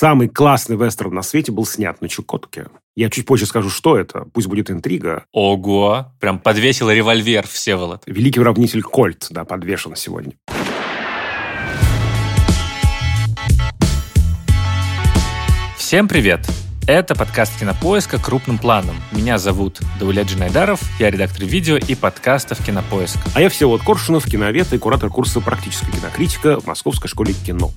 самый 0.00 0.28
классный 0.28 0.76
вестерн 0.76 1.12
на 1.12 1.20
свете 1.20 1.52
был 1.52 1.66
снят 1.66 2.00
на 2.00 2.08
Чукотке. 2.08 2.68
Я 2.96 3.10
чуть 3.10 3.26
позже 3.26 3.44
скажу, 3.44 3.68
что 3.68 3.98
это. 3.98 4.24
Пусть 4.32 4.46
будет 4.46 4.70
интрига. 4.70 5.26
Ого! 5.30 6.14
Прям 6.18 6.38
подвесил 6.38 6.90
револьвер 6.90 7.46
Всеволод. 7.46 8.04
Великий 8.06 8.40
уравнитель 8.40 8.80
Кольт, 8.80 9.26
да, 9.28 9.44
подвешен 9.44 9.94
сегодня. 9.96 10.32
Всем 15.76 16.08
привет! 16.08 16.48
Это 16.88 17.14
подкаст 17.14 17.60
«Кинопоиска» 17.60 18.18
крупным 18.18 18.56
планом. 18.56 18.96
Меня 19.12 19.36
зовут 19.36 19.80
Даулет 20.00 20.28
Джинайдаров, 20.28 20.80
я 20.98 21.10
редактор 21.10 21.44
видео 21.44 21.76
и 21.76 21.94
подкастов 21.94 22.64
«Кинопоиск». 22.64 23.18
А 23.34 23.42
я 23.42 23.50
Всеволод 23.50 23.82
Коршунов, 23.82 24.24
киновед 24.24 24.72
и 24.72 24.78
куратор 24.78 25.10
курса 25.10 25.40
«Практическая 25.40 25.92
кинокритика» 25.92 26.58
в 26.58 26.66
Московской 26.66 27.08
школе 27.10 27.34
кино. 27.34 27.70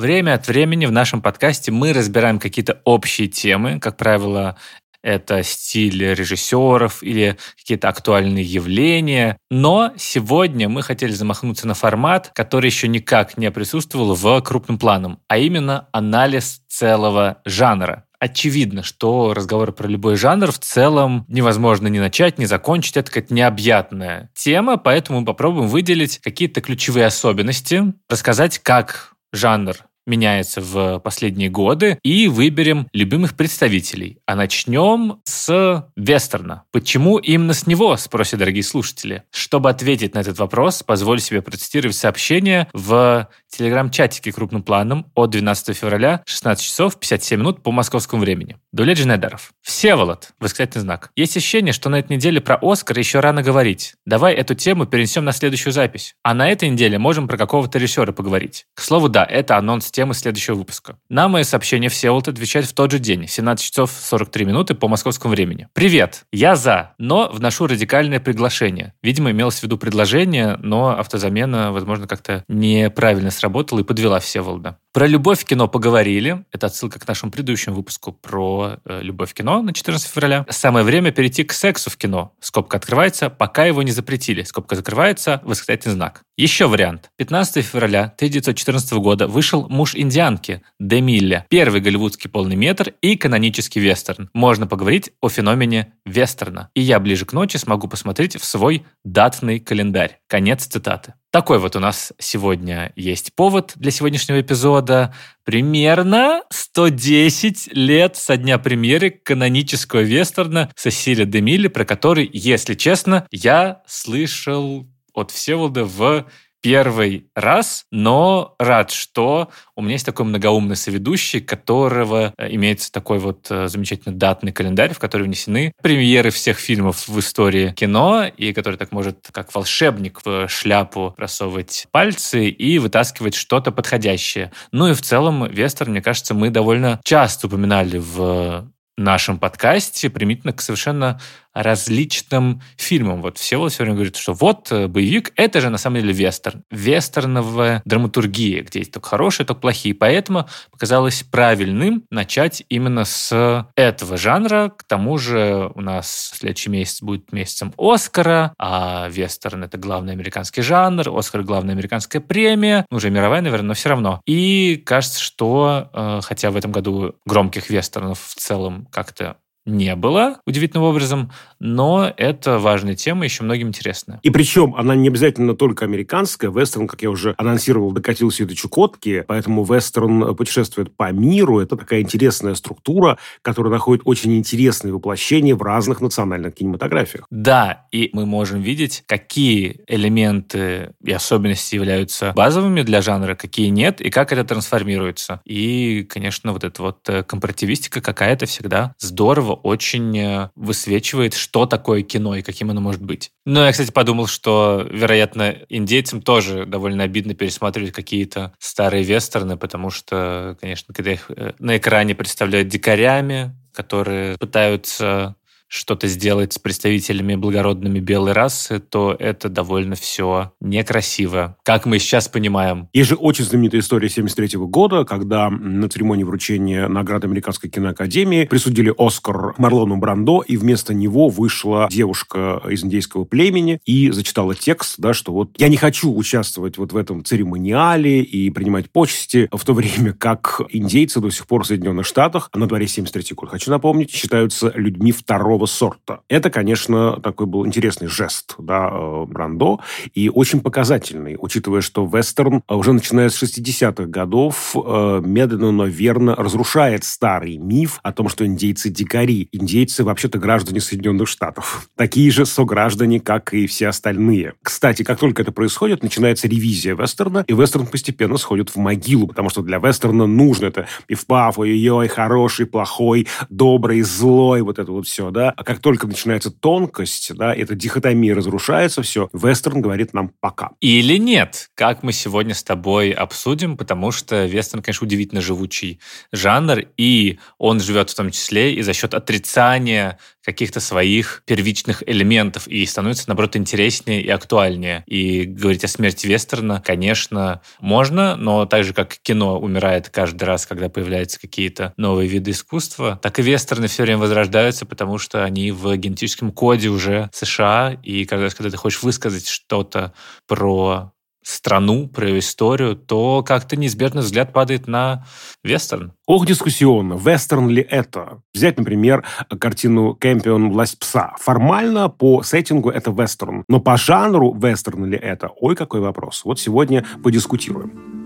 Время 0.00 0.32
от 0.32 0.48
времени 0.48 0.86
в 0.86 0.92
нашем 0.92 1.20
подкасте 1.20 1.70
мы 1.72 1.92
разбираем 1.92 2.38
какие-то 2.38 2.80
общие 2.84 3.28
темы, 3.28 3.78
как 3.78 3.98
правило, 3.98 4.56
это 5.02 5.42
стиль 5.42 6.14
режиссеров 6.14 7.02
или 7.02 7.36
какие-то 7.58 7.90
актуальные 7.90 8.42
явления. 8.42 9.36
Но 9.50 9.92
сегодня 9.98 10.70
мы 10.70 10.80
хотели 10.80 11.12
замахнуться 11.12 11.68
на 11.68 11.74
формат, 11.74 12.30
который 12.34 12.64
еще 12.64 12.88
никак 12.88 13.36
не 13.36 13.50
присутствовал 13.50 14.14
в 14.14 14.40
крупном 14.40 14.78
планом, 14.78 15.18
а 15.28 15.36
именно 15.36 15.90
анализ 15.92 16.62
целого 16.66 17.42
жанра. 17.44 18.04
Очевидно, 18.18 18.82
что 18.82 19.34
разговор 19.34 19.72
про 19.72 19.86
любой 19.86 20.16
жанр 20.16 20.50
в 20.50 20.60
целом 20.60 21.26
невозможно 21.28 21.88
ни 21.88 21.98
начать, 21.98 22.38
ни 22.38 22.46
закончить. 22.46 22.96
Это 22.96 23.10
какая-то 23.10 23.34
необъятная 23.34 24.30
тема, 24.34 24.78
поэтому 24.78 25.20
мы 25.20 25.26
попробуем 25.26 25.68
выделить 25.68 26.20
какие-то 26.20 26.62
ключевые 26.62 27.04
особенности, 27.04 27.92
рассказать, 28.08 28.60
как 28.60 29.12
жанр 29.34 29.76
меняется 30.06 30.60
в 30.60 30.98
последние 31.00 31.48
годы, 31.48 31.98
и 32.02 32.28
выберем 32.28 32.88
любимых 32.92 33.36
представителей. 33.36 34.18
А 34.26 34.34
начнем 34.34 35.20
с 35.24 35.86
вестерна. 35.96 36.64
Почему 36.72 37.18
именно 37.18 37.54
с 37.54 37.66
него, 37.66 37.96
спросят 37.96 38.38
дорогие 38.40 38.62
слушатели. 38.62 39.24
Чтобы 39.30 39.70
ответить 39.70 40.14
на 40.14 40.20
этот 40.20 40.38
вопрос, 40.38 40.82
позволю 40.82 41.20
себе 41.20 41.42
процитировать 41.42 41.96
сообщение 41.96 42.68
в 42.72 43.28
телеграм-чатике 43.48 44.32
крупным 44.32 44.62
планом 44.62 45.06
от 45.14 45.30
12 45.30 45.76
февраля 45.76 46.22
16 46.26 46.64
часов 46.64 46.98
57 46.98 47.40
минут 47.40 47.62
по 47.62 47.72
московскому 47.72 48.22
времени. 48.22 48.56
Дулет 48.72 48.98
Женедаров. 48.98 49.52
Всеволод, 49.62 50.30
восклицательный 50.38 50.82
знак. 50.82 51.10
Есть 51.16 51.36
ощущение, 51.36 51.72
что 51.72 51.88
на 51.88 51.98
этой 51.98 52.16
неделе 52.16 52.40
про 52.40 52.56
Оскар 52.62 52.96
еще 52.96 53.18
рано 53.18 53.42
говорить. 53.42 53.94
Давай 54.06 54.32
эту 54.32 54.54
тему 54.54 54.86
перенесем 54.86 55.24
на 55.24 55.32
следующую 55.32 55.72
запись. 55.72 56.14
А 56.22 56.34
на 56.34 56.48
этой 56.48 56.68
неделе 56.68 56.96
можем 56.96 57.26
про 57.26 57.36
какого-то 57.36 57.80
режиссера 57.80 58.12
поговорить. 58.12 58.66
К 58.74 58.82
слову, 58.82 59.08
да, 59.08 59.24
это 59.24 59.56
анонс 59.56 59.90
темы 59.90 60.14
следующего 60.14 60.54
выпуска. 60.54 60.98
На 61.08 61.26
мое 61.26 61.42
сообщение 61.42 61.90
Всеволод 61.90 62.28
отвечает 62.28 62.66
в 62.66 62.72
тот 62.72 62.92
же 62.92 63.00
день, 63.00 63.26
в 63.26 63.30
17 63.32 63.66
часов 63.66 63.90
43 63.90 64.44
минуты 64.44 64.76
по 64.76 64.86
московскому 64.86 65.34
времени. 65.34 65.66
Привет, 65.72 66.26
я 66.30 66.54
за, 66.54 66.94
но 66.96 67.28
вношу 67.32 67.66
радикальное 67.66 68.20
приглашение. 68.20 68.94
Видимо, 69.02 69.32
имелось 69.32 69.58
в 69.58 69.62
виду 69.64 69.78
предложение, 69.78 70.56
но 70.60 70.96
автозамена, 70.96 71.72
возможно, 71.72 72.06
как-то 72.06 72.44
неправильно 72.46 73.32
сработала 73.32 73.80
и 73.80 73.84
подвела 73.84 74.20
Всеволода. 74.20 74.78
Про 74.92 75.06
любовь 75.06 75.40
в 75.40 75.44
кино 75.44 75.68
поговорили. 75.68 76.44
Это 76.50 76.66
отсылка 76.66 76.98
к 76.98 77.06
нашему 77.06 77.30
предыдущему 77.30 77.76
выпуску 77.76 78.12
про 78.12 78.59
э, 78.84 79.00
любовь 79.02 79.30
в 79.30 79.34
кино 79.34 79.62
на 79.62 79.72
14 79.72 80.08
февраля. 80.08 80.46
Самое 80.48 80.84
время 80.84 81.12
перейти 81.12 81.44
к 81.44 81.52
сексу 81.52 81.90
в 81.90 81.96
кино. 81.96 82.32
Скобка 82.40 82.76
открывается, 82.76 83.30
пока 83.30 83.64
его 83.64 83.82
не 83.82 83.92
запретили. 83.92 84.42
Скобка 84.42 84.76
закрывается, 84.76 85.40
восклицательный 85.44 85.94
знак. 85.94 86.22
Еще 86.36 86.66
вариант. 86.66 87.10
15 87.16 87.64
февраля 87.64 88.04
1914 88.04 88.92
года 88.94 89.26
вышел 89.26 89.68
«Муж 89.68 89.94
индианки» 89.94 90.62
Де 90.78 91.00
Милле. 91.00 91.44
Первый 91.50 91.80
голливудский 91.80 92.30
полный 92.30 92.56
метр 92.56 92.94
и 93.02 93.16
канонический 93.16 93.80
вестерн. 93.80 94.30
Можно 94.32 94.66
поговорить 94.66 95.10
о 95.20 95.28
феномене 95.28 95.92
вестерна. 96.06 96.70
И 96.74 96.80
я 96.80 96.98
ближе 96.98 97.26
к 97.26 97.32
ночи 97.32 97.56
смогу 97.56 97.88
посмотреть 97.88 98.40
в 98.40 98.44
свой 98.44 98.84
датный 99.04 99.60
календарь. 99.60 100.20
Конец 100.26 100.66
цитаты. 100.66 101.14
Такой 101.30 101.60
вот 101.60 101.76
у 101.76 101.80
нас 101.80 102.12
сегодня 102.18 102.92
есть 102.96 103.34
повод 103.34 103.74
для 103.76 103.92
сегодняшнего 103.92 104.40
эпизода. 104.40 105.14
Примерно 105.44 106.42
110 106.50 107.72
лет 107.72 108.16
со 108.16 108.36
дня 108.36 108.58
премьеры 108.58 109.10
канонического 109.10 110.00
вестерна 110.00 110.72
Сесилия 110.74 111.26
Демили, 111.26 111.68
про 111.68 111.84
который, 111.84 112.28
если 112.32 112.74
честно, 112.74 113.28
я 113.30 113.82
слышал 113.86 114.88
от 115.14 115.30
Всеволода 115.30 115.84
в 115.84 116.26
первый 116.60 117.26
раз, 117.34 117.84
но 117.90 118.54
рад, 118.58 118.90
что 118.90 119.50
у 119.76 119.82
меня 119.82 119.92
есть 119.92 120.06
такой 120.06 120.26
многоумный 120.26 120.76
соведущий, 120.76 121.40
которого 121.40 122.34
э, 122.36 122.54
имеется 122.54 122.92
такой 122.92 123.18
вот 123.18 123.46
э, 123.50 123.68
замечательный 123.68 124.14
датный 124.14 124.52
календарь, 124.52 124.92
в 124.94 124.98
который 124.98 125.22
внесены 125.22 125.72
премьеры 125.82 126.30
всех 126.30 126.58
фильмов 126.58 127.08
в 127.08 127.18
истории 127.18 127.72
кино, 127.72 128.24
и 128.24 128.52
который 128.52 128.76
так 128.76 128.92
может, 128.92 129.28
как 129.32 129.54
волшебник, 129.54 130.20
в 130.24 130.48
шляпу 130.48 131.14
просовывать 131.16 131.86
пальцы 131.90 132.48
и 132.48 132.78
вытаскивать 132.78 133.34
что-то 133.34 133.72
подходящее. 133.72 134.52
Ну 134.72 134.88
и 134.88 134.94
в 134.94 135.02
целом 135.02 135.46
вестерн, 135.46 135.92
мне 135.92 136.02
кажется, 136.02 136.34
мы 136.34 136.50
довольно 136.50 137.00
часто 137.04 137.46
упоминали 137.46 137.98
в 137.98 138.70
нашем 139.00 139.38
подкасте 139.38 140.10
примитивно 140.10 140.52
к 140.52 140.60
совершенно 140.60 141.20
различным 141.54 142.62
фильмам. 142.76 143.22
Вот 143.22 143.38
все 143.38 143.58
время 143.58 143.94
говорит, 143.94 144.16
что 144.16 144.32
вот 144.32 144.70
э, 144.70 144.86
боевик— 144.86 145.32
это 145.36 145.60
же 145.60 145.70
на 145.70 145.78
самом 145.78 146.00
деле 146.00 146.12
вестерн. 146.12 146.64
Вестерновая 146.70 147.82
драматургия, 147.84 148.62
где 148.62 148.80
есть 148.80 148.92
только 148.92 149.08
хорошие, 149.08 149.46
только 149.46 149.60
плохие. 149.60 149.94
Поэтому 149.94 150.48
показалось 150.70 151.22
правильным 151.22 152.04
начать 152.10 152.62
именно 152.68 153.04
с 153.04 153.66
этого 153.74 154.16
жанра. 154.16 154.72
К 154.76 154.84
тому 154.84 155.18
же 155.18 155.70
у 155.74 155.80
нас 155.80 156.32
следующий 156.34 156.70
месяц 156.70 157.02
будет 157.02 157.32
месяцем 157.32 157.72
Оскара, 157.76 158.54
а 158.58 159.08
вестерн— 159.08 159.64
это 159.64 159.78
главный 159.78 160.12
американский 160.12 160.62
жанр, 160.62 161.08
Оскар— 161.08 161.42
главная 161.44 161.74
американская 161.74 162.20
премия, 162.20 162.86
уже 162.90 163.10
мировая, 163.10 163.40
наверное, 163.40 163.68
но 163.68 163.74
все 163.74 163.88
равно. 163.88 164.20
И 164.26 164.82
кажется, 164.86 165.20
что, 165.20 165.90
э, 165.92 166.20
хотя 166.22 166.50
в 166.50 166.56
этом 166.56 166.72
году 166.72 167.14
громких 167.26 167.70
вестернов 167.70 168.20
в 168.20 168.34
целом 168.34 168.86
как-то 168.90 169.36
не 169.70 169.94
было 169.96 170.40
удивительным 170.46 170.84
образом, 170.84 171.30
но 171.58 172.12
это 172.16 172.58
важная 172.58 172.94
тема, 172.94 173.24
еще 173.24 173.42
многим 173.44 173.68
интересная. 173.68 174.20
И 174.22 174.30
причем 174.30 174.74
она 174.74 174.94
не 174.94 175.08
обязательно 175.08 175.54
только 175.54 175.84
американская. 175.84 176.50
Вестерн, 176.50 176.86
как 176.86 177.02
я 177.02 177.10
уже 177.10 177.34
анонсировал, 177.38 177.92
докатился 177.92 178.42
и 178.42 178.46
до 178.46 178.54
Чукотки, 178.54 179.24
поэтому 179.26 179.64
вестерн 179.64 180.34
путешествует 180.34 180.94
по 180.96 181.12
миру. 181.12 181.60
Это 181.60 181.76
такая 181.76 182.00
интересная 182.00 182.54
структура, 182.54 183.18
которая 183.42 183.72
находит 183.72 184.02
очень 184.04 184.36
интересные 184.36 184.92
воплощения 184.92 185.54
в 185.54 185.62
разных 185.62 186.00
национальных 186.00 186.54
кинематографиях. 186.54 187.26
Да, 187.30 187.86
и 187.92 188.10
мы 188.12 188.26
можем 188.26 188.60
видеть, 188.60 189.04
какие 189.06 189.80
элементы 189.86 190.92
и 191.04 191.12
особенности 191.12 191.74
являются 191.74 192.32
базовыми 192.34 192.82
для 192.82 193.02
жанра, 193.02 193.34
какие 193.34 193.68
нет, 193.68 194.00
и 194.00 194.10
как 194.10 194.32
это 194.32 194.44
трансформируется. 194.44 195.40
И, 195.44 196.06
конечно, 196.08 196.52
вот 196.52 196.64
эта 196.64 196.82
вот 196.82 197.08
э, 197.08 197.22
компаративистика 197.22 198.00
какая-то 198.00 198.46
всегда 198.46 198.94
здорово 198.98 199.59
очень 199.62 200.18
э, 200.18 200.50
высвечивает, 200.54 201.34
что 201.34 201.66
такое 201.66 202.02
кино 202.02 202.36
и 202.36 202.42
каким 202.42 202.70
оно 202.70 202.80
может 202.80 203.02
быть. 203.02 203.30
Но 203.44 203.64
я, 203.64 203.72
кстати, 203.72 203.90
подумал, 203.90 204.26
что, 204.26 204.86
вероятно, 204.90 205.56
индейцам 205.68 206.22
тоже 206.22 206.66
довольно 206.66 207.04
обидно 207.04 207.34
пересматривать 207.34 207.92
какие-то 207.92 208.52
старые 208.58 209.04
вестерны, 209.04 209.56
потому 209.56 209.90
что, 209.90 210.56
конечно, 210.60 210.94
когда 210.94 211.12
их 211.12 211.30
э, 211.30 211.52
на 211.58 211.76
экране 211.76 212.14
представляют 212.14 212.68
дикарями, 212.68 213.56
которые 213.72 214.36
пытаются 214.38 215.36
что-то 215.70 216.08
сделать 216.08 216.52
с 216.52 216.58
представителями 216.58 217.36
благородными 217.36 218.00
белой 218.00 218.32
расы, 218.32 218.80
то 218.80 219.16
это 219.16 219.48
довольно 219.48 219.94
все 219.94 220.52
некрасиво, 220.60 221.56
как 221.62 221.86
мы 221.86 222.00
сейчас 222.00 222.28
понимаем. 222.28 222.88
Есть 222.92 223.10
же 223.10 223.14
очень 223.14 223.44
знаменитая 223.44 223.80
история 223.80 224.08
73 224.08 224.58
года, 224.58 225.04
когда 225.04 225.48
на 225.48 225.88
церемонии 225.88 226.24
вручения 226.24 226.88
награды 226.88 227.28
Американской 227.28 227.70
киноакадемии 227.70 228.46
присудили 228.46 228.92
Оскар 228.98 229.54
Марлону 229.58 229.96
Брандо, 229.96 230.42
и 230.42 230.56
вместо 230.56 230.92
него 230.92 231.28
вышла 231.28 231.86
девушка 231.88 232.60
из 232.68 232.82
индейского 232.82 233.24
племени 233.24 233.80
и 233.86 234.10
зачитала 234.10 234.56
текст, 234.56 234.96
да, 234.98 235.14
что 235.14 235.32
вот 235.32 235.52
я 235.56 235.68
не 235.68 235.76
хочу 235.76 236.12
участвовать 236.12 236.78
вот 236.78 236.92
в 236.92 236.96
этом 236.96 237.24
церемониале 237.24 238.22
и 238.22 238.50
принимать 238.50 238.90
почести, 238.90 239.48
в 239.52 239.64
то 239.64 239.72
время 239.72 240.14
как 240.14 240.62
индейцы 240.70 241.20
до 241.20 241.30
сих 241.30 241.46
пор 241.46 241.62
в 241.62 241.68
Соединенных 241.68 242.06
Штатах, 242.06 242.50
на 242.54 242.66
дворе 242.66 242.88
73 242.88 243.36
год, 243.36 243.50
хочу 243.50 243.70
напомнить, 243.70 244.10
считаются 244.10 244.72
людьми 244.74 245.12
второго 245.12 245.59
второго 245.60 245.66
сорта. 245.66 246.20
Это, 246.28 246.50
конечно, 246.50 247.20
такой 247.20 247.46
был 247.46 247.66
интересный 247.66 248.08
жест 248.08 248.54
да, 248.58 248.90
э, 248.92 249.24
Брандо 249.26 249.80
и 250.14 250.28
очень 250.28 250.60
показательный, 250.60 251.36
учитывая, 251.38 251.80
что 251.80 252.04
вестерн 252.06 252.62
уже 252.68 252.92
начиная 252.92 253.28
с 253.28 253.42
60-х 253.42 254.04
годов 254.04 254.74
э, 254.74 255.20
медленно, 255.24 255.72
но 255.72 255.86
верно 255.86 256.34
разрушает 256.34 257.04
старый 257.04 257.58
миф 257.58 258.00
о 258.02 258.12
том, 258.12 258.28
что 258.28 258.46
индейцы 258.46 258.90
дикари. 258.90 259.48
Индейцы 259.52 260.04
вообще-то 260.04 260.38
граждане 260.38 260.80
Соединенных 260.80 261.28
Штатов. 261.28 261.88
Такие 261.96 262.30
же 262.30 262.46
сограждане, 262.46 263.20
как 263.20 263.52
и 263.54 263.66
все 263.66 263.88
остальные. 263.88 264.54
Кстати, 264.62 265.02
как 265.02 265.18
только 265.18 265.42
это 265.42 265.52
происходит, 265.52 266.02
начинается 266.02 266.48
ревизия 266.48 266.94
вестерна, 266.94 267.44
и 267.46 267.52
вестерн 267.52 267.86
постепенно 267.86 268.36
сходит 268.36 268.70
в 268.70 268.76
могилу, 268.76 269.26
потому 269.26 269.50
что 269.50 269.62
для 269.62 269.78
вестерна 269.78 270.26
нужно 270.26 270.66
это 270.66 270.86
пиф-паф, 271.06 271.58
ой-ой-ой, 271.58 272.08
хороший, 272.08 272.66
плохой, 272.66 273.26
добрый, 273.48 274.02
злой, 274.02 274.62
вот 274.62 274.78
это 274.78 274.92
вот 274.92 275.06
все, 275.06 275.30
да. 275.30 275.49
А 275.56 275.64
как 275.64 275.80
только 275.80 276.06
начинается 276.06 276.50
тонкость, 276.50 277.34
да, 277.34 277.54
эта 277.54 277.74
дихотомия 277.74 278.34
разрушается, 278.34 279.02
все, 279.02 279.28
вестерн 279.32 279.80
говорит 279.80 280.12
нам 280.14 280.32
пока. 280.40 280.70
Или 280.80 281.16
нет, 281.18 281.70
как 281.74 282.02
мы 282.02 282.12
сегодня 282.12 282.54
с 282.54 282.62
тобой 282.62 283.10
обсудим, 283.10 283.76
потому 283.76 284.10
что 284.10 284.46
вестерн, 284.46 284.82
конечно, 284.82 285.06
удивительно 285.06 285.40
живучий 285.40 286.00
жанр, 286.32 286.84
и 286.96 287.38
он 287.58 287.80
живет 287.80 288.10
в 288.10 288.14
том 288.14 288.30
числе 288.30 288.74
и 288.74 288.82
за 288.82 288.92
счет 288.92 289.14
отрицания 289.14 290.18
каких-то 290.44 290.80
своих 290.80 291.42
первичных 291.46 292.02
элементов 292.06 292.66
и 292.66 292.84
становится, 292.86 293.24
наоборот, 293.28 293.56
интереснее 293.56 294.22
и 294.22 294.28
актуальнее. 294.30 295.04
И 295.06 295.44
говорить 295.44 295.84
о 295.84 295.88
смерти 295.88 296.26
вестерна, 296.26 296.82
конечно, 296.84 297.60
можно, 297.80 298.36
но 298.36 298.64
так 298.66 298.84
же, 298.84 298.94
как 298.94 299.18
кино 299.18 299.58
умирает 299.58 300.08
каждый 300.08 300.44
раз, 300.44 300.66
когда 300.66 300.88
появляются 300.88 301.38
какие-то 301.40 301.92
новые 301.96 302.28
виды 302.28 302.52
искусства, 302.52 303.18
так 303.22 303.38
и 303.38 303.42
вестерны 303.42 303.86
все 303.88 304.02
время 304.02 304.18
возрождаются, 304.18 304.86
потому 304.86 305.18
что 305.18 305.39
они 305.44 305.72
в 305.72 305.96
генетическом 305.96 306.52
коде 306.52 306.88
уже 306.88 307.30
США, 307.32 307.98
и 308.02 308.24
каждый 308.24 308.50
когда 308.50 308.70
ты 308.70 308.76
хочешь 308.76 309.02
высказать 309.02 309.46
что-то 309.46 310.12
про 310.46 311.12
страну, 311.42 312.08
про 312.08 312.28
ее 312.28 312.38
историю, 312.40 312.96
то 312.96 313.42
как-то 313.42 313.76
неизбежно 313.76 314.20
взгляд 314.20 314.52
падает 314.52 314.86
на 314.86 315.24
вестерн. 315.64 316.12
Ох, 316.26 316.46
дискуссионно, 316.46 317.14
вестерн 317.14 317.68
ли 317.68 317.86
это? 317.88 318.42
Взять, 318.54 318.78
например, 318.78 319.24
картину 319.58 320.14
«Кэмпион. 320.14 320.70
Власть 320.70 320.98
пса». 320.98 321.34
Формально 321.38 322.08
по 322.08 322.42
сеттингу 322.42 322.90
это 322.90 323.10
вестерн, 323.10 323.64
но 323.68 323.80
по 323.80 323.96
жанру 323.96 324.52
вестерн 324.54 325.06
ли 325.06 325.16
это? 325.16 325.50
Ой, 325.60 325.76
какой 325.76 326.00
вопрос. 326.00 326.42
Вот 326.44 326.60
сегодня 326.60 327.04
подискутируем. 327.22 328.19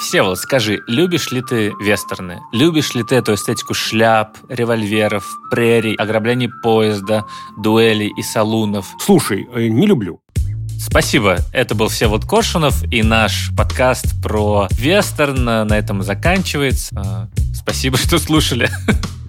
Всеволод, 0.00 0.38
скажи, 0.38 0.80
любишь 0.86 1.30
ли 1.30 1.40
ты 1.40 1.72
вестерны? 1.80 2.40
Любишь 2.52 2.94
ли 2.94 3.04
ты 3.04 3.14
эту 3.16 3.34
эстетику 3.34 3.74
шляп, 3.74 4.36
револьверов, 4.48 5.24
прерий, 5.50 5.94
ограблений 5.94 6.50
поезда, 6.62 7.24
дуэлей 7.56 8.12
и 8.16 8.22
салунов? 8.22 8.86
Слушай, 9.00 9.48
э, 9.54 9.68
не 9.68 9.86
люблю. 9.86 10.20
Спасибо. 10.78 11.38
Это 11.52 11.74
был 11.74 11.88
Всеволод 11.88 12.24
Коршунов 12.26 12.84
и 12.92 13.02
наш 13.02 13.50
подкаст 13.56 14.20
про 14.22 14.68
вестерн 14.72 15.44
на 15.44 15.78
этом 15.78 16.02
заканчивается. 16.02 17.30
Э, 17.36 17.54
спасибо, 17.54 17.96
что 17.98 18.18
слушали. 18.18 18.68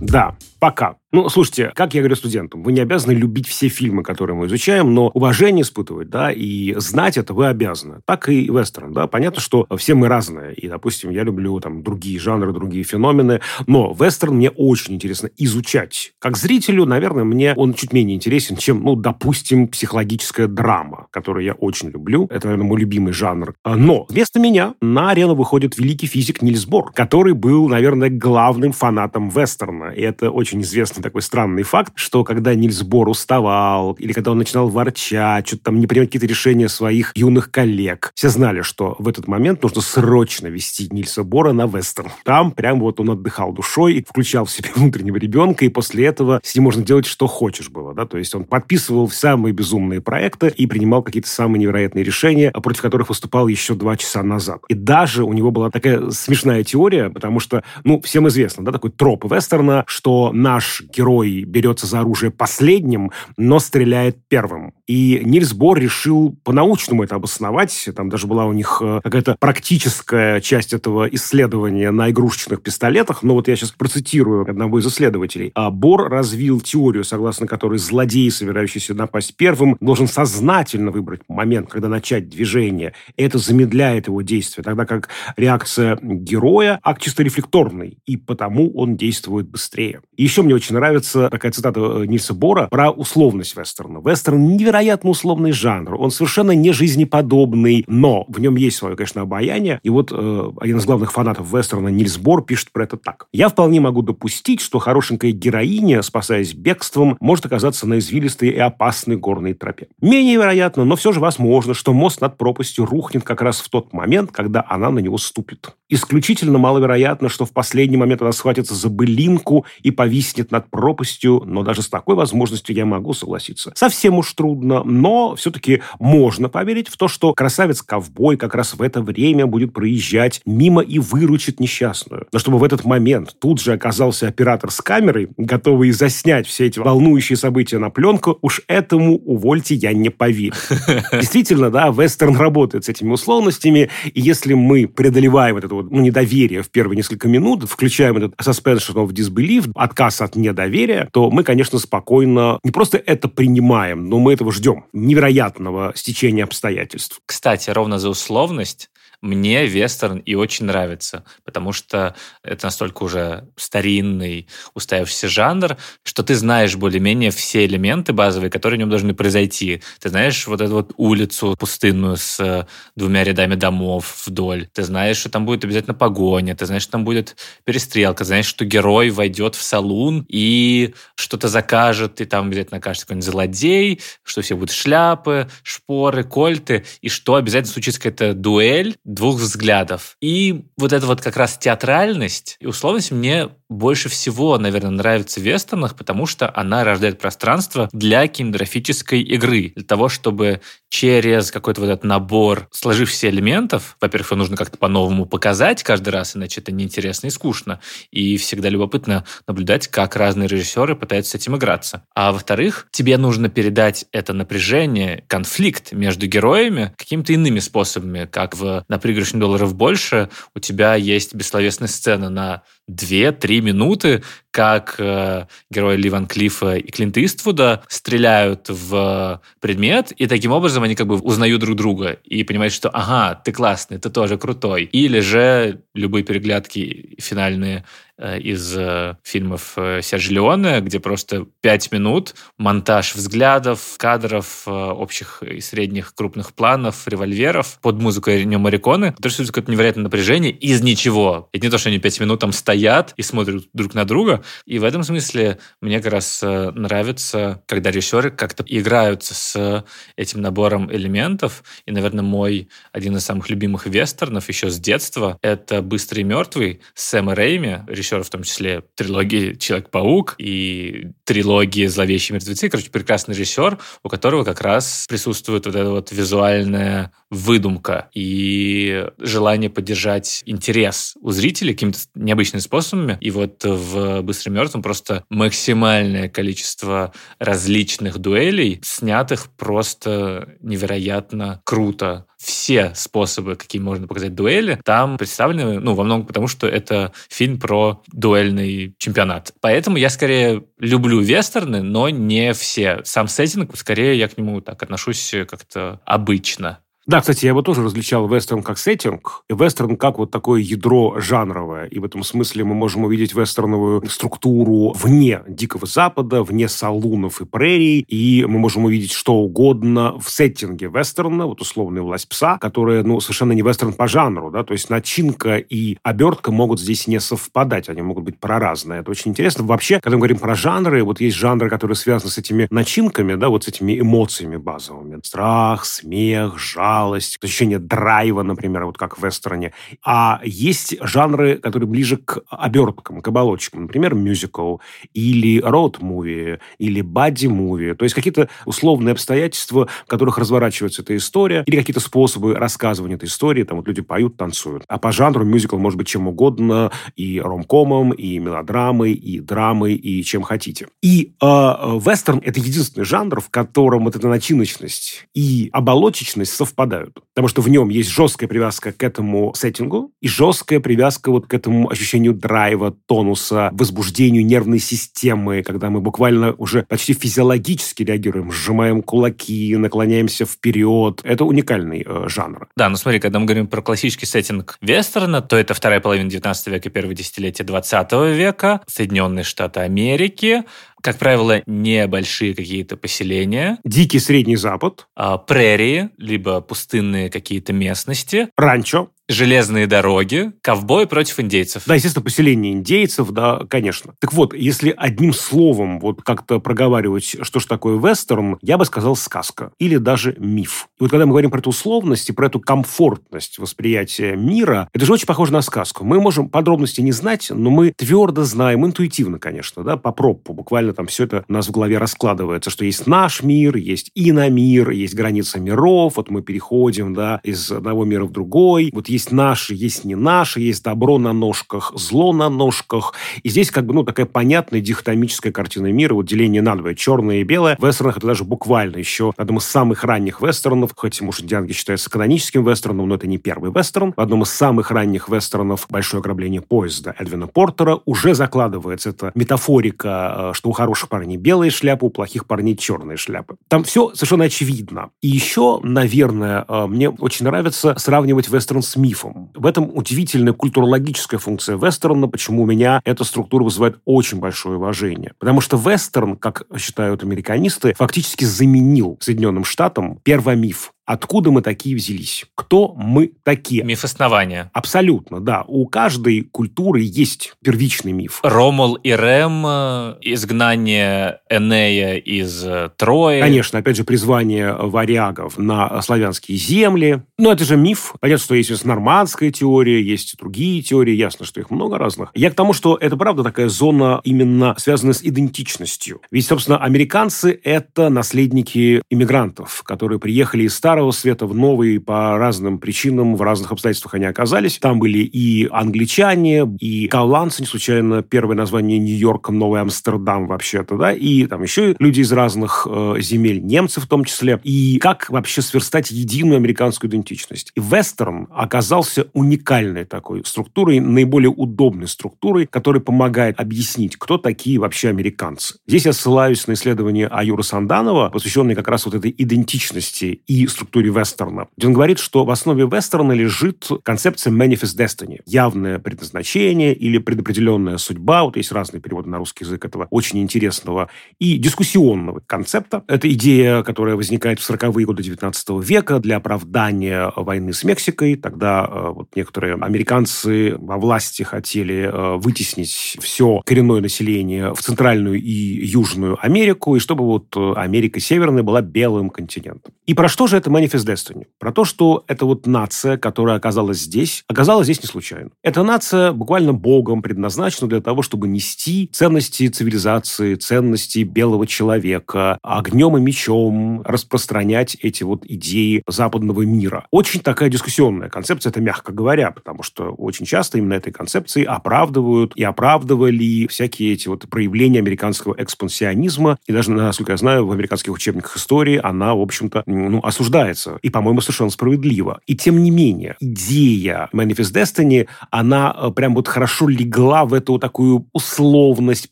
Да, 0.01 0.35
пока. 0.59 0.95
Ну, 1.15 1.29
слушайте, 1.29 1.71
как 1.75 1.93
я 1.93 2.01
говорю 2.01 2.17
студентам, 2.17 2.61
вы 2.61 2.73
не 2.73 2.81
обязаны 2.81 3.13
любить 3.13 3.47
все 3.47 3.69
фильмы, 3.69 4.03
которые 4.03 4.35
мы 4.35 4.47
изучаем, 4.47 4.93
но 4.93 5.07
уважение 5.07 5.61
испытывать, 5.61 6.09
да, 6.09 6.29
и 6.29 6.73
знать 6.75 7.15
это 7.15 7.33
вы 7.33 7.47
обязаны. 7.47 8.01
Так 8.03 8.27
и 8.27 8.49
вестерн, 8.49 8.91
да. 8.91 9.07
Понятно, 9.07 9.39
что 9.39 9.65
все 9.77 9.95
мы 9.95 10.09
разные. 10.09 10.53
И, 10.55 10.67
допустим, 10.67 11.11
я 11.11 11.23
люблю 11.23 11.57
там 11.61 11.83
другие 11.83 12.19
жанры, 12.19 12.51
другие 12.51 12.83
феномены, 12.83 13.39
но 13.65 13.95
вестерн 13.97 14.35
мне 14.35 14.49
очень 14.49 14.95
интересно 14.95 15.29
изучать. 15.37 16.11
Как 16.19 16.35
зрителю, 16.35 16.83
наверное, 16.83 17.23
мне 17.23 17.53
он 17.55 17.75
чуть 17.75 17.93
менее 17.93 18.17
интересен, 18.17 18.57
чем, 18.57 18.83
ну, 18.83 18.97
допустим, 18.97 19.69
психологическая 19.69 20.47
драма, 20.47 21.07
которую 21.11 21.45
я 21.45 21.53
очень 21.53 21.91
люблю. 21.91 22.27
Это, 22.29 22.47
наверное, 22.47 22.67
мой 22.67 22.81
любимый 22.81 23.13
жанр. 23.13 23.53
А, 23.63 23.77
но 23.77 24.05
вместо 24.09 24.41
меня 24.41 24.73
на 24.81 25.11
арену 25.11 25.35
выходит 25.35 25.77
великий 25.77 26.07
физик 26.07 26.41
Нильс 26.41 26.65
Бор, 26.65 26.91
который 26.91 27.31
был, 27.31 27.69
наверное, 27.69 28.09
главным 28.09 28.73
фанатом 28.73 29.29
вестерна. 29.29 29.93
И 29.95 30.01
это 30.01 30.29
очень 30.29 30.59
известный 30.59 31.04
такой 31.05 31.21
странный 31.21 31.61
факт, 31.61 31.93
что 31.95 32.23
когда 32.23 32.55
Нильс 32.55 32.81
Бор 32.81 33.07
уставал, 33.09 33.93
или 33.93 34.11
когда 34.11 34.31
он 34.31 34.39
начинал 34.39 34.69
ворчать, 34.69 35.47
что-то 35.47 35.65
там 35.65 35.79
не 35.79 35.85
принимать 35.85 36.09
какие-то 36.09 36.25
решения 36.25 36.67
своих 36.67 37.11
юных 37.15 37.51
коллег, 37.51 38.11
все 38.15 38.29
знали, 38.29 38.63
что 38.63 38.95
в 38.97 39.07
этот 39.07 39.27
момент 39.27 39.61
нужно 39.61 39.81
срочно 39.81 40.47
вести 40.47 40.87
Нильса 40.89 41.23
Бора 41.23 41.53
на 41.53 41.67
вестерн. 41.67 42.09
Там 42.23 42.49
прям 42.51 42.79
вот 42.79 42.99
он 42.99 43.11
отдыхал 43.11 43.53
душой 43.53 43.93
и 43.95 44.03
включал 44.03 44.45
в 44.45 44.51
себе 44.51 44.69
внутреннего 44.75 45.17
ребенка, 45.17 45.63
и 45.65 45.69
после 45.69 46.07
этого 46.07 46.39
с 46.43 46.55
ним 46.55 46.63
можно 46.63 46.83
делать, 46.83 47.05
что 47.05 47.27
хочешь 47.27 47.69
было, 47.69 47.93
да, 47.93 48.07
то 48.07 48.17
есть 48.17 48.33
он 48.33 48.45
подписывал 48.45 49.07
самые 49.09 49.53
безумные 49.53 50.01
проекты 50.01 50.51
и 50.57 50.65
принимал 50.65 51.03
какие-то 51.03 51.29
самые 51.29 51.59
невероятные 51.59 52.03
решения, 52.03 52.49
против 52.49 52.81
которых 52.81 53.09
выступал 53.09 53.47
еще 53.47 53.75
два 53.75 53.95
часа 53.95 54.23
назад. 54.23 54.61
И 54.69 54.73
даже 54.73 55.23
у 55.23 55.33
него 55.33 55.51
была 55.51 55.69
такая 55.69 56.09
смешная 56.09 56.63
теория, 56.63 57.11
потому 57.11 57.39
что, 57.39 57.63
ну, 57.83 58.01
всем 58.01 58.27
известно, 58.27 58.65
да, 58.65 58.71
такой 58.71 58.89
троп 58.89 59.31
вестерна, 59.31 59.83
что 59.85 60.31
наш 60.33 60.81
герой 60.95 61.43
берется 61.43 61.87
за 61.87 61.99
оружие 61.99 62.31
последним, 62.31 63.11
но 63.37 63.59
стреляет 63.59 64.17
первым. 64.27 64.74
И 64.87 65.21
Нильс 65.23 65.53
Бор 65.53 65.79
решил 65.79 66.37
по-научному 66.43 67.03
это 67.03 67.15
обосновать. 67.15 67.89
Там 67.95 68.09
даже 68.09 68.27
была 68.27 68.45
у 68.45 68.53
них 68.53 68.81
э, 68.83 68.99
какая-то 69.03 69.35
практическая 69.39 70.39
часть 70.41 70.73
этого 70.73 71.07
исследования 71.07 71.89
на 71.89 72.11
игрушечных 72.11 72.61
пистолетах. 72.61 73.23
Но 73.23 73.33
вот 73.33 73.47
я 73.47 73.55
сейчас 73.55 73.71
процитирую 73.71 74.49
одного 74.49 74.79
из 74.79 74.85
исследователей. 74.85 75.51
А 75.55 75.71
Бор 75.71 76.09
развил 76.09 76.61
теорию, 76.61 77.03
согласно 77.03 77.47
которой 77.47 77.79
злодей, 77.79 78.29
собирающийся 78.29 78.93
напасть 78.93 79.35
первым, 79.35 79.75
должен 79.79 80.07
сознательно 80.07 80.91
выбрать 80.91 81.21
момент, 81.27 81.69
когда 81.69 81.87
начать 81.87 82.29
движение. 82.29 82.93
Это 83.17 83.39
замедляет 83.39 84.07
его 84.07 84.21
действие, 84.21 84.63
тогда 84.63 84.85
как 84.85 85.09
реакция 85.35 85.97
героя– 86.01 86.79
акт 86.83 87.01
чисто 87.01 87.23
рефлекторный, 87.23 87.97
и 88.05 88.17
потому 88.17 88.71
он 88.75 88.97
действует 88.97 89.49
быстрее. 89.49 90.01
И 90.15 90.23
еще 90.23 90.43
мне 90.43 90.53
очень 90.53 90.75
нравится 90.75 91.29
такая 91.29 91.51
цитата 91.51 91.79
э, 91.79 92.05
Нильса 92.05 92.35
Бора 92.35 92.67
про 92.67 92.91
условность 92.91 93.57
вестерна. 93.57 93.99
Вестерн 94.03 94.55
невероятно 94.55 94.74
условный 95.09 95.51
жанр. 95.51 95.95
Он 95.95 96.11
совершенно 96.11 96.51
не 96.51 96.71
жизнеподобный, 96.71 97.83
но 97.87 98.25
в 98.27 98.39
нем 98.39 98.55
есть 98.55 98.77
свое, 98.77 98.95
конечно, 98.95 99.21
обаяние. 99.21 99.79
И 99.83 99.89
вот 99.89 100.11
э, 100.11 100.51
один 100.59 100.77
из 100.77 100.85
главных 100.85 101.11
фанатов 101.11 101.51
вестерна 101.51 101.89
Нильс 101.89 102.17
Бор 102.17 102.43
пишет 102.43 102.71
про 102.71 102.83
это 102.83 102.97
так. 102.97 103.27
«Я 103.31 103.49
вполне 103.49 103.79
могу 103.79 104.01
допустить, 104.01 104.61
что 104.61 104.79
хорошенькая 104.79 105.31
героиня, 105.31 106.01
спасаясь 106.01 106.53
бегством, 106.53 107.17
может 107.19 107.45
оказаться 107.45 107.87
на 107.87 107.99
извилистой 107.99 108.49
и 108.49 108.57
опасной 108.57 109.17
горной 109.17 109.53
тропе. 109.53 109.87
Менее 110.01 110.35
вероятно, 110.35 110.85
но 110.85 110.95
все 110.95 111.11
же 111.11 111.19
возможно, 111.19 111.73
что 111.73 111.93
мост 111.93 112.21
над 112.21 112.37
пропастью 112.37 112.85
рухнет 112.85 113.23
как 113.23 113.41
раз 113.41 113.59
в 113.59 113.69
тот 113.69 113.93
момент, 113.93 114.31
когда 114.31 114.65
она 114.67 114.89
на 114.89 114.99
него 114.99 115.17
ступит. 115.17 115.75
Исключительно 115.87 116.57
маловероятно, 116.57 117.29
что 117.29 117.45
в 117.45 117.51
последний 117.51 117.97
момент 117.97 118.21
она 118.21 118.31
схватится 118.31 118.73
за 118.73 118.89
былинку 118.89 119.65
и 119.83 119.91
повиснет 119.91 120.51
над 120.51 120.69
пропастью, 120.71 121.43
но 121.45 121.61
даже 121.61 121.83
с 121.83 121.89
такой 121.89 122.15
возможностью 122.15 122.75
я 122.75 122.85
могу 122.85 123.13
согласиться. 123.13 123.71
Совсем 123.75 124.17
уж 124.17 124.33
трудно, 124.33 124.64
но 124.65 125.35
все-таки 125.35 125.81
можно 125.99 126.49
поверить 126.49 126.87
в 126.87 126.97
то, 126.97 127.07
что 127.07 127.33
красавец-ковбой 127.33 128.37
как 128.37 128.55
раз 128.55 128.73
в 128.73 128.81
это 128.81 129.01
время 129.01 129.45
будет 129.45 129.73
проезжать 129.73 130.41
мимо 130.45 130.81
и 130.81 130.99
выручит 130.99 131.59
несчастную. 131.59 132.27
Но 132.31 132.39
чтобы 132.39 132.57
в 132.57 132.63
этот 132.63 132.85
момент 132.85 133.35
тут 133.39 133.61
же 133.61 133.73
оказался 133.73 134.27
оператор 134.27 134.71
с 134.71 134.81
камерой, 134.81 135.29
готовый 135.37 135.91
заснять 135.91 136.47
все 136.47 136.65
эти 136.65 136.79
волнующие 136.79 137.37
события 137.37 137.77
на 137.77 137.89
пленку, 137.89 138.37
уж 138.41 138.61
этому, 138.67 139.17
увольте, 139.17 139.75
я 139.75 139.93
не 139.93 140.09
поверю. 140.09 140.53
Действительно, 141.11 141.69
да, 141.69 141.89
вестерн 141.89 142.35
работает 142.35 142.85
с 142.85 142.89
этими 142.89 143.11
условностями, 143.11 143.89
и 144.13 144.21
если 144.21 144.53
мы 144.53 144.87
преодолеваем 144.87 145.57
это 145.57 145.67
вот, 145.67 145.91
ну, 145.91 146.01
недоверие 146.01 146.61
в 146.61 146.69
первые 146.69 146.97
несколько 146.97 147.27
минут, 147.27 147.63
включаем 147.69 148.17
этот 148.17 148.35
suspension 148.39 148.95
of 148.95 149.09
disbelief, 149.09 149.71
отказ 149.75 150.21
от 150.21 150.35
недоверия, 150.35 151.09
то 151.11 151.29
мы, 151.29 151.43
конечно, 151.43 151.79
спокойно 151.79 152.59
не 152.63 152.71
просто 152.71 152.97
это 152.97 153.27
принимаем, 153.27 154.09
но 154.09 154.19
мы 154.19 154.33
этого 154.33 154.51
ждем. 154.55 154.85
Невероятного 154.93 155.93
стечения 155.95 156.43
обстоятельств. 156.43 157.19
Кстати, 157.25 157.69
ровно 157.69 157.99
за 157.99 158.09
условность 158.09 158.89
мне 159.21 159.65
вестерн 159.65 160.19
и 160.19 160.35
очень 160.35 160.65
нравится, 160.65 161.23
потому 161.43 161.71
что 161.71 162.15
это 162.43 162.65
настолько 162.65 163.03
уже 163.03 163.47
старинный, 163.55 164.47
устоявшийся 164.73 165.27
жанр, 165.27 165.77
что 166.03 166.23
ты 166.23 166.35
знаешь 166.35 166.75
более-менее 166.75 167.31
все 167.31 167.65
элементы 167.65 168.13
базовые, 168.13 168.49
которые 168.49 168.77
в 168.77 168.79
нем 168.79 168.89
должны 168.89 169.13
произойти. 169.13 169.81
Ты 169.99 170.09
знаешь 170.09 170.47
вот 170.47 170.61
эту 170.61 170.73
вот 170.73 170.93
улицу 170.97 171.55
пустынную 171.59 172.17
с 172.17 172.39
э, 172.39 172.65
двумя 172.95 173.23
рядами 173.23 173.55
домов 173.55 174.23
вдоль. 174.25 174.67
Ты 174.73 174.83
знаешь, 174.83 175.17
что 175.17 175.29
там 175.29 175.45
будет 175.45 175.63
обязательно 175.63 175.93
погоня. 175.93 176.55
Ты 176.55 176.65
знаешь, 176.65 176.83
что 176.83 176.93
там 176.93 177.05
будет 177.05 177.35
перестрелка. 177.63 178.23
Знаешь, 178.23 178.45
что 178.45 178.65
герой 178.65 179.09
войдет 179.09 179.55
в 179.55 179.61
салун 179.61 180.25
и 180.27 180.93
что-то 181.15 181.47
закажет, 181.47 182.21
и 182.21 182.25
там 182.25 182.47
обязательно 182.47 182.77
окажется 182.77 183.07
какой-нибудь 183.07 183.29
злодей, 183.29 184.01
что 184.23 184.41
все 184.41 184.55
будут 184.55 184.71
шляпы, 184.71 185.49
шпоры, 185.63 186.23
кольты, 186.23 186.85
и 187.01 187.09
что 187.09 187.35
обязательно 187.35 187.73
случится 187.73 187.99
какая-то 187.99 188.33
дуэль, 188.33 188.97
двух 189.15 189.39
взглядов. 189.39 190.17
И 190.21 190.65
вот 190.77 190.93
эта 190.93 191.07
вот 191.07 191.21
как 191.21 191.37
раз 191.37 191.57
театральность 191.57 192.57
и 192.59 192.67
условность 192.67 193.11
мне 193.11 193.49
больше 193.69 194.09
всего, 194.09 194.57
наверное, 194.57 194.91
нравится 194.91 195.39
в 195.39 195.43
вестернах, 195.43 195.95
потому 195.95 196.25
что 196.25 196.51
она 196.53 196.83
рождает 196.83 197.19
пространство 197.19 197.89
для 197.91 198.27
кинематографической 198.27 199.21
игры. 199.21 199.73
Для 199.75 199.83
того, 199.83 200.09
чтобы 200.09 200.61
через 200.89 201.51
какой-то 201.51 201.81
вот 201.81 201.87
этот 201.87 202.03
набор 202.03 202.67
сложившихся 202.71 203.29
элементов, 203.29 203.97
во-первых, 203.99 204.31
его 204.31 204.37
нужно 204.37 204.55
как-то 204.55 204.77
по-новому 204.77 205.25
показать 205.25 205.83
каждый 205.83 206.09
раз, 206.09 206.35
иначе 206.35 206.61
это 206.61 206.71
неинтересно 206.71 207.27
и 207.27 207.31
скучно. 207.31 207.79
И 208.11 208.37
всегда 208.37 208.69
любопытно 208.69 209.25
наблюдать, 209.47 209.87
как 209.87 210.15
разные 210.15 210.47
режиссеры 210.47 210.95
пытаются 210.95 211.31
с 211.31 211.35
этим 211.35 211.55
играться. 211.55 212.05
А 212.13 212.31
во-вторых, 212.31 212.87
тебе 212.91 213.17
нужно 213.17 213.49
передать 213.49 214.05
это 214.11 214.33
напряжение, 214.33 215.23
конфликт 215.27 215.91
между 215.91 216.27
героями 216.27 216.93
какими-то 216.97 217.33
иными 217.33 217.59
способами, 217.59 218.25
как 218.25 218.55
в 218.55 218.85
«На 218.87 218.99
пригоршню 218.99 219.39
долларов 219.39 219.75
больше» 219.75 220.29
у 220.53 220.59
тебя 220.59 220.95
есть 220.95 221.33
бессловесная 221.33 221.87
сцена 221.87 222.29
на 222.29 222.63
2-3 222.89 223.54
минуты, 223.61 224.23
как 224.55 224.95
э, 224.99 225.47
герои 225.69 225.97
Ли 225.97 226.09
Ван 226.09 226.27
Клиффа 226.27 226.77
и 226.77 226.89
Клинта 226.89 227.23
Иствуда 227.25 227.83
стреляют 227.89 228.69
в 228.69 229.41
предмет, 229.59 230.13
и 230.13 230.27
таким 230.27 230.53
образом 230.53 230.83
они 230.83 230.95
как 230.95 231.07
бы 231.07 231.15
узнают 231.15 231.59
друг 231.59 231.75
друга 231.75 232.19
и 232.23 232.41
понимают, 232.45 232.73
что 232.73 232.89
ага, 232.89 233.35
ты 233.35 233.51
классный, 233.51 233.97
ты 233.97 234.09
тоже 234.09 234.37
крутой. 234.37 234.85
Или 234.85 235.19
же 235.19 235.81
любые 235.93 236.23
переглядки 236.23 237.17
финальные 237.19 237.83
Э, 238.17 238.39
из 238.39 238.73
э, 238.77 239.17
фильмов 239.23 239.73
э, 239.75 239.99
Сержа 240.01 240.31
Леоне, 240.31 240.79
где 240.79 241.01
просто 241.01 241.47
пять 241.59 241.91
минут, 241.91 242.33
монтаж 242.57 243.13
взглядов, 243.13 243.95
кадров, 243.97 244.63
общих 244.65 245.43
и 245.43 245.59
средних 245.59 246.15
крупных 246.15 246.53
планов, 246.53 247.09
револьверов 247.09 247.77
под 247.81 247.99
музыку 247.99 248.31
Эринио 248.31 248.57
Мариконы, 248.57 249.11
который 249.11 249.31
создает 249.31 249.49
какое-то 249.49 249.71
невероятное 249.71 250.03
напряжение 250.05 250.53
из 250.53 250.81
ничего. 250.81 251.49
Это 251.51 251.65
не 251.65 251.71
то, 251.71 251.77
что 251.77 251.89
они 251.89 251.99
пять 251.99 252.17
минут 252.21 252.39
там 252.39 252.53
стоят 252.53 253.13
и 253.17 253.21
смотрят 253.21 253.65
друг 253.73 253.93
на 253.93 254.05
друга. 254.05 254.43
И 254.65 254.79
в 254.79 254.83
этом 254.83 255.03
смысле 255.03 255.59
мне 255.81 256.01
как 256.01 256.11
раз 256.11 256.41
нравится, 256.41 257.63
когда 257.67 257.91
режиссеры 257.91 258.31
как-то 258.31 258.63
играются 258.67 259.33
с 259.33 259.85
этим 260.15 260.41
набором 260.41 260.91
элементов. 260.93 261.63
И, 261.85 261.91
наверное, 261.91 262.23
мой 262.23 262.69
один 262.91 263.17
из 263.17 263.25
самых 263.25 263.49
любимых 263.49 263.85
вестернов 263.85 264.47
еще 264.49 264.69
с 264.69 264.79
детства— 264.79 265.37
это 265.41 265.81
«Быстрый 265.81 266.21
и 266.21 266.23
мертвый» 266.23 266.81
Сэма 266.93 267.33
Рейми, 267.33 267.83
режиссеров, 267.87 268.27
в 268.27 268.29
том 268.29 268.43
числе 268.43 268.83
трилогии 268.95 269.55
«Человек-паук» 269.55 270.35
и 270.37 271.07
трилогии 271.23 271.87
«Зловещие 271.87 272.35
мертвецы». 272.35 272.69
Короче, 272.69 272.89
прекрасный 272.89 273.35
режиссер, 273.35 273.77
у 274.03 274.09
которого 274.09 274.43
как 274.43 274.61
раз 274.61 275.05
присутствует 275.07 275.65
вот 275.65 275.75
эта 275.75 275.89
вот 275.89 276.11
визуальная 276.11 277.11
выдумка 277.29 278.09
и 278.13 279.07
желание 279.17 279.69
поддержать 279.69 280.43
интерес 280.45 281.15
у 281.21 281.31
зрителей 281.31 281.73
какими-то 281.73 281.99
необычными 282.15 282.61
способами. 282.61 283.17
И 283.19 283.31
вот 283.31 283.63
в 283.63 284.21
«Быстрым 284.35 284.55
мертвым» 284.55 284.83
просто 284.83 285.23
максимальное 285.29 286.27
количество 286.27 287.13
различных 287.39 288.17
дуэлей, 288.17 288.81
снятых 288.83 289.47
просто 289.55 290.57
невероятно 290.59 291.61
круто 291.63 292.25
все 292.37 292.91
способы, 292.95 293.55
какие 293.55 293.81
можно 293.81 294.07
показать 294.07 294.35
дуэли, 294.35 294.77
там 294.83 295.17
представлены, 295.17 295.79
ну, 295.79 295.95
во 295.95 296.03
многом 296.03 296.27
потому, 296.27 296.47
что 296.47 296.67
это 296.67 297.13
фильм 297.29 297.61
про 297.61 298.03
дуэльный 298.11 298.93
чемпионат. 298.97 299.53
Поэтому 299.61 299.95
я 299.95 300.09
скорее 300.09 300.65
люблю 300.77 301.21
вестерны, 301.21 301.81
но 301.81 302.09
не 302.09 302.53
все. 302.53 302.99
Сам 303.05 303.29
сеттинг, 303.29 303.75
скорее 303.77 304.17
я 304.17 304.27
к 304.27 304.37
нему 304.37 304.59
так 304.59 304.83
отношусь 304.83 305.33
как-то 305.47 306.01
обычно. 306.05 306.79
Да, 307.07 307.21
кстати, 307.21 307.45
я 307.45 307.53
бы 307.53 307.61
тоже 307.61 307.83
различал 307.83 308.27
вестерн 308.27 308.63
как 308.63 308.79
сеттинг, 308.79 309.43
и 309.47 309.53
вестерн 309.53 309.95
как 309.95 310.17
вот 310.17 310.31
такое 310.31 310.61
ядро 310.61 311.19
жанровое. 311.19 311.85
И 311.85 311.99
в 311.99 312.03
этом 312.05 312.23
смысле 312.23 312.63
мы 312.63 312.73
можем 312.73 313.03
увидеть 313.03 313.35
вестерновую 313.35 314.03
структуру 314.09 314.91
вне 314.95 315.43
Дикого 315.47 315.85
Запада, 315.85 316.41
вне 316.41 316.67
салунов 316.67 317.41
и 317.41 317.45
прерий, 317.45 317.99
и 317.99 318.43
мы 318.45 318.57
можем 318.57 318.85
увидеть 318.85 319.11
что 319.11 319.35
угодно 319.35 320.17
в 320.17 320.31
сеттинге 320.31 320.87
вестерна, 320.87 321.45
вот 321.45 321.61
условная 321.61 322.01
«Власть 322.01 322.27
пса», 322.27 322.57
которая, 322.57 323.03
ну, 323.03 323.19
совершенно 323.19 323.51
не 323.51 323.61
вестерн 323.61 323.93
по 323.93 324.07
жанру, 324.07 324.49
да, 324.49 324.63
то 324.63 324.73
есть 324.73 324.89
начинка 324.89 325.57
и 325.57 325.97
обертка 326.01 326.51
могут 326.51 326.79
здесь 326.79 327.05
не 327.05 327.19
совпадать, 327.19 327.87
они 327.87 328.01
могут 328.01 328.23
быть 328.23 328.39
проразные. 328.39 329.01
Это 329.01 329.11
очень 329.11 329.29
интересно. 329.29 329.63
Вообще, 329.63 329.99
когда 329.99 330.15
мы 330.17 330.21
говорим 330.21 330.39
про 330.39 330.55
жанры, 330.55 331.03
вот 331.03 331.21
есть 331.21 331.37
жанры, 331.37 331.69
которые 331.69 331.95
связаны 331.97 332.31
с 332.31 332.39
этими 332.39 332.65
начинками, 332.71 333.35
да, 333.35 333.49
вот 333.49 333.65
с 333.65 333.67
этими 333.67 333.99
эмоциями 333.99 334.55
базовыми. 334.55 335.19
Страх, 335.21 335.85
смех, 335.85 336.57
жар, 336.57 336.94
усталость, 336.95 337.37
ощущение 337.41 337.79
драйва, 337.79 338.43
например, 338.43 338.85
вот 338.85 338.97
как 338.97 339.17
в 339.17 339.23
вестерне. 339.23 339.73
А 340.03 340.39
есть 340.43 340.95
жанры, 341.01 341.57
которые 341.57 341.87
ближе 341.87 342.17
к 342.17 342.41
оберткам, 342.49 343.21
к 343.21 343.27
оболочкам. 343.27 343.83
Например, 343.83 344.15
мюзикл 344.15 344.77
или 345.13 345.59
роуд-муви, 345.59 346.59
или 346.77 347.01
бадди-муви. 347.01 347.95
То 347.95 348.03
есть 348.03 348.15
какие-то 348.15 348.49
условные 348.65 349.13
обстоятельства, 349.13 349.87
в 350.05 350.07
которых 350.07 350.37
разворачивается 350.37 351.01
эта 351.01 351.15
история, 351.15 351.63
или 351.65 351.75
какие-то 351.75 351.99
способы 351.99 352.55
рассказывания 352.55 353.15
этой 353.15 353.25
истории. 353.27 353.63
Там 353.63 353.77
вот 353.77 353.87
люди 353.87 354.01
поют, 354.01 354.37
танцуют. 354.37 354.83
А 354.87 354.97
по 354.97 355.11
жанру 355.11 355.43
мюзикл 355.43 355.77
может 355.77 355.97
быть 355.97 356.07
чем 356.07 356.27
угодно, 356.27 356.91
и 357.15 357.39
ромкомом, 357.39 358.11
и 358.11 358.39
мелодрамой, 358.39 359.13
и 359.13 359.39
драмой, 359.39 359.95
и 359.95 360.23
чем 360.23 360.43
хотите. 360.43 360.87
И 361.01 361.33
э, 361.41 361.45
вестерн– 361.45 362.41
это 362.45 362.59
единственный 362.59 363.05
жанр, 363.05 363.41
в 363.41 363.49
котором 363.49 364.05
вот 364.05 364.15
эта 364.15 364.27
начиночность 364.27 365.27
и 365.33 365.69
оболочечность 365.73 366.53
совпадают 366.53 366.84
совпадают. 366.85 367.19
Потому 367.33 367.47
что 367.47 367.61
в 367.61 367.69
нем 367.69 367.89
есть 367.89 368.09
жесткая 368.09 368.47
привязка 368.47 368.91
к 368.91 369.03
этому 369.03 369.53
сеттингу 369.55 370.11
и 370.21 370.27
жесткая 370.27 370.79
привязка 370.79 371.31
вот 371.31 371.47
к 371.47 371.53
этому 371.53 371.89
ощущению 371.89 372.33
драйва, 372.33 372.95
тонуса, 373.07 373.69
возбуждению 373.73 374.45
нервной 374.45 374.79
системы, 374.79 375.63
когда 375.63 375.89
мы 375.89 375.99
буквально 375.99 376.53
уже 376.53 376.83
почти 376.83 377.13
физиологически 377.13 378.03
реагируем, 378.03 378.51
сжимаем 378.51 379.01
кулаки, 379.01 379.75
наклоняемся 379.75 380.45
вперед. 380.45 381.21
Это 381.23 381.45
уникальный 381.45 382.05
э, 382.05 382.25
жанр. 382.29 382.67
Да, 382.77 382.89
ну 382.89 382.95
смотри, 382.95 383.19
когда 383.19 383.39
мы 383.39 383.45
говорим 383.45 383.67
про 383.67 383.81
классический 383.81 384.25
сеттинг 384.25 384.77
вестерна, 384.81 385.41
то 385.41 385.57
это 385.57 385.73
вторая 385.73 385.99
половина 385.99 386.29
19 386.29 386.67
века, 386.67 386.89
первое 386.89 387.15
десятилетие 387.15 387.65
20 387.65 388.11
века, 388.35 388.81
Соединенные 388.87 389.43
Штаты 389.43 389.81
Америки, 389.81 390.63
как 391.05 391.19
правило, 391.19 391.61
небольшие 391.67 392.55
какие-то 392.55 392.97
поселения. 392.97 393.77
Дикий 393.83 394.17
Средний 394.17 394.55
Запад. 394.55 395.05
А, 395.15 395.37
прерии, 395.37 396.09
либо 396.17 396.61
пустынные 396.61 397.29
какие-то 397.29 397.73
местности. 397.73 398.49
Ранчо 398.57 399.11
железные 399.27 399.87
дороги, 399.87 400.51
ковбой 400.61 401.07
против 401.07 401.39
индейцев. 401.39 401.83
Да, 401.85 401.95
естественно, 401.95 402.23
поселение 402.23 402.73
индейцев, 402.73 403.29
да, 403.31 403.61
конечно. 403.69 404.13
Так 404.19 404.33
вот, 404.33 404.53
если 404.53 404.93
одним 404.95 405.33
словом 405.33 405.99
вот 405.99 406.21
как-то 406.21 406.59
проговаривать, 406.59 407.37
что 407.41 407.59
ж 407.59 407.65
такое 407.65 407.97
вестерн, 407.97 408.57
я 408.61 408.77
бы 408.77 408.85
сказал 408.85 409.15
сказка 409.15 409.71
или 409.79 409.97
даже 409.97 410.35
миф. 410.37 410.87
И 410.99 411.03
вот 411.03 411.11
когда 411.11 411.25
мы 411.25 411.31
говорим 411.31 411.51
про 411.51 411.59
эту 411.59 411.69
условность 411.69 412.29
и 412.29 412.33
про 412.33 412.47
эту 412.47 412.59
комфортность 412.59 413.57
восприятия 413.57 414.35
мира, 414.35 414.89
это 414.93 415.05
же 415.05 415.13
очень 415.13 415.25
похоже 415.25 415.53
на 415.53 415.61
сказку. 415.61 416.03
Мы 416.03 416.19
можем 416.19 416.49
подробности 416.49 417.01
не 417.01 417.11
знать, 417.11 417.47
но 417.49 417.69
мы 417.69 417.91
твердо 417.91 418.43
знаем, 418.43 418.85
интуитивно, 418.85 419.39
конечно, 419.39 419.83
да, 419.83 419.97
по 419.97 420.11
пропу, 420.11 420.53
буквально 420.53 420.93
там 420.93 421.07
все 421.07 421.23
это 421.25 421.45
у 421.47 421.53
нас 421.53 421.67
в 421.67 421.71
голове 421.71 421.97
раскладывается, 421.97 422.69
что 422.69 422.85
есть 422.85 423.07
наш 423.07 423.43
мир, 423.43 423.75
есть 423.75 424.11
иномир, 424.15 424.91
есть 424.91 425.15
граница 425.15 425.59
миров, 425.59 426.13
вот 426.15 426.29
мы 426.29 426.41
переходим, 426.41 427.13
да, 427.13 427.39
из 427.43 427.71
одного 427.71 428.05
мира 428.05 428.25
в 428.25 428.31
другой, 428.31 428.91
вот 428.93 429.09
есть 429.15 429.31
наши, 429.31 429.73
есть 429.73 430.03
не 430.03 430.15
наши, 430.15 430.59
есть 430.59 430.83
добро 430.83 431.17
на 431.17 431.31
ножках, 431.31 431.93
зло 431.95 432.33
на 432.33 432.49
ножках. 432.49 433.13
И 433.43 433.49
здесь 433.49 433.71
как 433.71 433.85
бы, 433.85 433.93
ну, 433.93 434.03
такая 434.03 434.25
понятная 434.25 434.81
дихотомическая 434.81 435.53
картина 435.53 435.91
мира, 435.91 436.13
вот 436.13 436.25
деление 436.25 436.61
на 436.61 436.75
двое, 436.75 436.95
черное 436.95 437.37
и 437.37 437.43
белое. 437.43 437.77
В 437.79 437.87
вестернах 437.87 438.17
это 438.17 438.27
даже 438.27 438.43
буквально 438.43 438.97
еще 438.97 439.33
одном 439.37 439.57
из 439.57 439.65
самых 439.65 440.03
ранних 440.03 440.41
вестернов, 440.41 440.91
хоть, 440.95 441.21
может, 441.21 441.45
Дианги 441.45 441.71
считается 441.71 442.09
каноническим 442.09 442.67
вестерном, 442.67 443.07
но 443.07 443.15
это 443.15 443.25
не 443.25 443.37
первый 443.37 443.71
вестерн. 443.71 444.13
В 444.15 444.19
одном 444.19 444.43
из 444.43 444.49
самых 444.49 444.91
ранних 444.91 445.29
вестернов 445.29 445.87
«Большое 445.89 446.19
ограбление 446.19 446.61
поезда» 446.61 447.15
Эдвина 447.17 447.47
Портера 447.47 447.99
уже 448.05 448.35
закладывается 448.35 449.11
эта 449.11 449.31
метафорика, 449.33 450.51
э, 450.51 450.53
что 450.53 450.69
у 450.69 450.71
хороших 450.73 451.07
парней 451.07 451.37
белые 451.37 451.71
шляпы, 451.71 452.05
у 452.05 452.09
плохих 452.09 452.47
парней 452.47 452.75
черные 452.75 453.15
шляпы. 453.15 453.55
Там 453.69 453.85
все 453.85 454.13
совершенно 454.13 454.45
очевидно. 454.45 455.11
И 455.21 455.29
еще, 455.29 455.79
наверное, 455.83 456.65
э, 456.67 456.85
мне 456.87 457.09
очень 457.09 457.45
нравится 457.45 457.95
сравнивать 457.97 458.49
вестерн 458.49 458.81
с 458.81 458.97
мифом. 459.05 459.51
В 459.53 459.65
этом 459.65 459.91
удивительная 459.95 460.53
культурологическая 460.53 461.39
функция 461.39 461.77
вестерна, 461.77 462.27
почему 462.27 462.63
у 462.63 462.65
меня 462.65 463.01
эта 463.05 463.23
структура 463.23 463.63
вызывает 463.63 463.97
очень 464.05 464.39
большое 464.39 464.77
уважение. 464.77 465.33
Потому 465.39 465.61
что 465.61 465.77
вестерн, 465.77 466.35
как 466.35 466.63
считают 466.77 467.23
американисты, 467.23 467.93
фактически 467.97 468.45
заменил 468.45 469.17
Соединенным 469.21 469.63
Штатам 469.63 470.19
первомиф. 470.23 470.91
Откуда 471.05 471.51
мы 471.51 471.61
такие 471.61 471.95
взялись? 471.95 472.45
Кто 472.55 472.93
мы 472.95 473.31
такие? 473.43 473.83
Миф 473.83 474.03
основания. 474.03 474.71
Абсолютно, 474.73 475.39
да. 475.39 475.63
У 475.67 475.85
каждой 475.85 476.41
культуры 476.41 477.01
есть 477.03 477.53
первичный 477.63 478.11
миф. 478.11 478.39
Ромул 478.43 478.95
и 478.95 479.09
Рем, 479.09 479.63
э, 479.67 480.15
изгнание 480.21 481.39
Энея 481.49 482.15
из 482.15 482.65
э, 482.65 482.89
Трои. 482.97 483.39
Конечно, 483.39 483.79
опять 483.79 483.97
же, 483.97 484.03
призвание 484.03 484.73
варягов 484.73 485.57
на 485.59 486.01
славянские 486.01 486.57
земли. 486.57 487.21
Но 487.37 487.51
это 487.51 487.65
же 487.65 487.77
миф. 487.77 488.15
Понятно, 488.19 488.43
что 488.43 488.55
есть 488.55 488.85
нормандская 488.85 489.51
теория, 489.51 490.01
есть 490.01 490.37
другие 490.39 490.81
теории. 490.81 491.13
Ясно, 491.13 491.45
что 491.45 491.59
их 491.59 491.69
много 491.69 491.99
разных. 491.99 492.31
Я 492.33 492.49
к 492.49 492.55
тому, 492.55 492.73
что 492.73 492.97
это 492.99 493.15
правда 493.15 493.43
такая 493.43 493.69
зона 493.69 494.21
именно 494.23 494.73
связанная 494.77 495.13
с 495.13 495.23
идентичностью. 495.23 496.21
Ведь, 496.31 496.47
собственно, 496.47 496.77
американцы– 496.77 497.59
это 497.63 498.09
наследники 498.09 499.03
иммигрантов, 499.09 499.83
которые 499.83 500.19
приехали 500.19 500.63
из 500.63 500.75
Старого 500.95 501.11
Света 501.11 501.45
в 501.45 501.53
Новый 501.53 501.99
по 501.99 502.37
разным 502.37 502.77
причинам, 502.77 503.35
в 503.35 503.41
разных 503.41 503.73
обстоятельствах 503.73 504.13
они 504.13 504.23
оказались. 504.23 504.79
Там 504.79 504.97
были 504.97 505.17
и 505.17 505.67
англичане, 505.69 506.65
и 506.79 507.07
голландцы, 507.07 507.63
не 507.63 507.67
случайно 507.67 508.23
первое 508.23 508.55
название 508.55 508.97
Нью-Йорка, 508.97 509.51
Новый 509.51 509.81
Амстердам 509.81 510.47
вообще-то, 510.47 510.95
да, 510.95 511.11
и 511.11 511.47
там 511.47 511.63
еще 511.63 511.97
люди 511.99 512.21
из 512.21 512.31
разных 512.31 512.87
э, 512.89 513.15
земель, 513.19 513.61
немцы 513.61 513.99
в 513.99 514.07
том 514.07 514.23
числе. 514.23 514.57
И 514.63 514.97
как 514.99 515.29
вообще 515.29 515.61
сверстать 515.61 516.11
единую 516.11 516.55
американскую 516.55 517.11
идентичность? 517.11 517.73
И 517.75 517.81
вестерн 517.81 518.47
оказался 518.55 519.27
уникальной 519.33 520.05
такой 520.05 520.45
структурой, 520.45 521.01
наиболее 521.01 521.49
удобной 521.49 522.07
структурой, 522.07 522.67
которая 522.67 523.01
помогает 523.01 523.59
объяснить, 523.59 524.15
кто 524.15 524.37
такие 524.37 524.79
вообще 524.79 525.09
американцы. 525.09 525.75
Здесь 525.87 526.05
я 526.05 526.13
ссылаюсь 526.13 526.65
на 526.67 526.71
исследование 526.71 527.27
Аюра 527.27 527.63
Санданова, 527.63 528.29
посвященное 528.29 528.75
как 528.75 528.87
раз 528.87 529.05
вот 529.05 529.15
этой 529.15 529.35
идентичности 529.37 530.39
и 530.47 530.65
структуре 530.67 530.84
вестерна. 530.93 531.67
Он 531.83 531.93
говорит, 531.93 532.19
что 532.19 532.45
в 532.45 532.51
основе 532.51 532.85
вестерна 532.85 533.31
лежит 533.31 533.87
концепция 534.03 534.51
manifest 534.51 534.97
destiny. 534.97 535.41
Явное 535.45 535.99
предназначение 535.99 536.93
или 536.93 537.17
предопределенная 537.17 537.97
судьба. 537.97 538.43
Вот 538.43 538.57
есть 538.57 538.71
разные 538.71 539.01
переводы 539.01 539.29
на 539.29 539.37
русский 539.37 539.65
язык 539.65 539.85
этого 539.85 540.07
очень 540.09 540.41
интересного 540.41 541.09
и 541.39 541.57
дискуссионного 541.57 542.41
концепта. 542.45 543.03
Это 543.07 543.31
идея, 543.31 543.83
которая 543.83 544.15
возникает 544.15 544.59
в 544.59 544.69
40-е 544.69 545.05
годы 545.05 545.23
19 545.23 545.69
века 545.81 546.19
для 546.19 546.37
оправдания 546.37 547.31
войны 547.35 547.73
с 547.73 547.83
Мексикой. 547.83 548.35
Тогда 548.35 548.87
э, 548.89 549.09
вот 549.09 549.29
некоторые 549.35 549.75
американцы 549.75 550.75
во 550.77 550.97
власти 550.97 551.43
хотели 551.43 552.09
э, 552.11 552.37
вытеснить 552.37 553.17
все 553.19 553.61
коренное 553.65 554.01
население 554.01 554.73
в 554.73 554.81
Центральную 554.81 555.41
и 555.41 555.85
Южную 555.85 556.37
Америку, 556.41 556.95
и 556.95 556.99
чтобы 556.99 557.25
вот 557.25 557.55
э, 557.55 557.73
Америка 557.75 558.19
Северная 558.19 558.63
была 558.63 558.81
белым 558.81 559.29
континентом. 559.29 559.94
И 560.05 560.13
про 560.13 560.27
что 560.27 560.45
же 560.45 560.57
это 560.57 560.69
Manifest 560.69 561.05
Destiny? 561.05 561.47
Про 561.57 561.71
то, 561.71 561.83
что 561.83 562.23
это 562.27 562.45
вот 562.45 562.67
нация, 562.67 563.17
которая 563.17 563.57
оказалась 563.57 563.99
здесь, 563.99 564.43
оказалась 564.47 564.85
здесь 564.85 565.01
не 565.01 565.07
случайно. 565.07 565.49
Эта 565.63 565.81
нация 565.81 566.31
буквально 566.31 566.73
богом 566.73 567.23
предназначена 567.23 567.89
для 567.89 568.01
того, 568.01 568.21
чтобы 568.21 568.47
нести 568.47 569.09
ценности 569.11 569.67
цивилизации, 569.67 570.55
ценности 570.55 571.19
белого 571.23 571.65
человека, 571.65 572.59
огнем 572.61 573.17
и 573.17 573.21
мечом 573.21 574.03
распространять 574.03 574.95
эти 575.01 575.23
вот 575.23 575.43
идеи 575.45 576.03
западного 576.07 576.61
мира. 576.61 577.07
Очень 577.09 577.39
такая 577.39 577.69
дискуссионная 577.69 578.29
концепция, 578.29 578.69
это 578.69 578.81
мягко 578.81 579.11
говоря, 579.11 579.49
потому 579.49 579.81
что 579.81 580.11
очень 580.11 580.45
часто 580.45 580.77
именно 580.77 580.93
этой 580.93 581.11
концепции 581.11 581.63
оправдывают 581.63 582.51
и 582.55 582.63
оправдывали 582.63 583.65
всякие 583.67 584.13
эти 584.13 584.27
вот 584.27 584.47
проявления 584.49 584.99
американского 584.99 585.55
экспансионизма. 585.57 586.59
И 586.67 586.71
даже, 586.71 586.91
насколько 586.91 587.31
я 587.31 587.37
знаю, 587.37 587.65
в 587.65 587.71
американских 587.71 588.13
учебниках 588.13 588.55
истории 588.57 588.99
она, 589.01 589.33
в 589.33 589.41
общем-то, 589.41 589.83
ну, 589.95 590.19
осуждается. 590.23 590.99
И, 591.01 591.09
по-моему, 591.09 591.41
совершенно 591.41 591.69
справедливо. 591.69 592.41
И 592.47 592.55
тем 592.55 592.81
не 592.83 592.91
менее, 592.91 593.35
идея 593.39 594.29
Manifest 594.33 594.73
Destiny, 594.73 595.27
она 595.49 595.95
э, 595.97 596.11
прям 596.11 596.35
вот 596.35 596.47
хорошо 596.47 596.87
легла 596.87 597.45
в 597.45 597.53
эту 597.53 597.79
такую 597.79 598.27
условность, 598.33 599.31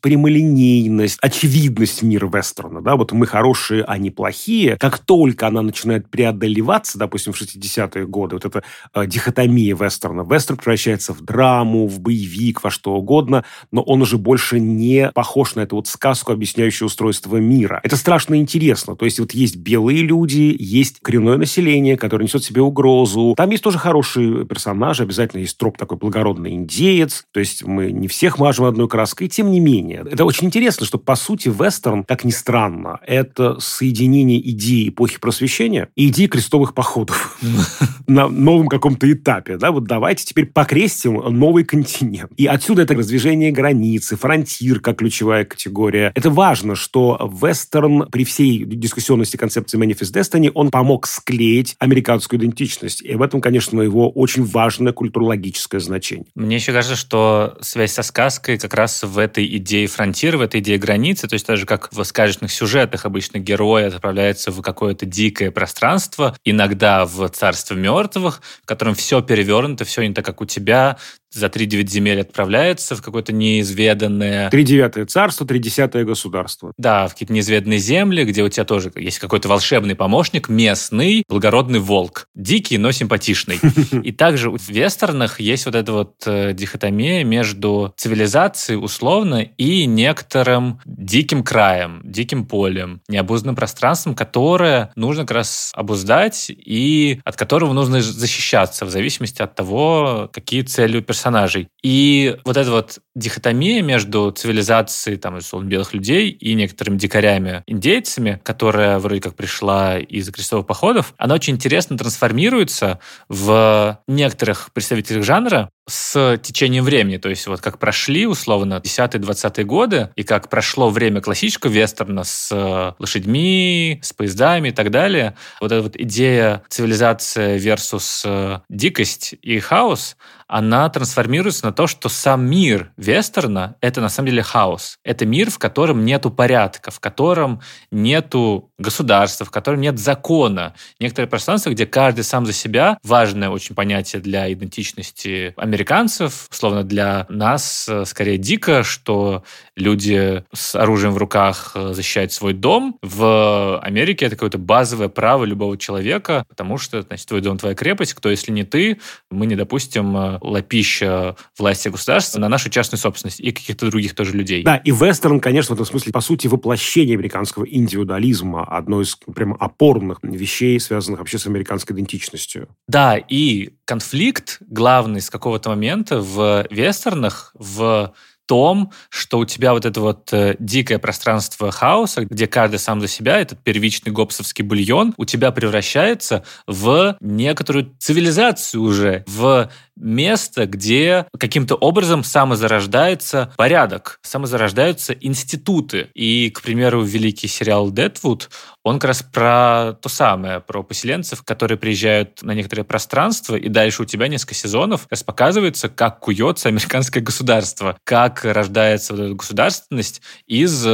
прямолинейность, 0.00 1.18
очевидность 1.20 2.02
мира 2.02 2.28
вестерна. 2.32 2.80
Да? 2.80 2.96
Вот 2.96 3.12
мы 3.12 3.26
хорошие, 3.26 3.84
а 3.84 3.98
не 3.98 4.10
плохие. 4.10 4.76
Как 4.76 4.98
только 4.98 5.46
она 5.46 5.62
начинает 5.62 6.08
преодолеваться, 6.10 6.98
допустим, 6.98 7.32
в 7.32 7.40
60-е 7.40 8.06
годы, 8.06 8.36
вот 8.36 8.44
эта 8.44 8.62
э, 8.94 9.06
дихотомия 9.06 9.76
вестерна, 9.76 10.22
вестерн 10.22 10.58
превращается 10.58 11.12
в 11.12 11.20
драму, 11.20 11.86
в 11.86 12.00
боевик, 12.00 12.62
во 12.62 12.70
что 12.70 12.94
угодно, 12.94 13.44
но 13.70 13.82
он 13.82 14.02
уже 14.02 14.18
больше 14.18 14.60
не 14.60 15.10
похож 15.12 15.54
на 15.54 15.60
эту 15.60 15.76
вот 15.76 15.86
сказку, 15.86 16.32
объясняющую 16.32 16.86
устройство 16.86 17.36
мира. 17.36 17.80
Это 17.82 17.96
страшно 17.96 18.36
интересно. 18.36 18.96
То 18.96 19.04
есть 19.04 19.20
вот 19.20 19.32
есть 19.32 19.56
белые 19.56 20.02
люди, 20.02 20.53
есть 20.58 21.00
коренное 21.00 21.36
население, 21.36 21.96
которое 21.96 22.24
несет 22.24 22.42
в 22.42 22.46
себе 22.46 22.62
угрозу. 22.62 23.34
Там 23.36 23.50
есть 23.50 23.62
тоже 23.62 23.78
хорошие 23.78 24.44
персонажи, 24.44 25.02
обязательно 25.02 25.40
есть 25.40 25.56
троп 25.58 25.78
такой 25.78 25.98
благородный 25.98 26.52
индеец. 26.52 27.24
То 27.32 27.40
есть 27.40 27.64
мы 27.64 27.90
не 27.92 28.08
всех 28.08 28.38
мажем 28.38 28.66
одной 28.66 28.88
краской, 28.88 29.28
тем 29.28 29.50
не 29.50 29.60
менее. 29.60 30.04
Это 30.10 30.24
очень 30.24 30.46
интересно, 30.46 30.86
что, 30.86 30.98
по 30.98 31.16
сути, 31.16 31.48
вестерн, 31.48 32.04
как 32.04 32.24
ни 32.24 32.30
странно, 32.30 33.00
это 33.06 33.58
соединение 33.60 34.40
идеи 34.50 34.88
эпохи 34.88 35.18
просвещения 35.20 35.88
и 35.96 36.08
идеи 36.08 36.26
крестовых 36.26 36.74
походов 36.74 37.38
на 38.06 38.28
новом 38.28 38.68
каком-то 38.68 39.10
этапе. 39.10 39.56
Да, 39.56 39.72
вот 39.72 39.84
давайте 39.84 40.24
теперь 40.24 40.46
покрестим 40.46 41.14
новый 41.14 41.64
континент. 41.64 42.32
И 42.36 42.46
отсюда 42.46 42.82
это 42.82 42.94
раздвижение 42.94 43.50
границы, 43.50 44.16
фронтир 44.16 44.80
как 44.80 44.98
ключевая 44.98 45.44
категория. 45.44 46.12
Это 46.14 46.30
важно, 46.30 46.74
что 46.74 47.30
вестерн 47.42 48.08
при 48.10 48.24
всей 48.24 48.64
дискуссионности 48.64 49.36
концепции 49.36 49.78
Manifest 49.78 50.12
Destiny, 50.12 50.43
он 50.52 50.70
помог 50.70 51.06
склеить 51.06 51.76
американскую 51.78 52.40
идентичность. 52.40 53.02
И 53.02 53.14
в 53.14 53.22
этом, 53.22 53.40
конечно, 53.40 53.80
его 53.80 54.10
очень 54.10 54.44
важное 54.44 54.92
культурологическое 54.92 55.80
значение. 55.80 56.26
Мне 56.34 56.56
еще 56.56 56.72
кажется, 56.72 56.96
что 56.96 57.56
связь 57.60 57.92
со 57.92 58.02
сказкой 58.02 58.58
как 58.58 58.74
раз 58.74 59.02
в 59.02 59.18
этой 59.18 59.46
идее 59.56 59.86
фронтира, 59.86 60.38
в 60.38 60.40
этой 60.40 60.60
идее 60.60 60.78
границы, 60.78 61.28
то 61.28 61.34
есть 61.34 61.46
даже 61.46 61.66
как 61.66 61.92
в 61.92 62.02
сказочных 62.04 62.52
сюжетах 62.52 63.04
обычно 63.04 63.38
герой 63.38 63.86
отправляется 63.86 64.50
в 64.50 64.60
какое-то 64.62 65.06
дикое 65.06 65.50
пространство, 65.50 66.36
иногда 66.44 67.04
в 67.04 67.28
царство 67.28 67.74
мертвых, 67.74 68.40
в 68.62 68.66
котором 68.66 68.94
все 68.94 69.20
перевернуто, 69.22 69.84
все 69.84 70.06
не 70.06 70.14
так, 70.14 70.24
как 70.24 70.40
у 70.40 70.44
тебя, 70.44 70.98
за 71.34 71.48
три 71.48 71.66
девять 71.66 71.90
земель 71.90 72.20
отправляется 72.20 72.94
в 72.96 73.02
какое-то 73.02 73.32
неизведанное... 73.32 74.50
Три 74.50 74.62
девятое 74.62 75.04
царство, 75.04 75.46
три 75.46 75.58
десятое 75.58 76.04
государство. 76.04 76.72
Да, 76.78 77.08
в 77.08 77.12
какие-то 77.12 77.32
неизведанные 77.32 77.78
земли, 77.78 78.24
где 78.24 78.42
у 78.42 78.48
тебя 78.48 78.64
тоже 78.64 78.92
есть 78.96 79.18
какой-то 79.18 79.48
волшебный 79.48 79.96
помощник, 79.96 80.48
местный, 80.48 81.24
благородный 81.28 81.80
волк. 81.80 82.28
Дикий, 82.34 82.78
но 82.78 82.92
симпатичный. 82.92 83.58
И 84.02 84.12
также 84.12 84.50
в 84.50 84.68
вестернах 84.68 85.40
есть 85.40 85.66
вот 85.66 85.74
эта 85.74 85.92
вот 85.92 86.14
э, 86.26 86.52
дихотомия 86.52 87.24
между 87.24 87.92
цивилизацией 87.96 88.82
условно 88.82 89.42
и 89.42 89.86
некоторым 89.86 90.80
диким 90.84 91.42
краем, 91.42 92.00
диким 92.04 92.46
полем, 92.46 93.00
необузданным 93.08 93.56
пространством, 93.56 94.14
которое 94.14 94.92
нужно 94.94 95.22
как 95.22 95.32
раз 95.32 95.72
обуздать 95.74 96.46
и 96.48 97.20
от 97.24 97.36
которого 97.36 97.72
нужно 97.72 98.00
защищаться 98.00 98.84
в 98.84 98.90
зависимости 98.90 99.42
от 99.42 99.54
того, 99.54 100.30
какие 100.32 100.62
цели 100.62 100.98
у 100.98 101.02
персонажа 101.02 101.23
персонажей. 101.24 101.68
И 101.82 102.36
вот 102.44 102.56
эта 102.56 102.70
вот 102.70 102.98
дихотомия 103.14 103.82
между 103.82 104.30
цивилизацией, 104.30 105.18
там, 105.18 105.36
условно, 105.36 105.68
белых 105.68 105.94
людей 105.94 106.30
и 106.30 106.54
некоторыми 106.54 106.98
дикарями-индейцами, 106.98 108.40
которая 108.42 108.98
вроде 108.98 109.20
как 109.20 109.34
пришла 109.34 109.98
из 109.98 110.30
крестовых 110.30 110.66
походов, 110.66 111.14
она 111.16 111.34
очень 111.34 111.54
интересно 111.54 111.96
трансформируется 111.96 112.98
в 113.28 114.00
некоторых 114.06 114.72
представителях 114.72 115.24
жанра 115.24 115.70
с 115.86 116.38
течением 116.42 116.84
времени. 116.84 117.18
То 117.18 117.28
есть 117.28 117.46
вот 117.46 117.60
как 117.60 117.78
прошли, 117.78 118.26
условно, 118.26 118.80
10-20-е 118.82 119.64
годы, 119.64 120.10
и 120.16 120.22
как 120.22 120.48
прошло 120.48 120.88
время 120.88 121.20
классического 121.20 121.70
вестерна 121.70 122.24
с 122.24 122.94
лошадьми, 122.98 124.00
с 124.02 124.12
поездами 124.12 124.68
и 124.68 124.72
так 124.72 124.90
далее, 124.90 125.36
вот 125.60 125.72
эта 125.72 125.82
вот 125.82 125.96
идея 125.96 126.62
цивилизация 126.68 127.58
versus 127.58 128.62
дикость 128.70 129.34
и 129.42 129.58
хаос, 129.58 130.16
она 130.46 130.88
трансформируется 130.88 131.66
на 131.66 131.72
то, 131.72 131.86
что 131.86 132.08
сам 132.08 132.46
мир 132.46 132.92
вестерна— 133.04 133.76
это 133.80 134.00
на 134.00 134.08
самом 134.08 134.30
деле 134.30 134.42
хаос. 134.42 134.98
Это 135.04 135.26
мир, 135.26 135.50
в 135.50 135.58
котором 135.58 136.04
нету 136.04 136.30
порядка, 136.30 136.90
в 136.90 137.00
котором 137.00 137.60
нету 137.90 138.70
государства, 138.78 139.44
в 139.44 139.50
котором 139.50 139.80
нет 139.80 139.98
закона. 139.98 140.74
Некоторые 140.98 141.28
пространства, 141.28 141.70
где 141.70 141.86
каждый 141.86 142.24
сам 142.24 142.46
за 142.46 142.52
себя, 142.52 142.98
важное 143.02 143.50
очень 143.50 143.74
понятие 143.74 144.20
для 144.20 144.52
идентичности 144.52 145.54
американцев, 145.56 146.48
словно 146.50 146.82
для 146.82 147.26
нас 147.28 147.86
э, 147.88 148.04
скорее 148.04 148.38
дико, 148.38 148.82
что 148.82 149.44
люди 149.76 150.44
с 150.52 150.74
оружием 150.74 151.12
в 151.12 151.18
руках 151.18 151.72
э, 151.74 151.92
защищают 151.92 152.32
свой 152.32 152.52
дом. 152.52 152.98
В 153.02 153.78
Америке 153.80 154.26
это 154.26 154.36
какое-то 154.36 154.58
базовое 154.58 155.08
право 155.08 155.44
любого 155.44 155.76
человека, 155.76 156.44
потому 156.48 156.78
что, 156.78 157.02
значит, 157.02 157.28
твой 157.28 157.40
дом, 157.40 157.58
твоя 157.58 157.74
крепость, 157.74 158.14
кто, 158.14 158.30
если 158.30 158.52
не 158.52 158.64
ты, 158.64 158.98
мы 159.30 159.46
не 159.46 159.56
допустим 159.56 160.16
э, 160.16 160.38
лапища 160.40 161.36
власти 161.58 161.88
государства 161.88 162.40
на 162.40 162.48
нашу 162.48 162.70
частную 162.70 162.93
частную 162.94 162.98
собственность 162.98 163.40
и 163.40 163.52
каких-то 163.52 163.90
других 163.90 164.14
тоже 164.14 164.32
людей. 164.32 164.62
Да, 164.62 164.76
и 164.76 164.90
вестерн, 164.90 165.40
конечно, 165.40 165.74
в 165.74 165.80
этом 165.80 165.86
смысле, 165.86 166.12
по 166.12 166.20
сути, 166.20 166.46
воплощение 166.46 167.14
американского 167.16 167.64
индивидуализма, 167.64 168.64
одно 168.64 169.00
из 169.00 169.16
прямо 169.34 169.56
опорных 169.56 170.18
вещей, 170.22 170.78
связанных 170.80 171.18
вообще 171.18 171.38
с 171.38 171.46
американской 171.46 171.94
идентичностью. 171.94 172.68
Да, 172.88 173.16
и 173.16 173.70
конфликт 173.84 174.58
главный 174.60 175.20
с 175.20 175.30
какого-то 175.30 175.70
момента 175.70 176.20
в 176.20 176.66
вестернах, 176.70 177.52
в 177.54 178.14
том, 178.46 178.92
что 179.08 179.38
у 179.38 179.46
тебя 179.46 179.72
вот 179.72 179.86
это 179.86 180.00
вот 180.00 180.32
э, 180.32 180.56
дикое 180.58 180.98
пространство 180.98 181.70
хаоса, 181.70 182.26
где 182.26 182.46
каждый 182.46 182.78
сам 182.78 183.00
за 183.00 183.08
себя, 183.08 183.38
этот 183.38 183.62
первичный 183.62 184.12
гопсовский 184.12 184.62
бульон, 184.62 185.14
у 185.16 185.24
тебя 185.24 185.50
превращается 185.50 186.44
в 186.66 187.16
некоторую 187.20 187.94
цивилизацию 187.98 188.82
уже, 188.82 189.24
в 189.26 189.70
место, 189.96 190.66
где 190.66 191.26
каким-то 191.38 191.74
образом 191.76 192.24
самозарождается 192.24 193.52
порядок, 193.56 194.18
самозарождаются 194.22 195.12
институты. 195.12 196.08
И, 196.14 196.50
к 196.50 196.62
примеру, 196.62 197.02
великий 197.02 197.48
сериал 197.48 197.90
«Дедвуд», 197.90 198.50
он 198.82 198.98
как 198.98 199.08
раз 199.08 199.22
про 199.22 199.94
то 200.00 200.08
самое, 200.08 200.60
про 200.60 200.82
поселенцев, 200.82 201.42
которые 201.42 201.78
приезжают 201.78 202.42
на 202.42 202.52
некоторое 202.52 202.84
пространство, 202.84 203.56
и 203.56 203.68
дальше 203.68 204.02
у 204.02 204.04
тебя 204.04 204.28
несколько 204.28 204.54
сезонов 204.54 205.02
как 205.02 205.12
раз 205.12 205.22
показывается, 205.22 205.88
как 205.88 206.20
куется 206.20 206.68
американское 206.68 207.22
государство, 207.22 207.96
как 208.04 208.44
рождается 208.44 209.14
вот 209.14 209.22
эта 209.22 209.34
государственность 209.34 210.20
из 210.46 210.86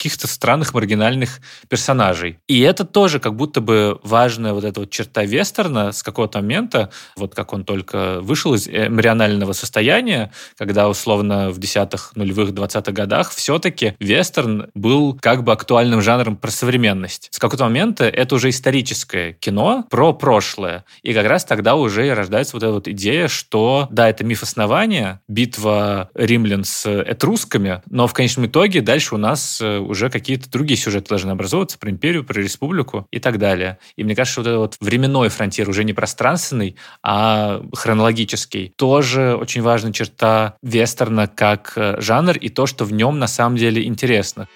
каких-то 0.00 0.26
странных 0.28 0.72
маргинальных 0.72 1.40
персонажей. 1.68 2.38
И 2.48 2.60
это 2.60 2.86
тоже 2.86 3.20
как 3.20 3.36
будто 3.36 3.60
бы 3.60 4.00
важная 4.02 4.54
вот 4.54 4.64
эта 4.64 4.80
вот 4.80 4.88
черта 4.88 5.24
вестерна 5.24 5.92
с 5.92 6.02
какого-то 6.02 6.38
момента, 6.38 6.90
вот 7.16 7.34
как 7.34 7.52
он 7.52 7.64
только 7.64 8.20
вышел 8.22 8.54
из 8.54 8.66
эмбрионального 8.66 9.52
состояния, 9.52 10.32
когда 10.56 10.88
условно 10.88 11.50
в 11.50 11.58
десятых, 11.58 12.12
нулевых, 12.14 12.54
двадцатых 12.54 12.94
годах 12.94 13.30
все-таки 13.30 13.94
вестерн 14.00 14.70
был 14.74 15.18
как 15.20 15.44
бы 15.44 15.52
актуальным 15.52 16.00
жанром 16.00 16.38
про 16.38 16.50
современность. 16.50 17.28
С 17.30 17.38
какого-то 17.38 17.64
момента 17.64 18.04
это 18.04 18.36
уже 18.36 18.48
историческое 18.48 19.34
кино 19.34 19.84
про 19.90 20.14
прошлое. 20.14 20.86
И 21.02 21.12
как 21.12 21.26
раз 21.26 21.44
тогда 21.44 21.74
уже 21.74 22.06
и 22.06 22.10
рождается 22.10 22.56
вот 22.56 22.62
эта 22.62 22.72
вот 22.72 22.88
идея, 22.88 23.28
что 23.28 23.86
да, 23.90 24.08
это 24.08 24.24
миф 24.24 24.42
основания, 24.42 25.20
битва 25.28 26.08
римлян 26.14 26.64
с 26.64 26.86
этрусками, 26.88 27.82
но 27.90 28.06
в 28.06 28.14
конечном 28.14 28.46
итоге 28.46 28.80
дальше 28.80 29.14
у 29.14 29.18
нас 29.18 29.60
э, 29.60 29.89
уже 29.90 30.08
какие-то 30.08 30.50
другие 30.50 30.78
сюжеты 30.78 31.08
должны 31.08 31.30
образовываться 31.30 31.78
про 31.78 31.90
империю, 31.90 32.24
про 32.24 32.40
республику 32.40 33.06
и 33.10 33.18
так 33.18 33.38
далее. 33.38 33.78
И 33.96 34.04
мне 34.04 34.14
кажется, 34.14 34.40
вот 34.40 34.46
этот 34.46 34.58
вот 34.58 34.76
временной 34.80 35.28
фронтир 35.28 35.68
уже 35.68 35.84
не 35.84 35.92
пространственный, 35.92 36.76
а 37.02 37.62
хронологический. 37.74 38.72
Тоже 38.76 39.34
очень 39.34 39.62
важная 39.62 39.92
черта 39.92 40.56
вестерна 40.62 41.26
как 41.28 41.72
э, 41.76 42.00
жанр 42.00 42.36
и 42.36 42.48
то, 42.48 42.66
что 42.66 42.84
в 42.84 42.92
нем 42.92 43.18
на 43.18 43.26
самом 43.26 43.56
деле 43.56 43.84
интересно 43.84 44.48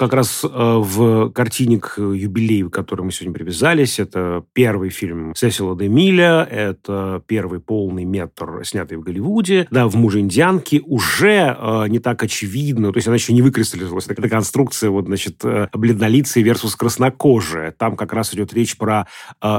как 0.00 0.14
раз 0.14 0.44
э, 0.44 0.48
в 0.50 1.30
картине 1.30 1.78
к 1.78 2.00
юбилею, 2.00 2.70
к 2.70 2.74
которому 2.74 3.06
мы 3.06 3.12
сегодня 3.12 3.34
привязались, 3.34 3.98
это 3.98 4.42
первый 4.54 4.88
фильм 4.88 5.34
Сесила 5.36 5.76
де 5.76 5.88
Миля, 5.88 6.48
это 6.50 7.22
первый 7.26 7.60
полный 7.60 8.04
метр, 8.04 8.62
снятый 8.64 8.96
в 8.96 9.02
Голливуде. 9.02 9.68
Да, 9.70 9.86
в 9.88 9.96
«Муже 9.96 10.20
индианки» 10.20 10.82
уже 10.86 11.54
э, 11.58 11.88
не 11.88 11.98
так 11.98 12.22
очевидно, 12.22 12.92
то 12.92 12.96
есть 12.96 13.08
она 13.08 13.16
еще 13.16 13.34
не 13.34 13.42
выкристаллизовалась. 13.42 14.06
Это 14.08 14.26
конструкция, 14.26 14.88
вот, 14.88 15.04
значит, 15.04 15.44
э, 15.44 15.68
бледнолицые 15.74 16.46
versus 16.46 16.74
краснокожие. 16.78 17.72
Там 17.72 17.94
как 17.94 18.14
раз 18.14 18.32
идет 18.32 18.54
речь 18.54 18.78
про 18.78 19.06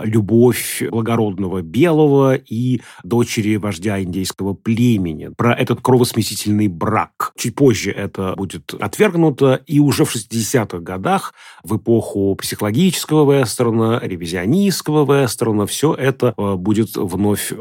любовь 0.04 0.82
благородного 0.89 1.62
белого 1.62 2.36
и 2.36 2.82
дочери 3.04 3.58
вождя 3.58 4.01
индейского 4.01 4.54
племени, 4.54 5.30
про 5.38 5.54
этот 5.54 5.82
кровосмесительный 5.82 6.67
брак. 6.67 7.34
Чуть 7.38 7.54
позже 7.54 7.91
это 7.91 8.34
будет 8.36 8.73
отвергнуто, 8.80 9.62
и 9.67 9.80
уже 9.80 10.06
в 10.06 10.12
60-х 10.32 10.80
годах, 10.80 11.34
в 11.63 11.78
эпоху 11.78 12.36
психологического 12.36 13.39
вестерна, 13.39 14.00
ревизионистского 14.02 15.06
вестерна, 15.06 15.65
все 15.65 15.94
это 15.94 16.34
э, 16.38 16.56
будет 16.56 16.96
вновь 16.96 17.52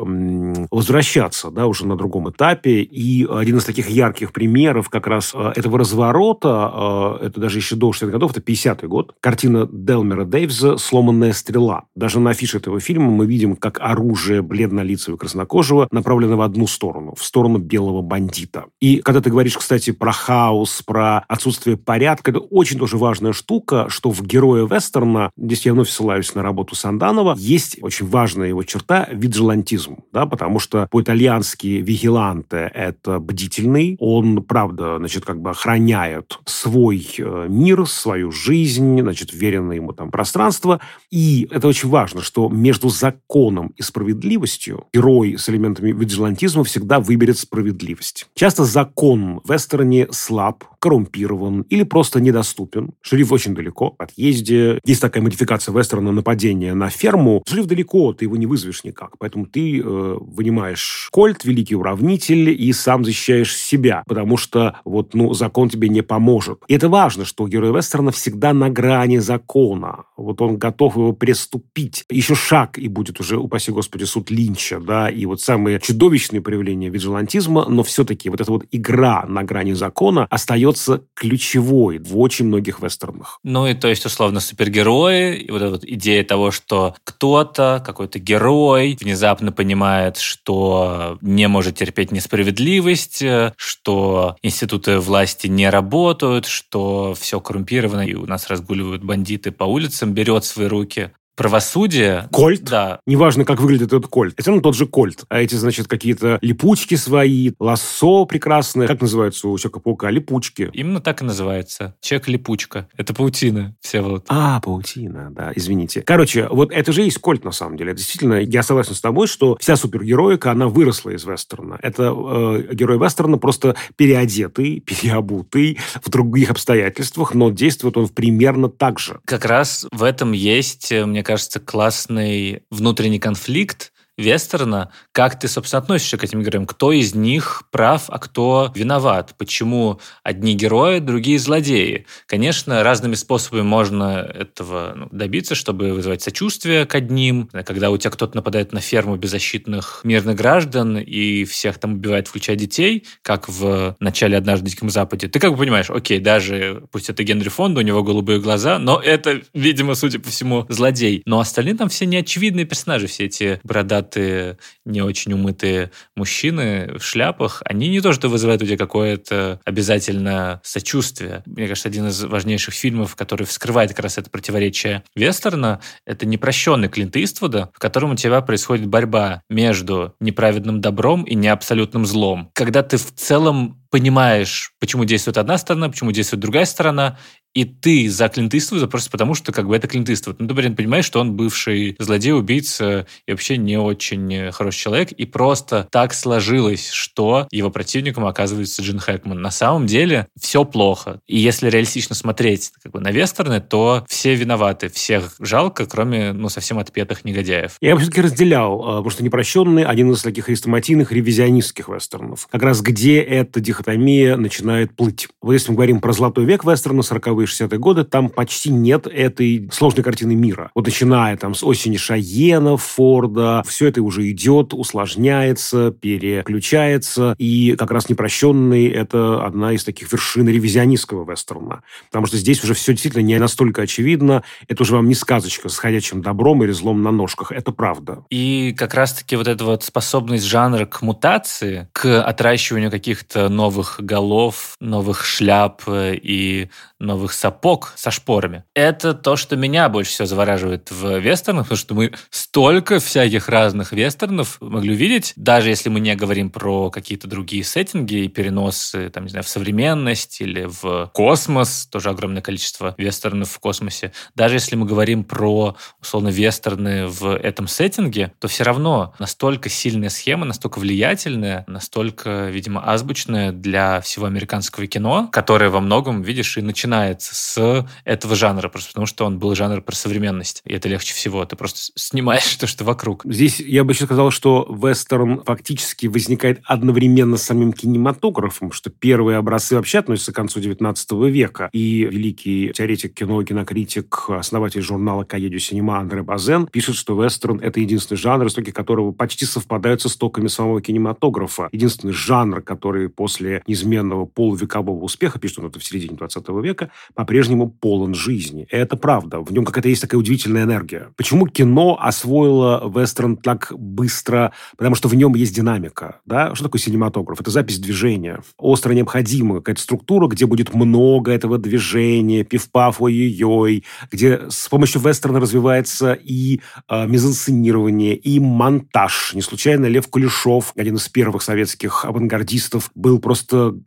возвращаться, 0.70 1.50
да, 1.50 1.66
уже 1.66 1.86
на 1.86 1.96
другом 1.96 2.30
этапе. 2.30 2.82
И 2.82 3.26
один 3.26 3.58
из 3.58 3.64
таких 3.64 3.88
ярких 3.88 4.32
примеров 4.32 4.88
как 4.88 5.06
раз 5.06 5.32
э, 5.34 5.52
этого 5.56 5.78
разворота, 5.78 7.18
э, 7.20 7.26
это 7.26 7.40
даже 7.40 7.58
еще 7.58 7.76
до 7.76 7.90
60-х 7.90 8.12
годов, 8.12 8.32
это 8.32 8.40
50-й 8.40 8.86
год, 8.86 9.14
картина 9.20 9.68
Делмера 9.70 10.24
Дэйвза 10.24 10.76
«Сломанная 10.76 11.32
стрела». 11.32 11.84
Даже 11.94 12.20
на 12.20 12.30
афише 12.30 12.58
этого 12.58 12.80
фильма 12.80 13.10
мы 13.10 13.26
видим, 13.26 13.56
как 13.56 13.78
оружие 13.80 14.42
бледнолицего 14.42 15.16
краснокожего 15.16 15.88
направлено 15.90 16.36
в 16.36 16.42
одну 16.42 16.66
сторону, 16.66 17.14
в 17.16 17.24
сторону 17.24 17.58
белого 17.58 18.02
бандита. 18.02 18.66
И 18.80 18.98
когда 18.98 19.20
ты 19.20 19.30
говоришь, 19.30 19.56
кстати, 19.56 19.90
про 19.92 20.12
хаос, 20.12 20.82
про 20.82 21.18
отсутствие 21.28 21.76
порядка, 21.76 22.30
это 22.30 22.40
очень 22.60 22.78
тоже 22.78 22.96
важная 22.98 23.32
штука, 23.32 23.86
что 23.88 24.10
в 24.10 24.22
герое 24.22 24.66
вестерна, 24.66 25.30
здесь 25.36 25.64
я 25.66 25.72
вновь 25.72 25.88
ссылаюсь 25.88 26.34
на 26.34 26.42
работу 26.42 26.74
Санданова, 26.74 27.34
есть 27.38 27.78
очень 27.82 28.06
важная 28.06 28.48
его 28.48 28.62
черта– 28.62 29.08
виджилантизм. 29.12 29.98
Да, 30.12 30.26
потому 30.26 30.58
что 30.58 30.86
по-итальянски 30.90 31.66
«вигиланте»– 31.66 32.70
это 32.74 33.18
бдительный, 33.18 33.96
он, 33.98 34.42
правда, 34.42 34.98
значит, 34.98 35.24
как 35.24 35.40
бы 35.40 35.50
охраняет 35.50 36.38
свой 36.44 37.06
э, 37.18 37.46
мир, 37.48 37.86
свою 37.86 38.30
жизнь, 38.30 39.00
значит, 39.00 39.32
веренное 39.32 39.76
ему 39.76 39.92
там 39.92 40.10
пространство. 40.10 40.80
И 41.10 41.48
это 41.50 41.66
очень 41.66 41.88
важно, 41.88 42.20
что 42.20 42.48
между 42.48 42.88
законом 42.88 43.72
и 43.76 43.82
справедливостью 43.82 44.84
герой 44.92 45.38
с 45.38 45.48
элементами 45.48 45.92
виджилантизма 45.92 46.64
всегда 46.64 47.00
выберет 47.00 47.38
справедливость. 47.38 48.28
Часто 48.34 48.64
закон 48.64 49.40
в 49.44 49.52
вестерне 49.52 50.08
слаб, 50.10 50.64
коррумпирован 50.80 51.62
или 51.62 51.84
просто 51.84 52.20
недоступен 52.20 52.40
доступен. 52.40 52.92
Шериф 53.02 53.32
очень 53.32 53.54
далеко, 53.54 53.94
отъезде. 53.98 54.80
Есть 54.84 55.00
такая 55.00 55.22
модификация 55.22 55.74
вестерна 55.74 56.12
нападения 56.12 56.74
на 56.74 56.88
ферму. 56.88 57.42
Шериф 57.46 57.66
далеко, 57.66 58.12
ты 58.12 58.24
его 58.24 58.36
не 58.36 58.46
вызовешь 58.46 58.84
никак. 58.84 59.18
Поэтому 59.18 59.46
ты 59.46 59.80
э, 59.80 59.82
вынимаешь 59.84 61.08
кольт, 61.12 61.44
великий 61.44 61.76
уравнитель, 61.76 62.50
и 62.50 62.72
сам 62.72 63.04
защищаешь 63.04 63.54
себя. 63.56 64.02
Потому 64.06 64.36
что 64.36 64.76
вот, 64.84 65.14
ну, 65.14 65.32
закон 65.34 65.68
тебе 65.68 65.88
не 65.88 66.02
поможет. 66.02 66.58
И 66.68 66.74
это 66.74 66.88
важно, 66.88 67.24
что 67.24 67.46
герой 67.46 67.72
вестерна 67.76 68.10
всегда 68.10 68.52
на 68.52 68.70
грани 68.70 69.18
закона. 69.18 70.04
Вот 70.16 70.40
он 70.40 70.56
готов 70.56 70.96
его 70.96 71.12
приступить. 71.12 72.04
Еще 72.10 72.34
шаг, 72.34 72.78
и 72.78 72.88
будет 72.88 73.20
уже, 73.20 73.36
упаси 73.36 73.72
господи, 73.72 74.04
суд 74.04 74.30
Линча, 74.30 74.80
да, 74.80 75.08
и 75.08 75.26
вот 75.26 75.40
самые 75.40 75.80
чудовищные 75.80 76.40
проявления 76.40 76.88
виджилантизма, 76.88 77.66
но 77.68 77.82
все-таки 77.82 78.28
вот 78.30 78.40
эта 78.40 78.50
вот 78.50 78.64
игра 78.70 79.24
на 79.28 79.42
грани 79.44 79.72
закона 79.72 80.26
остается 80.30 80.69
ключевой 81.14 81.98
в 81.98 82.18
очень 82.18 82.46
многих 82.46 82.80
вестернах. 82.80 83.38
Ну 83.42 83.66
и 83.66 83.74
то 83.74 83.88
есть, 83.88 84.04
условно, 84.06 84.40
супергерои, 84.40 85.36
и 85.36 85.50
вот 85.50 85.62
эта 85.62 85.70
вот 85.72 85.84
идея 85.84 86.24
того, 86.24 86.50
что 86.50 86.94
кто-то, 87.04 87.82
какой-то 87.84 88.18
герой 88.18 88.96
внезапно 89.00 89.52
понимает, 89.52 90.16
что 90.18 91.18
не 91.20 91.48
может 91.48 91.76
терпеть 91.76 92.12
несправедливость, 92.12 93.22
что 93.56 94.36
институты 94.42 94.98
власти 94.98 95.46
не 95.46 95.68
работают, 95.68 96.46
что 96.46 97.14
все 97.14 97.40
коррумпировано, 97.40 98.06
и 98.06 98.14
у 98.14 98.26
нас 98.26 98.48
разгуливают 98.48 99.04
бандиты 99.04 99.50
по 99.52 99.64
улицам, 99.64 100.12
берет 100.12 100.44
свои 100.44 100.66
руки 100.66 101.12
правосудие. 101.40 102.28
Кольт? 102.32 102.64
Да. 102.64 103.00
Неважно, 103.06 103.46
как 103.46 103.60
выглядит 103.60 103.94
этот 103.94 104.08
кольт. 104.08 104.34
Это 104.36 104.50
равно 104.50 104.60
тот 104.60 104.76
же 104.76 104.86
кольт. 104.86 105.24
А 105.30 105.40
эти, 105.40 105.54
значит, 105.54 105.88
какие-то 105.88 106.38
липучки 106.42 106.96
свои, 106.96 107.52
лассо 107.58 108.26
прекрасное. 108.26 108.86
Как 108.86 109.00
называется 109.00 109.48
у 109.48 109.56
Человека-паука? 109.56 110.10
Липучки. 110.10 110.68
Именно 110.74 111.00
так 111.00 111.22
и 111.22 111.24
называется. 111.24 111.96
Человек-липучка. 112.02 112.88
Это 112.94 113.14
паутина, 113.14 113.74
все 113.80 114.02
вот. 114.02 114.26
А, 114.28 114.60
паутина, 114.60 115.30
да, 115.30 115.50
извините. 115.56 116.02
Короче, 116.02 116.46
вот 116.46 116.72
это 116.72 116.92
же 116.92 117.00
есть 117.00 117.16
кольт 117.16 117.42
на 117.42 117.52
самом 117.52 117.78
деле. 117.78 117.94
Действительно, 117.94 118.34
я 118.34 118.62
согласен 118.62 118.94
с 118.94 119.00
тобой, 119.00 119.26
что 119.26 119.56
вся 119.60 119.76
супергероика, 119.76 120.50
она 120.50 120.68
выросла 120.68 121.08
из 121.08 121.24
вестерна. 121.24 121.78
Это 121.80 122.14
э, 122.14 122.74
герой 122.74 122.98
вестерна 122.98 123.38
просто 123.38 123.76
переодетый, 123.96 124.80
переобутый 124.86 125.78
в 126.04 126.10
других 126.10 126.50
обстоятельствах, 126.50 127.32
но 127.32 127.48
действует 127.48 127.96
он 127.96 128.08
примерно 128.08 128.68
так 128.68 128.98
же. 128.98 129.20
Как 129.24 129.46
раз 129.46 129.86
в 129.90 130.02
этом 130.02 130.32
есть, 130.32 130.92
мне 130.92 131.22
кажется, 131.22 131.29
кажется, 131.30 131.60
классный 131.60 132.64
внутренний 132.70 133.20
конфликт, 133.20 133.89
вестерна, 134.20 134.90
как 135.12 135.38
ты, 135.38 135.48
собственно, 135.48 135.82
относишься 135.82 136.16
к 136.18 136.24
этим 136.24 136.42
героям? 136.42 136.66
Кто 136.66 136.92
из 136.92 137.14
них 137.14 137.64
прав, 137.70 138.04
а 138.08 138.18
кто 138.18 138.70
виноват? 138.74 139.34
Почему 139.38 140.00
одни 140.22 140.54
герои, 140.54 140.98
другие 140.98 141.38
злодеи? 141.38 142.06
Конечно, 142.26 142.82
разными 142.82 143.14
способами 143.14 143.62
можно 143.62 144.26
этого 144.32 144.92
ну, 144.94 145.08
добиться, 145.10 145.54
чтобы 145.54 145.92
вызывать 145.92 146.22
сочувствие 146.22 146.86
к 146.86 146.94
одним. 146.94 147.48
Когда 147.48 147.90
у 147.90 147.96
тебя 147.96 148.10
кто-то 148.10 148.36
нападает 148.36 148.72
на 148.72 148.80
ферму 148.80 149.16
беззащитных 149.16 150.00
мирных 150.04 150.36
граждан 150.36 150.98
и 150.98 151.44
всех 151.44 151.78
там 151.78 151.94
убивает, 151.94 152.28
включая 152.28 152.56
детей, 152.56 153.06
как 153.22 153.48
в 153.48 153.96
начале 154.00 154.36
«Однажды 154.36 154.66
в 154.66 154.70
Диком 154.70 154.90
Западе», 154.90 155.28
ты 155.28 155.38
как 155.38 155.52
бы 155.52 155.58
понимаешь, 155.58 155.90
окей, 155.90 156.18
даже 156.20 156.84
пусть 156.90 157.10
это 157.10 157.22
Генри 157.22 157.48
Фонда, 157.48 157.80
у 157.80 157.82
него 157.82 158.02
голубые 158.02 158.40
глаза, 158.40 158.78
но 158.78 159.00
это, 159.00 159.40
видимо, 159.54 159.94
судя 159.94 160.18
по 160.18 160.28
всему, 160.28 160.66
злодей. 160.68 161.22
Но 161.26 161.40
остальные 161.40 161.76
там 161.76 161.88
все 161.88 162.06
неочевидные 162.06 162.66
персонажи, 162.66 163.06
все 163.06 163.24
эти 163.24 163.60
бородатые 163.64 164.09
бородатые, 164.10 164.58
не 164.84 165.02
очень 165.02 165.32
умытые 165.32 165.90
мужчины 166.16 166.92
в 166.98 167.02
шляпах, 167.02 167.62
они 167.64 167.88
не 167.88 168.00
то 168.00 168.12
что 168.12 168.28
вызывают 168.28 168.62
у 168.62 168.66
тебя 168.66 168.76
какое-то 168.76 169.60
обязательно 169.64 170.60
сочувствие. 170.62 171.42
Мне 171.46 171.68
кажется, 171.68 171.88
один 171.88 172.08
из 172.08 172.22
важнейших 172.24 172.74
фильмов, 172.74 173.16
который 173.16 173.46
вскрывает 173.46 173.90
как 173.90 174.00
раз 174.00 174.18
это 174.18 174.30
противоречие 174.30 175.02
вестерна, 175.14 175.80
это 176.06 176.26
«Непрощенный» 176.26 176.88
Клинта 176.88 177.22
Иствуда, 177.22 177.70
в 177.74 177.78
котором 177.78 178.12
у 178.12 178.16
тебя 178.16 178.40
происходит 178.40 178.86
борьба 178.86 179.42
между 179.48 180.14
неправедным 180.20 180.80
добром 180.80 181.24
и 181.24 181.34
неабсолютным 181.34 182.06
злом. 182.06 182.50
Когда 182.54 182.82
ты 182.82 182.96
в 182.96 183.12
целом 183.14 183.79
понимаешь, 183.90 184.72
почему 184.78 185.04
действует 185.04 185.38
одна 185.38 185.58
сторона, 185.58 185.88
почему 185.88 186.12
действует 186.12 186.40
другая 186.40 186.64
сторона, 186.64 187.18
и 187.54 187.64
ты 187.64 188.08
за 188.08 188.28
Клинт 188.28 188.54
Иствуда 188.54 188.86
просто 188.86 189.10
потому, 189.10 189.34
что 189.34 189.52
как 189.52 189.66
бы 189.66 189.74
это 189.74 189.88
Клинт 189.88 190.08
Иствуд. 190.08 190.38
Ну, 190.38 190.46
ты, 190.46 190.54
блин, 190.54 190.76
понимаешь, 190.76 191.04
что 191.04 191.20
он 191.20 191.34
бывший 191.34 191.96
злодей, 191.98 192.32
убийца 192.32 193.06
и 193.26 193.32
вообще 193.32 193.56
не 193.56 193.76
очень 193.76 194.52
хороший 194.52 194.78
человек, 194.78 195.12
и 195.12 195.26
просто 195.26 195.88
так 195.90 196.14
сложилось, 196.14 196.90
что 196.90 197.48
его 197.50 197.70
противником 197.70 198.26
оказывается 198.26 198.82
Джин 198.82 199.00
Хэкман. 199.00 199.40
На 199.40 199.50
самом 199.50 199.86
деле 199.86 200.28
все 200.38 200.64
плохо. 200.64 201.20
И 201.26 201.38
если 201.38 201.68
реалистично 201.68 202.14
смотреть 202.14 202.70
как 202.82 202.92
бы 202.92 203.00
на 203.00 203.10
вестерны, 203.10 203.60
то 203.60 204.04
все 204.08 204.34
виноваты, 204.36 204.88
всех 204.88 205.34
жалко, 205.40 205.86
кроме, 205.86 206.32
ну, 206.32 206.48
совсем 206.48 206.78
отпетых 206.78 207.24
негодяев. 207.24 207.72
Я 207.80 207.94
бы 207.94 208.00
все-таки 208.00 208.20
разделял, 208.20 208.80
а, 208.80 208.96
потому 208.98 209.10
что 209.10 209.24
«Непрощенный» 209.24 209.84
один 209.84 210.12
из 210.12 210.22
таких 210.22 210.44
хрестоматийных 210.44 211.10
ревизионистских 211.10 211.88
вестернов. 211.88 212.46
Как 212.50 212.62
раз 212.62 212.80
где 212.80 213.20
эта 213.20 213.60
дихотомия 213.60 213.79
начинает 213.86 214.96
плыть. 214.96 215.28
Вот 215.40 215.52
если 215.52 215.70
мы 215.70 215.76
говорим 215.76 216.00
про 216.00 216.12
«Золотой 216.12 216.44
век» 216.44 216.64
вестерна, 216.64 217.02
40 217.02 217.20
40-е, 217.20 217.46
60-е 217.46 217.78
годы, 217.78 218.04
там 218.04 218.28
почти 218.28 218.70
нет 218.70 219.06
этой 219.06 219.68
сложной 219.72 220.02
картины 220.02 220.34
мира. 220.34 220.70
Вот 220.74 220.86
начиная 220.86 221.36
там 221.36 221.54
с 221.54 221.62
осени 221.62 221.96
Шаена, 221.96 222.76
Форда, 222.76 223.62
все 223.66 223.88
это 223.88 224.02
уже 224.02 224.28
идет, 224.30 224.74
усложняется, 224.74 225.90
переключается, 225.90 227.34
и 227.38 227.76
как 227.78 227.90
раз 227.90 228.08
«Непрощенный»— 228.08 228.88
это 228.88 229.44
одна 229.44 229.72
из 229.72 229.84
таких 229.84 230.10
вершин 230.12 230.48
ревизионистского 230.48 231.30
вестерна. 231.30 231.82
Потому 232.06 232.26
что 232.26 232.36
здесь 232.36 232.62
уже 232.64 232.74
все 232.74 232.92
действительно 232.92 233.22
не 233.22 233.38
настолько 233.38 233.82
очевидно, 233.82 234.42
это 234.68 234.82
уже 234.82 234.94
вам 234.94 235.08
не 235.08 235.14
сказочка 235.14 235.68
с 235.68 235.78
ходячим 235.78 236.22
добром 236.22 236.62
или 236.64 236.72
злом 236.72 237.02
на 237.02 237.10
ножках, 237.10 237.52
это 237.52 237.72
правда. 237.72 238.24
И 238.30 238.74
как 238.76 238.94
раз-таки 238.94 239.36
вот 239.36 239.48
эта 239.48 239.64
вот 239.64 239.84
способность 239.84 240.44
жанра 240.44 240.86
к 240.86 241.02
мутации, 241.02 241.88
к 241.92 242.22
отращиванию 242.22 242.90
каких-то 242.90 243.48
новых 243.48 243.69
голов, 243.98 244.74
новых 244.80 245.24
шляп 245.24 245.82
и 245.88 246.68
новых 246.98 247.32
сапог 247.32 247.92
со 247.96 248.10
шпорами. 248.10 248.64
Это 248.74 249.14
то, 249.14 249.36
что 249.36 249.56
меня 249.56 249.88
больше 249.88 250.10
всего 250.12 250.26
завораживает 250.26 250.90
в 250.90 251.18
вестернах, 251.18 251.64
потому 251.64 251.78
что 251.78 251.94
мы 251.94 252.12
столько 252.30 252.98
всяких 252.98 253.48
разных 253.48 253.92
вестернов 253.92 254.58
могли 254.60 254.92
увидеть, 254.92 255.32
даже 255.36 255.70
если 255.70 255.88
мы 255.88 256.00
не 256.00 256.14
говорим 256.14 256.50
про 256.50 256.90
какие-то 256.90 257.26
другие 257.26 257.64
сеттинги 257.64 258.24
и 258.24 258.28
переносы, 258.28 259.08
там, 259.10 259.24
не 259.24 259.30
знаю, 259.30 259.44
в 259.44 259.48
современность 259.48 260.40
или 260.40 260.66
в 260.68 261.10
космос, 261.14 261.86
тоже 261.90 262.10
огромное 262.10 262.42
количество 262.42 262.94
вестернов 262.98 263.50
в 263.50 263.58
космосе. 263.58 264.12
Даже 264.34 264.56
если 264.56 264.76
мы 264.76 264.86
говорим 264.86 265.24
про, 265.24 265.76
условно, 266.00 266.28
вестерны 266.28 267.06
в 267.06 267.34
этом 267.36 267.68
сеттинге, 267.68 268.32
то 268.38 268.48
все 268.48 268.64
равно 268.64 269.14
настолько 269.18 269.68
сильная 269.68 270.08
схема, 270.08 270.44
настолько 270.44 270.78
влиятельная, 270.78 271.64
настолько, 271.66 272.48
видимо, 272.50 272.86
азбучная 272.86 273.52
для 273.60 274.00
всего 274.00 274.26
американского 274.26 274.86
кино, 274.86 275.28
которое 275.32 275.70
во 275.70 275.80
многом, 275.80 276.22
видишь, 276.22 276.56
и 276.56 276.62
начинает 276.62 276.90
начинается 276.90 277.34
с 277.34 277.86
этого 278.04 278.34
жанра, 278.34 278.68
просто 278.68 278.90
потому 278.90 279.06
что 279.06 279.24
он 279.24 279.38
был 279.38 279.54
жанр 279.54 279.80
про 279.82 279.94
современность. 279.94 280.62
И 280.64 280.72
это 280.72 280.88
легче 280.88 281.14
всего. 281.14 281.44
Ты 281.44 281.56
просто 281.56 281.92
снимаешь 281.94 282.56
то, 282.60 282.66
что 282.66 282.84
вокруг. 282.84 283.22
Здесь 283.24 283.60
я 283.60 283.84
бы 283.84 283.92
еще 283.92 284.04
сказал, 284.04 284.30
что 284.30 284.66
вестерн 284.70 285.42
фактически 285.44 286.06
возникает 286.06 286.60
одновременно 286.64 287.36
с 287.36 287.42
самим 287.42 287.72
кинематографом, 287.72 288.72
что 288.72 288.90
первые 288.90 289.38
образцы 289.38 289.76
вообще 289.76 289.98
относятся 289.98 290.32
к 290.32 290.36
концу 290.36 290.60
19 290.60 291.12
века. 291.30 291.68
И 291.72 292.04
великий 292.04 292.72
теоретик 292.74 293.14
кино, 293.14 293.42
кинокритик, 293.42 294.30
основатель 294.30 294.82
журнала 294.82 295.24
«Каедю 295.24 295.58
Синема» 295.58 295.98
Андре 295.98 296.22
Базен 296.22 296.66
пишет, 296.66 296.96
что 296.96 297.20
вестерн– 297.22 297.60
это 297.62 297.80
единственный 297.80 298.18
жанр, 298.18 298.46
истоки 298.46 298.70
которого 298.70 299.12
почти 299.12 299.44
совпадают 299.44 300.02
с 300.02 300.06
истоками 300.06 300.48
самого 300.48 300.80
кинематографа. 300.80 301.68
Единственный 301.72 302.12
жанр, 302.12 302.62
который 302.62 303.08
после 303.08 303.49
неизменного 303.66 304.24
полувекового 304.26 305.04
успеха, 305.04 305.38
пишет 305.38 305.58
он 305.60 305.66
это 305.66 305.78
в 305.78 305.84
середине 305.84 306.16
20 306.16 306.48
века, 306.62 306.90
по-прежнему 307.14 307.70
полон 307.70 308.14
жизни. 308.14 308.66
И 308.70 308.76
это 308.76 308.96
правда. 308.96 309.40
В 309.40 309.52
нем 309.52 309.64
какая-то 309.64 309.88
есть 309.88 310.02
такая 310.02 310.18
удивительная 310.18 310.64
энергия. 310.64 311.08
Почему 311.16 311.46
кино 311.46 311.98
освоило 312.00 312.90
вестерн 312.94 313.36
так 313.36 313.72
быстро? 313.76 314.52
Потому 314.76 314.94
что 314.94 315.08
в 315.08 315.14
нем 315.14 315.34
есть 315.34 315.54
динамика. 315.54 316.20
Да? 316.26 316.54
Что 316.54 316.64
такое 316.64 316.80
синематограф? 316.80 317.40
Это 317.40 317.50
запись 317.50 317.78
движения. 317.78 318.40
Остро 318.56 318.92
необходима 318.92 319.56
какая-то 319.56 319.82
структура, 319.82 320.26
где 320.28 320.46
будет 320.46 320.74
много 320.74 321.32
этого 321.32 321.58
движения, 321.58 322.44
пиф-паф, 322.44 323.00
ой-ой-ой, 323.00 323.84
где 324.10 324.40
с 324.48 324.68
помощью 324.68 325.00
вестерна 325.00 325.40
развивается 325.40 326.12
и 326.12 326.60
э, 326.88 327.06
мизансценирование, 327.06 328.16
и 328.16 328.38
монтаж. 328.38 329.32
Не 329.34 329.42
случайно 329.42 329.86
Лев 329.86 330.08
Кулешов, 330.08 330.72
один 330.76 330.96
из 330.96 331.08
первых 331.08 331.42
советских 331.42 332.04
авангардистов, 332.04 332.90
был 332.94 333.18
просто 333.18 333.39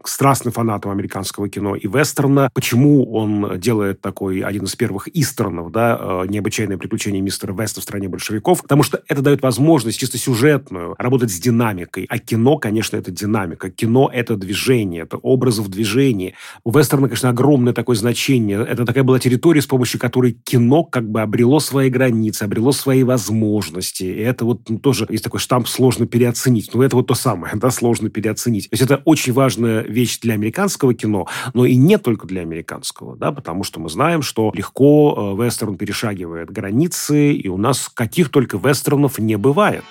страстным 0.05 0.53
фанатом 0.53 0.91
американского 0.91 1.49
кино 1.49 1.75
и 1.75 1.87
вестерна. 1.87 2.49
Почему 2.53 3.11
он 3.11 3.59
делает 3.59 4.01
такой 4.01 4.41
один 4.41 4.63
из 4.63 4.75
первых 4.75 5.07
истронов, 5.13 5.71
да, 5.71 5.97
э, 5.99 6.27
необычайное 6.27 6.77
приключение 6.77 7.21
мистера 7.21 7.53
Веста 7.53 7.81
в 7.81 7.83
стране 7.83 8.07
большевиков, 8.07 8.61
потому 8.61 8.83
что 8.83 9.01
это 9.07 9.21
дает 9.21 9.41
возможность 9.41 9.99
чисто 9.99 10.17
сюжетную 10.17 10.95
работать 10.97 11.31
с 11.31 11.39
динамикой. 11.39 12.05
А 12.09 12.19
кино, 12.19 12.57
конечно, 12.57 12.97
это 12.97 13.11
динамика. 13.11 13.69
Кино– 13.69 14.09
это 14.13 14.35
движение, 14.35 15.03
это 15.03 15.17
образы 15.17 15.61
в 15.61 15.69
движении. 15.69 16.35
У 16.63 16.71
вестерна, 16.71 17.07
конечно, 17.07 17.29
огромное 17.29 17.73
такое 17.73 17.95
значение. 17.95 18.65
Это 18.65 18.85
такая 18.85 19.03
была 19.03 19.19
территория, 19.19 19.61
с 19.61 19.67
помощью 19.67 19.99
которой 19.99 20.33
кино 20.33 20.83
как 20.83 21.09
бы 21.09 21.21
обрело 21.21 21.59
свои 21.59 21.89
границы, 21.89 22.43
обрело 22.43 22.71
свои 22.71 23.03
возможности. 23.03 24.03
И 24.03 24.19
это 24.19 24.45
вот 24.45 24.69
ну, 24.69 24.79
тоже 24.79 25.05
есть 25.09 25.23
такой 25.23 25.39
штамп 25.39 25.67
«сложно 25.67 26.05
переоценить». 26.05 26.73
Но 26.73 26.83
это 26.83 26.95
вот 26.95 27.07
то 27.07 27.13
самое, 27.13 27.55
да, 27.59 27.71
сложно 27.71 28.09
переоценить. 28.09 28.69
То 28.69 28.73
есть 28.73 28.83
это 28.83 29.01
очень 29.05 29.32
важная 29.33 29.81
вещь 29.81 30.19
для 30.19 30.35
американского 30.35 30.93
кино, 30.93 31.27
но 31.53 31.65
и 31.65 31.75
не 31.75 31.97
только 31.97 32.25
для 32.25 32.41
американского 32.41 32.53
американского, 32.53 33.15
да, 33.15 33.31
потому 33.31 33.63
что 33.63 33.79
мы 33.79 33.89
знаем, 33.89 34.21
что 34.21 34.51
легко 34.53 35.35
э, 35.37 35.43
вестерн 35.43 35.75
перешагивает 35.75 36.51
границы, 36.51 37.33
и 37.33 37.47
у 37.47 37.57
нас 37.57 37.89
каких 37.89 38.29
только 38.29 38.57
вестернов 38.57 39.19
не 39.19 39.37
бывает. 39.37 39.83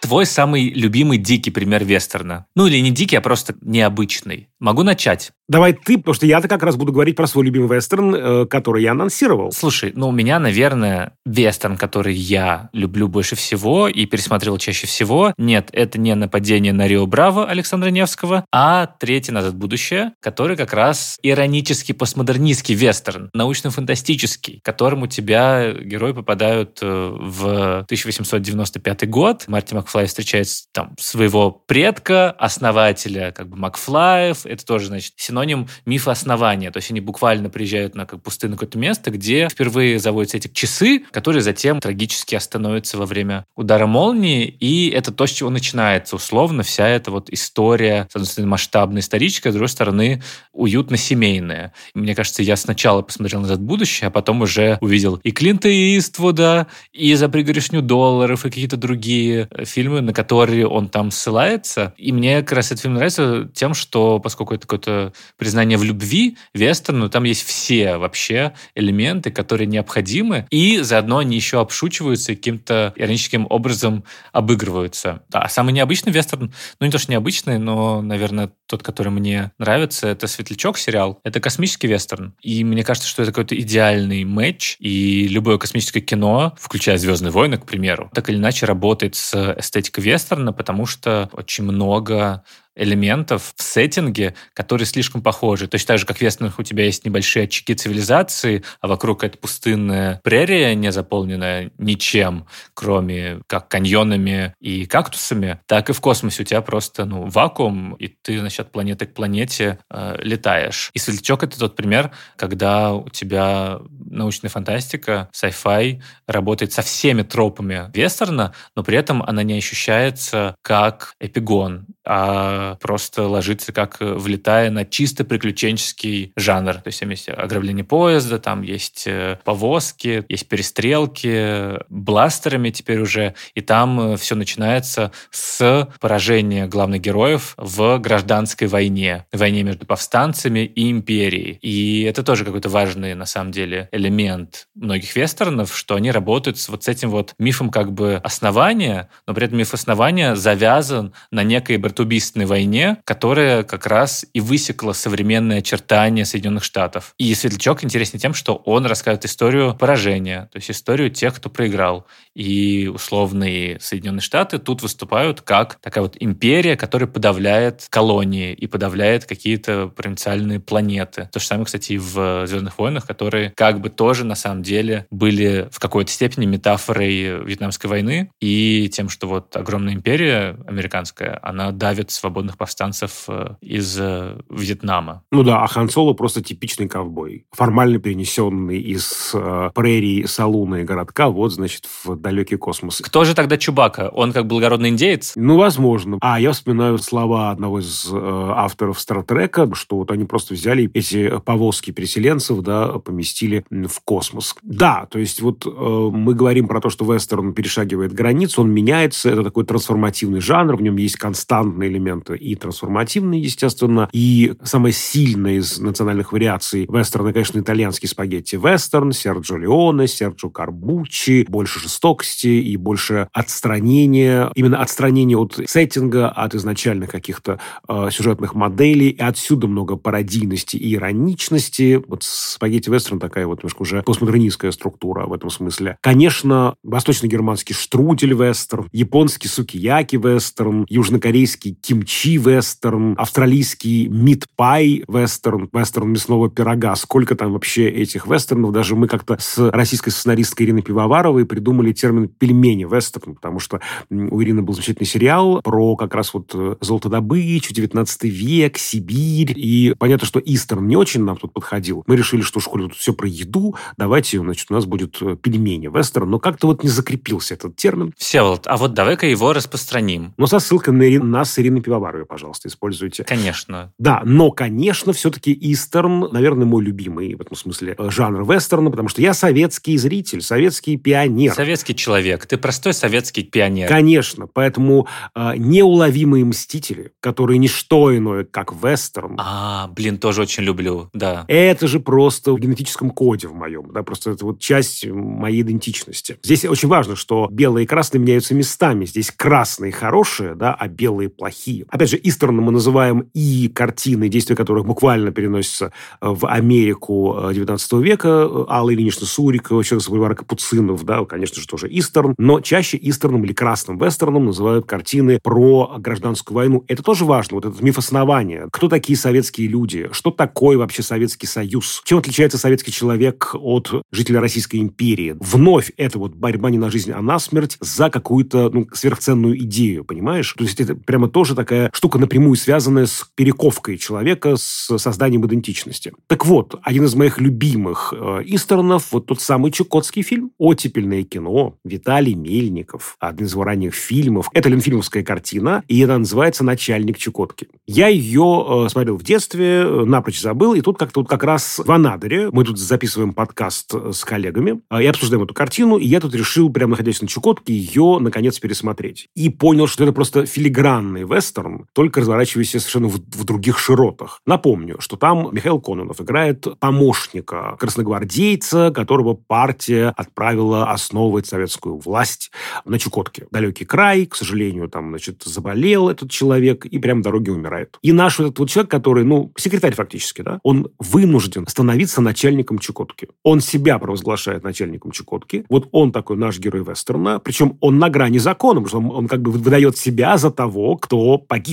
Твой 0.00 0.26
самый 0.26 0.70
любимый 0.70 1.18
дикий 1.18 1.50
пример 1.50 1.84
вестерна. 1.84 2.46
Ну 2.56 2.66
или 2.66 2.78
не 2.78 2.90
дикий, 2.90 3.16
а 3.16 3.20
просто 3.20 3.54
необычный. 3.60 4.49
Могу 4.60 4.82
начать. 4.82 5.32
Давай 5.48 5.72
ты, 5.72 5.98
потому 5.98 6.14
что 6.14 6.26
я-то 6.26 6.46
как 6.46 6.62
раз 6.62 6.76
буду 6.76 6.92
говорить 6.92 7.16
про 7.16 7.26
свой 7.26 7.44
любимый 7.44 7.74
вестерн, 7.74 8.14
э, 8.14 8.46
который 8.46 8.84
я 8.84 8.92
анонсировал. 8.92 9.50
Слушай, 9.50 9.92
ну 9.96 10.08
у 10.08 10.12
меня, 10.12 10.38
наверное, 10.38 11.14
вестерн, 11.26 11.76
который 11.76 12.14
я 12.14 12.68
люблю 12.72 13.08
больше 13.08 13.34
всего 13.34 13.88
и 13.88 14.06
пересматривал 14.06 14.58
чаще 14.58 14.86
всего, 14.86 15.34
нет, 15.38 15.70
это 15.72 15.98
не 15.98 16.14
«Нападение 16.14 16.72
на 16.72 16.86
Рио 16.86 17.04
Браво» 17.06 17.48
Александра 17.48 17.88
Невского, 17.88 18.44
а 18.52 18.86
«Третий 18.86 19.32
назад 19.32 19.56
будущее», 19.56 20.12
который 20.20 20.56
как 20.56 20.72
раз 20.72 21.18
иронический 21.22 21.94
постмодернистский 21.94 22.76
вестерн, 22.76 23.30
научно-фантастический, 23.34 24.60
которым 24.62 25.02
у 25.02 25.06
тебя 25.08 25.72
герои 25.72 26.12
попадают 26.12 26.78
э, 26.80 26.86
в 26.86 27.78
1895 27.86 29.08
год. 29.10 29.44
Марти 29.48 29.74
Макфлай 29.74 30.06
встречает 30.06 30.46
там 30.72 30.94
своего 31.00 31.50
предка, 31.50 32.30
основателя 32.30 33.32
как 33.32 33.48
бы 33.48 33.56
Макфлаев, 33.56 34.46
это 34.50 34.64
тоже, 34.64 34.86
значит, 34.86 35.14
синоним 35.16 35.68
мифа 35.86 36.10
основания. 36.10 36.70
То 36.70 36.78
есть 36.78 36.90
они 36.90 37.00
буквально 37.00 37.50
приезжают 37.50 37.94
на 37.94 38.06
как 38.06 38.22
пустынное 38.22 38.56
какое-то 38.56 38.78
место, 38.78 39.10
где 39.10 39.48
впервые 39.48 39.98
заводятся 39.98 40.36
эти 40.36 40.48
часы, 40.48 41.04
которые 41.10 41.42
затем 41.42 41.80
трагически 41.80 42.34
остановятся 42.34 42.98
во 42.98 43.06
время 43.06 43.46
удара 43.56 43.86
молнии. 43.86 44.46
И 44.46 44.90
это 44.90 45.12
то, 45.12 45.26
с 45.26 45.30
чего 45.30 45.50
начинается 45.50 46.16
условно 46.16 46.62
вся 46.62 46.88
эта 46.88 47.10
вот 47.10 47.30
история, 47.30 48.08
с 48.10 48.16
одной 48.16 48.26
стороны, 48.26 48.50
масштабная 48.50 49.00
историческая, 49.00 49.50
с 49.50 49.54
другой 49.54 49.68
стороны, 49.68 50.22
уютно-семейная. 50.52 51.72
Мне 51.94 52.14
кажется, 52.14 52.42
я 52.42 52.56
сначала 52.56 53.02
посмотрел 53.02 53.40
«Назад 53.40 53.58
в 53.58 53.62
будущее», 53.62 54.08
а 54.08 54.10
потом 54.10 54.42
уже 54.42 54.78
увидел 54.80 55.16
и 55.22 55.30
Клинта 55.30 55.68
Иствуда, 55.70 56.66
и 56.92 57.14
«За 57.14 57.28
пригоршню 57.28 57.82
долларов», 57.82 58.44
и 58.44 58.48
какие-то 58.48 58.76
другие 58.76 59.48
фильмы, 59.64 60.00
на 60.00 60.12
которые 60.12 60.66
он 60.66 60.88
там 60.88 61.10
ссылается. 61.10 61.94
И 61.96 62.12
мне 62.12 62.40
как 62.40 62.52
раз 62.52 62.66
этот 62.66 62.80
фильм 62.80 62.94
нравится 62.94 63.48
тем, 63.54 63.74
что 63.74 64.18
поскольку 64.18 64.39
какое-то 64.46 65.12
признание 65.36 65.78
в 65.78 65.84
любви 65.84 66.36
вестерну, 66.54 67.08
там 67.08 67.24
есть 67.24 67.42
все 67.46 67.96
вообще 67.96 68.52
элементы, 68.74 69.30
которые 69.30 69.66
необходимы, 69.66 70.46
и 70.50 70.78
заодно 70.78 71.18
они 71.18 71.36
еще 71.36 71.60
обшучиваются 71.60 72.32
и 72.32 72.36
каким-то 72.36 72.92
ироническим 72.96 73.46
образом 73.48 74.04
обыгрываются. 74.32 75.22
Да, 75.28 75.48
самый 75.48 75.72
необычный 75.72 76.12
вестерн, 76.12 76.52
ну 76.80 76.86
не 76.86 76.92
то, 76.92 76.98
что 76.98 77.10
необычный, 77.10 77.58
но, 77.58 78.02
наверное, 78.02 78.50
тот, 78.66 78.82
который 78.82 79.12
мне 79.12 79.52
нравится, 79.58 80.08
это 80.08 80.26
«Светлячок» 80.26 80.78
сериал. 80.78 81.20
Это 81.24 81.40
космический 81.40 81.86
вестерн. 81.86 82.34
И 82.40 82.64
мне 82.64 82.84
кажется, 82.84 83.08
что 83.08 83.22
это 83.22 83.32
какой-то 83.32 83.58
идеальный 83.58 84.24
матч, 84.24 84.76
и 84.78 85.26
любое 85.28 85.58
космическое 85.58 86.00
кино, 86.00 86.54
включая 86.58 86.98
«Звездные 86.98 87.30
войны», 87.30 87.58
к 87.58 87.66
примеру, 87.66 88.10
так 88.14 88.28
или 88.30 88.36
иначе 88.36 88.66
работает 88.66 89.14
с 89.16 89.54
эстетикой 89.58 90.04
вестерна, 90.04 90.52
потому 90.52 90.86
что 90.86 91.28
очень 91.32 91.64
много 91.64 92.44
элементов 92.80 93.52
в 93.56 93.62
сеттинге, 93.62 94.34
которые 94.54 94.86
слишком 94.86 95.22
похожи. 95.22 95.68
Точно 95.68 95.88
так 95.88 95.98
же, 95.98 96.06
как 96.06 96.16
в 96.16 96.20
вестернах 96.22 96.58
у 96.58 96.62
тебя 96.62 96.84
есть 96.84 97.04
небольшие 97.04 97.44
очаги 97.44 97.74
цивилизации, 97.74 98.64
а 98.80 98.88
вокруг 98.88 99.22
это 99.22 99.36
пустынная 99.38 100.20
прерия, 100.24 100.74
не 100.74 100.90
заполненная 100.90 101.70
ничем, 101.78 102.46
кроме 102.74 103.42
как 103.46 103.68
каньонами 103.68 104.54
и 104.60 104.86
кактусами, 104.86 105.60
так 105.66 105.90
и 105.90 105.92
в 105.92 106.00
космосе 106.00 106.42
у 106.42 106.46
тебя 106.46 106.62
просто 106.62 107.04
ну, 107.04 107.28
вакуум, 107.28 107.94
и 107.94 108.08
ты, 108.08 108.38
значит, 108.38 108.60
от 108.60 108.72
планеты 108.72 109.06
к 109.06 109.14
планете 109.14 109.78
э, 109.90 110.16
летаешь. 110.22 110.90
И 110.94 110.98
«Светлячок»— 110.98 111.42
это 111.44 111.58
тот 111.58 111.76
пример, 111.76 112.10
когда 112.36 112.94
у 112.94 113.08
тебя 113.10 113.80
научная 113.90 114.50
фантастика, 114.50 115.28
sci-fi 115.34 116.00
работает 116.26 116.72
со 116.72 116.82
всеми 116.82 117.22
тропами 117.22 117.90
вестерна, 117.94 118.54
но 118.74 118.82
при 118.82 118.96
этом 118.96 119.22
она 119.22 119.42
не 119.42 119.58
ощущается 119.58 120.54
как 120.62 121.14
эпигон, 121.20 121.86
а 122.06 122.69
просто 122.80 123.26
ложится 123.26 123.72
как 123.72 123.96
э, 124.00 124.14
влетая 124.14 124.70
на 124.70 124.84
чисто 124.84 125.24
приключенческий 125.24 126.32
жанр. 126.36 126.74
То 126.74 126.86
есть 126.86 127.00
там 127.00 127.10
есть 127.10 127.28
ограбление 127.28 127.84
поезда, 127.84 128.38
там 128.38 128.62
есть 128.62 129.04
э, 129.06 129.38
повозки, 129.44 130.24
есть 130.28 130.48
перестрелки, 130.48 131.78
бластерами 131.88 132.70
теперь 132.70 133.00
уже, 133.00 133.34
и 133.54 133.60
там 133.60 134.14
э, 134.14 134.16
все 134.16 134.34
начинается 134.34 135.12
с 135.30 135.88
поражения 136.00 136.66
главных 136.66 137.00
героев 137.00 137.54
в 137.56 137.98
гражданской 137.98 138.68
войне, 138.68 139.26
войне 139.32 139.62
между 139.62 139.86
повстанцами 139.86 140.60
и 140.60 140.90
империей. 140.90 141.58
И 141.62 142.02
это 142.02 142.22
тоже 142.22 142.44
какой-то 142.44 142.68
важный, 142.68 143.14
на 143.14 143.26
самом 143.26 143.52
деле, 143.52 143.88
элемент 143.92 144.68
многих 144.74 145.14
вестернов, 145.16 145.76
что 145.76 145.96
они 145.96 146.10
работают 146.10 146.58
с 146.58 146.68
вот 146.68 146.84
с 146.84 146.88
этим 146.88 147.10
вот 147.10 147.34
мифом 147.38 147.70
как 147.70 147.92
бы 147.92 148.20
основания, 148.22 149.08
но 149.26 149.34
при 149.34 149.46
этом 149.46 149.58
миф 149.58 149.74
основания 149.74 150.36
завязан 150.36 151.12
на 151.30 151.42
некой 151.44 151.76
братоубийственной 151.76 152.46
войне, 152.46 152.59
которая 153.04 153.62
как 153.62 153.86
раз 153.86 154.26
и 154.32 154.40
высекла 154.40 154.92
современные 154.92 155.58
очертания 155.58 156.24
Соединенных 156.24 156.64
Штатов. 156.64 157.14
И 157.18 157.34
«Светлячок» 157.34 157.84
интереснее 157.84 158.20
тем, 158.20 158.34
что 158.34 158.54
он 158.54 158.86
рассказывает 158.86 159.24
историю 159.24 159.74
поражения, 159.74 160.48
то 160.52 160.58
есть 160.58 160.70
историю 160.70 161.10
тех, 161.10 161.34
кто 161.36 161.50
проиграл. 161.50 162.06
И 162.34 162.90
условные 162.92 163.78
Соединенные 163.80 164.20
Штаты 164.20 164.58
тут 164.58 164.82
выступают 164.82 165.40
как 165.40 165.76
такая 165.80 166.02
вот 166.02 166.16
империя, 166.20 166.76
которая 166.76 167.08
подавляет 167.08 167.86
колонии 167.90 168.52
и 168.52 168.66
подавляет 168.66 169.24
какие-то 169.26 169.88
провинциальные 169.88 170.60
планеты. 170.60 171.28
То 171.32 171.40
же 171.40 171.46
самое, 171.46 171.66
кстати, 171.66 171.92
и 171.92 171.98
в 171.98 172.46
«Звездных 172.46 172.78
войнах», 172.78 173.06
которые 173.06 173.50
как 173.56 173.80
бы 173.80 173.90
тоже 173.90 174.24
на 174.24 174.34
самом 174.34 174.62
деле 174.62 175.06
были 175.10 175.68
в 175.72 175.78
какой-то 175.78 176.10
степени 176.10 176.46
метафорой 176.46 177.44
Вьетнамской 177.44 177.90
войны 177.90 178.30
и 178.40 178.88
тем, 178.92 179.08
что 179.08 179.26
вот 179.26 179.56
огромная 179.56 179.94
империя 179.94 180.56
американская, 180.66 181.38
она 181.42 181.72
давит 181.72 182.10
свободных 182.40 182.56
повстанцев 182.56 183.24
э, 183.28 183.54
из 183.60 183.98
э, 184.00 184.38
Вьетнама. 184.48 185.22
Ну 185.30 185.42
да, 185.42 185.62
а 185.62 185.66
Хан 185.66 185.88
Соло 185.88 186.14
просто 186.14 186.42
типичный 186.42 186.88
ковбой. 186.88 187.44
Формально 187.52 187.98
перенесенный 187.98 188.80
из 188.80 189.32
э, 189.34 189.70
прерий 189.74 190.26
Салуна 190.26 190.76
и 190.76 190.84
городка, 190.84 191.28
вот, 191.28 191.52
значит, 191.52 191.86
в 192.04 192.16
далекий 192.16 192.56
космос. 192.56 193.00
Кто 193.00 193.24
же 193.24 193.34
тогда 193.34 193.58
Чубака? 193.58 194.08
Он 194.08 194.32
как 194.32 194.46
благородный 194.46 194.88
индеец? 194.88 195.32
Ну, 195.36 195.58
возможно. 195.58 196.18
А 196.22 196.40
я 196.40 196.52
вспоминаю 196.52 196.98
слова 196.98 197.50
одного 197.50 197.80
из 197.80 198.08
э, 198.10 198.16
авторов 198.16 198.98
Стартрека, 198.98 199.68
что 199.74 199.96
вот 199.96 200.10
они 200.10 200.24
просто 200.24 200.54
взяли 200.54 200.90
эти 200.94 201.38
повозки 201.40 201.90
переселенцев, 201.90 202.60
да, 202.60 202.98
поместили 202.98 203.64
в 203.70 204.00
космос. 204.04 204.54
Да, 204.62 205.06
то 205.10 205.18
есть 205.18 205.42
вот 205.42 205.66
э, 205.66 205.70
мы 205.70 206.34
говорим 206.34 206.68
про 206.68 206.80
то, 206.80 206.88
что 206.88 207.04
вестерн 207.04 207.52
перешагивает 207.52 208.12
границу, 208.12 208.62
он 208.62 208.70
меняется, 208.70 209.30
это 209.30 209.44
такой 209.44 209.64
трансформативный 209.64 210.40
жанр, 210.40 210.76
в 210.76 210.82
нем 210.82 210.96
есть 210.96 211.16
константные 211.16 211.90
элементы 211.90 212.29
и 212.34 212.54
трансформативные, 212.54 213.40
естественно, 213.40 214.08
и 214.12 214.54
самое 214.62 214.92
сильное 214.92 215.54
из 215.54 215.78
национальных 215.78 216.32
вариаций 216.32 216.86
вестерна, 216.88 217.32
конечно, 217.32 217.58
итальянский 217.58 218.08
спагетти 218.08 218.56
вестерн, 218.56 219.12
Серджо 219.12 219.56
Леоне, 219.56 220.06
Серджо 220.06 220.48
Карбучи, 220.48 221.46
больше 221.48 221.80
жестокости 221.80 222.48
и 222.48 222.76
больше 222.76 223.28
отстранения, 223.32 224.50
именно 224.54 224.80
отстранения 224.80 225.36
от 225.36 225.58
сеттинга, 225.66 226.28
от 226.28 226.54
изначальных 226.54 227.10
каких-то 227.10 227.60
э, 227.88 228.08
сюжетных 228.10 228.54
моделей, 228.54 229.10
и 229.10 229.20
отсюда 229.20 229.66
много 229.66 229.96
пародийности 229.96 230.76
и 230.76 230.94
ироничности. 230.94 232.02
Вот 232.06 232.22
спагетти 232.22 232.90
вестерн 232.90 233.18
такая 233.18 233.46
вот 233.46 233.62
немножко 233.62 233.82
уже 233.82 234.02
постмодернистская 234.02 234.70
структура 234.72 235.26
в 235.26 235.32
этом 235.32 235.50
смысле. 235.50 235.96
Конечно, 236.00 236.74
восточно-германский 236.82 237.74
штрудель 237.74 238.34
вестерн, 238.34 238.88
японский 238.92 239.48
сукияки 239.48 240.16
вестерн, 240.16 240.86
южнокорейский 240.88 241.74
кимчи 241.74 242.19
вестерн, 242.28 243.14
австралийский 243.18 244.08
мид-пай 244.08 245.04
вестерн, 245.08 245.68
вестерн 245.72 246.10
мясного 246.10 246.50
пирога. 246.50 246.94
Сколько 246.96 247.34
там 247.34 247.52
вообще 247.52 247.88
этих 247.88 248.26
вестернов? 248.26 248.72
Даже 248.72 248.96
мы 248.96 249.08
как-то 249.08 249.36
с 249.38 249.70
российской 249.70 250.10
сценаристкой 250.10 250.66
Ириной 250.66 250.82
Пивоваровой 250.82 251.46
придумали 251.46 251.92
термин 251.92 252.28
пельмени 252.28 252.84
вестерн, 252.84 253.34
потому 253.34 253.60
что 253.60 253.80
у 254.10 254.42
Ирины 254.42 254.62
был 254.62 254.74
замечательный 254.74 255.06
сериал 255.06 255.60
про 255.62 255.96
как 255.96 256.14
раз 256.14 256.34
вот 256.34 256.50
э, 256.54 256.76
золотодобычу, 256.80 257.72
19 257.72 258.24
век, 258.24 258.78
Сибирь. 258.78 259.52
И 259.56 259.94
понятно, 259.98 260.26
что 260.26 260.40
Истерн 260.40 260.86
не 260.86 260.96
очень 260.96 261.24
нам 261.24 261.36
тут 261.36 261.52
подходил. 261.52 262.02
Мы 262.06 262.16
решили, 262.16 262.42
что 262.42 262.60
в 262.60 262.62
школе 262.62 262.88
тут 262.88 262.96
все 262.96 263.12
про 263.12 263.28
еду, 263.28 263.76
давайте, 263.96 264.38
значит, 264.38 264.70
у 264.70 264.74
нас 264.74 264.86
будет 264.86 265.16
э, 265.20 265.36
пельмени 265.36 265.86
вестерн. 265.86 266.30
Но 266.30 266.38
как-то 266.38 266.66
вот 266.66 266.82
не 266.82 266.88
закрепился 266.88 267.54
этот 267.54 267.76
термин. 267.76 268.12
Всеволод, 268.16 268.66
а 268.66 268.76
вот 268.76 268.94
давай-ка 268.94 269.26
его 269.26 269.52
распространим. 269.52 270.34
Но 270.36 270.46
со 270.46 270.58
ссылкой 270.58 270.94
на 270.94 271.04
Ирину, 271.04 271.24
нас 271.24 271.52
с 271.52 271.58
Ириной 271.58 271.80
Пивоваровой, 271.80 272.09
пожалуйста, 272.26 272.68
используйте. 272.68 273.24
Конечно. 273.24 273.92
Да, 273.98 274.22
но, 274.24 274.50
конечно, 274.50 275.12
все-таки 275.12 275.56
Истерн, 275.60 276.28
наверное, 276.32 276.66
мой 276.66 276.84
любимый 276.84 277.34
в 277.34 277.40
этом 277.40 277.56
смысле 277.56 277.94
э, 277.98 278.10
жанр 278.10 278.42
вестерна, 278.50 278.90
потому 278.90 279.08
что 279.08 279.22
я 279.22 279.34
советский 279.34 279.96
зритель, 279.96 280.42
советский 280.42 280.96
пионер. 280.96 281.54
Советский 281.54 281.94
человек. 281.94 282.46
Ты 282.46 282.56
простой 282.56 282.94
советский 282.94 283.42
пионер. 283.42 283.88
Конечно. 283.88 284.46
Поэтому 284.46 285.08
э, 285.34 285.52
неуловимые 285.56 286.44
мстители, 286.44 287.12
которые 287.20 287.58
не 287.58 287.68
что 287.68 288.16
иное, 288.16 288.44
как 288.44 288.72
вестерн. 288.72 289.36
А, 289.38 289.88
блин, 289.88 290.18
тоже 290.18 290.42
очень 290.42 290.62
люблю, 290.64 291.10
да. 291.12 291.44
Это 291.48 291.86
же 291.86 292.00
просто 292.00 292.52
в 292.52 292.58
генетическом 292.58 293.10
коде 293.10 293.48
в 293.48 293.54
моем, 293.54 293.92
да, 293.92 294.02
просто 294.02 294.32
это 294.32 294.44
вот 294.44 294.60
часть 294.60 295.06
моей 295.06 295.62
идентичности. 295.62 296.38
Здесь 296.42 296.64
очень 296.64 296.88
важно, 296.88 297.16
что 297.16 297.48
белые 297.50 297.84
и 297.84 297.86
красные 297.86 298.20
меняются 298.20 298.54
местами. 298.54 299.04
Здесь 299.04 299.30
красные 299.30 299.92
хорошие, 299.92 300.54
да, 300.54 300.74
а 300.74 300.88
белые 300.88 301.28
плохие. 301.28 301.86
Опять 302.00 302.12
же, 302.12 302.20
Истерном 302.22 302.64
мы 302.64 302.72
называем 302.72 303.28
и 303.34 303.68
картины, 303.68 304.30
действия 304.30 304.56
которых 304.56 304.86
буквально 304.86 305.32
переносятся 305.32 305.92
в 306.22 306.46
Америку 306.46 307.38
19 307.52 307.92
века. 308.02 308.48
Алла 308.70 308.94
Ильинична 308.94 309.26
Сурикова, 309.26 309.84
человек 309.84 310.02
с 310.02 310.08
бульвара 310.08 310.34
Капуцинов, 310.34 311.04
да, 311.04 311.22
конечно 311.26 311.60
же, 311.60 311.68
тоже 311.68 311.88
Истерн. 311.90 312.34
Но 312.38 312.60
чаще 312.60 312.98
Истерном 313.02 313.44
или 313.44 313.52
красным 313.52 313.98
вестерном 313.98 314.46
называют 314.46 314.86
картины 314.86 315.40
про 315.42 315.96
гражданскую 315.98 316.56
войну. 316.56 316.84
Это 316.88 317.02
тоже 317.02 317.26
важно, 317.26 317.56
вот 317.56 317.66
этот 317.66 317.82
миф 317.82 317.98
основания. 317.98 318.68
Кто 318.72 318.88
такие 318.88 319.18
советские 319.18 319.68
люди? 319.68 320.08
Что 320.12 320.30
такое 320.30 320.78
вообще 320.78 321.02
Советский 321.02 321.48
Союз? 321.48 322.00
Чем 322.06 322.16
отличается 322.16 322.56
советский 322.56 322.92
человек 322.92 323.50
от 323.52 323.92
жителя 324.10 324.40
Российской 324.40 324.76
империи? 324.76 325.36
Вновь 325.38 325.92
это 325.98 326.18
вот 326.18 326.32
борьба 326.34 326.70
не 326.70 326.78
на 326.78 326.90
жизнь, 326.90 327.12
а 327.12 327.20
на 327.20 327.38
смерть 327.38 327.76
за 327.80 328.08
какую-то 328.08 328.70
ну, 328.70 328.86
сверхценную 328.90 329.58
идею, 329.64 330.06
понимаешь? 330.06 330.54
То 330.56 330.64
есть 330.64 330.80
это 330.80 330.94
прямо 330.94 331.28
тоже 331.28 331.54
такая 331.54 331.89
штука 331.92 332.18
напрямую 332.18 332.56
связанная 332.56 333.06
с 333.06 333.26
перековкой 333.34 333.98
человека, 333.98 334.56
с 334.56 334.96
созданием 334.98 335.46
идентичности. 335.46 336.12
Так 336.26 336.46
вот, 336.46 336.74
один 336.82 337.04
из 337.04 337.14
моих 337.14 337.40
любимых 337.40 338.12
э, 338.16 338.42
Истернов, 338.44 339.12
вот 339.12 339.26
тот 339.26 339.40
самый 339.40 339.70
чукотский 339.70 340.22
фильм 340.22 340.52
«Оттепельное 340.58 341.22
кино», 341.22 341.76
Виталий 341.84 342.34
Мельников, 342.34 343.16
один 343.18 343.46
из 343.46 343.52
его 343.52 343.64
ранних 343.64 343.94
фильмов. 343.94 344.48
Это 344.52 344.68
ленфильмовская 344.68 345.22
картина, 345.22 345.82
и 345.88 346.02
она 346.02 346.18
называется 346.18 346.64
«Начальник 346.64 347.18
Чукотки». 347.18 347.68
Я 347.86 348.08
ее 348.08 348.86
э, 348.86 348.88
смотрел 348.88 349.16
в 349.16 349.22
детстве, 349.22 349.82
э, 349.84 350.04
напрочь 350.04 350.40
забыл, 350.40 350.74
и 350.74 350.80
тут 350.80 350.98
как-то 350.98 351.20
вот 351.20 351.28
как 351.28 351.44
раз 351.44 351.80
в 351.84 351.90
Анадыре, 351.90 352.50
мы 352.50 352.64
тут 352.64 352.78
записываем 352.78 353.32
подкаст 353.32 353.94
э, 353.94 354.12
с 354.12 354.24
коллегами, 354.24 354.80
э, 354.90 355.02
и 355.02 355.06
обсуждаем 355.06 355.44
эту 355.44 355.54
картину, 355.54 355.96
и 355.96 356.06
я 356.06 356.20
тут 356.20 356.34
решил, 356.34 356.70
прямо 356.70 356.90
находясь 356.90 357.22
на 357.22 357.28
Чукотке, 357.28 357.72
ее, 357.72 358.18
наконец, 358.20 358.58
пересмотреть. 358.58 359.28
И 359.34 359.48
понял, 359.48 359.86
что 359.86 360.04
это 360.04 360.12
просто 360.12 360.46
филигранный 360.46 361.24
вестерн, 361.24 361.79
только 361.92 362.20
разворачивающийся 362.20 362.80
совершенно 362.80 363.08
в, 363.08 363.16
в 363.16 363.44
других 363.44 363.78
широтах. 363.78 364.40
Напомню, 364.46 364.96
что 365.00 365.16
там 365.16 365.48
Михаил 365.52 365.80
Кононов 365.80 366.20
играет 366.20 366.66
помощника 366.78 367.76
красногвардейца, 367.78 368.90
которого 368.90 369.34
партия 369.34 370.12
отправила 370.16 370.90
основывать 370.90 371.46
советскую 371.46 371.98
власть 371.98 372.50
на 372.84 372.98
Чукотке. 372.98 373.46
Далекий 373.50 373.84
край, 373.84 374.26
к 374.26 374.36
сожалению, 374.36 374.88
там, 374.88 375.10
значит, 375.10 375.42
заболел 375.44 376.08
этот 376.08 376.30
человек 376.30 376.86
и 376.86 376.98
прямо 376.98 377.22
дороге 377.22 377.52
умирает. 377.52 377.98
И 378.02 378.12
наш 378.12 378.40
этот 378.40 378.58
вот 378.58 378.70
человек, 378.70 378.90
который, 378.90 379.24
ну, 379.24 379.52
секретарь 379.56 379.94
фактически, 379.94 380.42
да, 380.42 380.60
он 380.62 380.88
вынужден 380.98 381.66
становиться 381.66 382.20
начальником 382.20 382.78
Чукотки. 382.78 383.28
Он 383.42 383.60
себя 383.60 383.98
провозглашает 383.98 384.64
начальником 384.64 385.10
Чукотки. 385.12 385.64
Вот 385.68 385.88
он 385.92 386.12
такой 386.12 386.36
наш 386.36 386.58
герой 386.58 386.84
вестерна. 386.84 387.38
Причем 387.38 387.76
он 387.80 387.98
на 387.98 388.10
грани 388.10 388.38
закона, 388.38 388.80
потому 388.80 388.88
что 388.88 388.98
он, 388.98 389.24
он 389.24 389.28
как 389.28 389.42
бы 389.42 389.50
выдает 389.50 389.96
себя 389.96 390.36
за 390.36 390.50
того, 390.50 390.96
кто 390.96 391.38
погиб. 391.38 391.69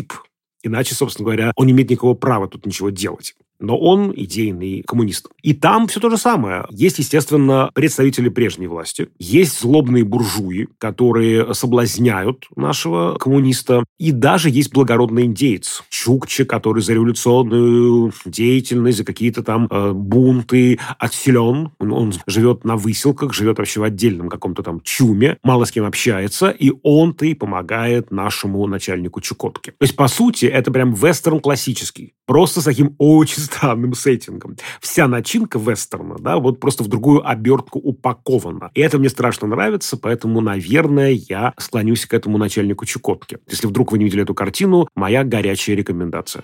Иначе, 0.63 0.95
собственно 0.95 1.25
говоря, 1.25 1.52
он 1.56 1.67
не 1.67 1.73
имеет 1.73 1.89
никакого 1.89 2.13
права 2.13 2.48
тут 2.48 2.65
ничего 2.65 2.89
делать 2.89 3.35
но 3.60 3.77
он 3.77 4.13
идейный 4.15 4.83
коммунист. 4.85 5.27
И 5.41 5.53
там 5.53 5.87
все 5.87 5.99
то 5.99 6.10
же 6.10 6.17
самое. 6.17 6.65
Есть, 6.69 6.99
естественно, 6.99 7.69
представители 7.73 8.29
прежней 8.29 8.67
власти, 8.67 9.10
есть 9.17 9.62
злобные 9.62 10.03
буржуи, 10.03 10.67
которые 10.77 11.53
соблазняют 11.53 12.47
нашего 12.55 13.17
коммуниста, 13.17 13.83
и 13.97 14.12
даже 14.12 14.49
есть 14.49 14.73
благородный 14.73 15.25
индейец, 15.25 15.83
Чукче, 15.89 16.45
который 16.45 16.81
за 16.81 16.93
революционную 16.93 18.13
деятельность, 18.25 18.99
за 18.99 19.03
какие-то 19.03 19.43
там 19.43 19.67
э, 19.69 19.91
бунты 19.93 20.79
отселен. 20.99 21.71
Он, 21.79 21.93
он 21.93 22.13
живет 22.25 22.63
на 22.63 22.75
выселках, 22.75 23.33
живет 23.33 23.58
вообще 23.58 23.79
в 23.79 23.83
отдельном 23.83 24.29
каком-то 24.29 24.63
там 24.63 24.81
чуме, 24.81 25.37
мало 25.43 25.65
с 25.65 25.71
кем 25.71 25.85
общается, 25.85 26.49
и 26.49 26.71
он-то 26.83 27.25
и 27.25 27.33
помогает 27.33 28.12
нашему 28.12 28.65
начальнику 28.67 29.21
Чукотки. 29.21 29.71
То 29.71 29.83
есть, 29.83 29.95
по 29.95 30.08
сути, 30.08 30.45
это 30.45 30.71
прям 30.71 30.93
вестерн 30.93 31.39
классический. 31.39 32.13
Просто 32.25 32.62
с 32.62 32.65
таким 32.65 32.95
очень 32.97 33.41
странным 33.48 33.93
сеттингом. 33.93 34.56
Вся 34.79 35.08
начинка 35.08 35.60
вестерна, 35.60 36.17
да, 36.19 36.37
вот 36.37 36.60
просто 36.60 36.83
в 36.83 36.87
другую 36.87 37.27
обертку 37.27 37.79
упакована. 37.79 38.71
И 38.75 38.81
это 38.81 39.00
мне 39.00 39.10
страшно 39.10 39.48
нравится, 39.48 39.98
поэтому, 39.98 40.41
наверное, 40.41 41.12
я 41.12 41.54
склонюсь 41.58 42.06
к 42.06 42.13
этому 42.13 42.37
начальнику 42.37 42.85
Чукотки. 42.85 43.39
Если 43.50 43.67
вдруг 43.67 43.91
вы 43.91 43.98
не 43.98 44.06
видели 44.06 44.23
эту 44.23 44.33
картину, 44.33 44.87
моя 44.95 45.23
горячая 45.23 45.75
рекомендация. 45.75 46.43